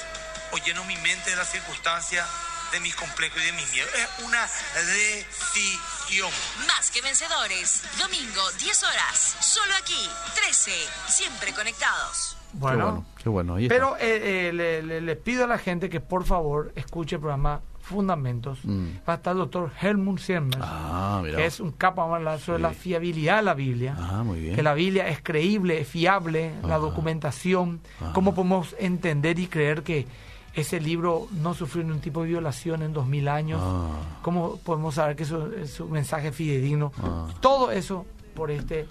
o 0.52 0.58
lleno 0.58 0.84
mi 0.84 0.96
mente 0.98 1.30
de 1.30 1.36
las 1.36 1.50
circunstancias, 1.50 2.26
de 2.72 2.80
mis 2.80 2.94
complejos 2.94 3.42
y 3.42 3.46
de 3.46 3.52
mis 3.52 3.70
miedos? 3.72 3.90
Es 3.94 4.24
una 4.24 4.46
decisión. 4.86 6.30
Más 6.66 6.90
que 6.90 7.00
vencedores. 7.02 7.82
Domingo, 7.98 8.42
10 8.58 8.82
horas. 8.84 9.36
Solo 9.40 9.74
aquí. 9.80 10.08
13. 10.36 10.72
Siempre 11.08 11.52
conectados. 11.52 12.36
Qué 12.52 12.58
Bueno. 12.58 13.06
Qué 13.22 13.28
bueno. 13.28 13.56
Pero 13.68 13.96
eh, 13.96 14.48
eh, 14.48 14.52
le, 14.52 14.82
le- 14.82 15.00
le 15.00 15.16
pido 15.16 15.44
a 15.44 15.46
la 15.46 15.58
gente 15.58 15.90
que 15.90 16.00
por 16.00 16.24
favor 16.24 16.72
escuche 16.76 17.16
el 17.16 17.20
programa 17.20 17.60
Fundamentos. 17.88 18.58
Mm. 18.64 18.86
Va 19.08 19.14
a 19.14 19.16
estar 19.16 19.32
el 19.32 19.38
doctor 19.38 19.70
Helmut 19.80 20.18
Siemens, 20.18 20.56
Ah, 20.60 21.22
que 21.24 21.46
es 21.46 21.58
un 21.60 21.72
hablar 22.14 22.38
sobre 22.38 22.58
Sí. 22.58 22.62
la 22.62 22.70
fiabilidad 22.70 23.36
de 23.38 23.42
la 23.42 23.54
Biblia. 23.54 23.96
Ah, 23.98 24.22
muy 24.24 24.40
bien. 24.40 24.54
que 24.56 24.62
la 24.62 24.74
Biblia 24.74 25.08
es 25.08 25.22
creíble, 25.22 25.80
es 25.80 25.88
fiable, 25.88 26.52
la 26.62 26.76
documentación, 26.78 27.80
cómo 28.12 28.34
podemos 28.34 28.76
entender 28.78 29.38
y 29.38 29.46
creer 29.46 29.82
que 29.82 30.06
ese 30.54 30.80
libro 30.80 31.28
no 31.40 31.54
sufrió 31.54 31.84
ningún 31.84 32.00
tipo 32.00 32.22
de 32.22 32.28
violación 32.28 32.82
en 32.82 32.92
dos 32.92 33.06
mil 33.06 33.28
años, 33.28 33.60
Ah. 33.62 33.88
cómo 34.22 34.56
podemos 34.58 34.96
saber 34.96 35.16
que 35.16 35.24
su, 35.24 35.66
su 35.66 35.88
mensaje 35.88 36.28
es 36.28 36.34
fidedigno, 36.36 36.92
todo 37.40 37.70
eso 37.70 38.04
por 38.34 38.50
este, 38.50 38.86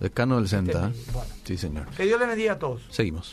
Decano 0.00 0.36
del 0.36 0.48
Senta. 0.48 0.88
Este, 0.88 1.12
bueno. 1.12 1.30
Sí, 1.44 1.56
señor. 1.56 1.86
que 1.96 2.04
Dios 2.04 2.18
le 2.18 2.26
bendiga 2.26 2.54
a 2.54 2.58
todos. 2.58 2.82
Seguimos. 2.90 3.30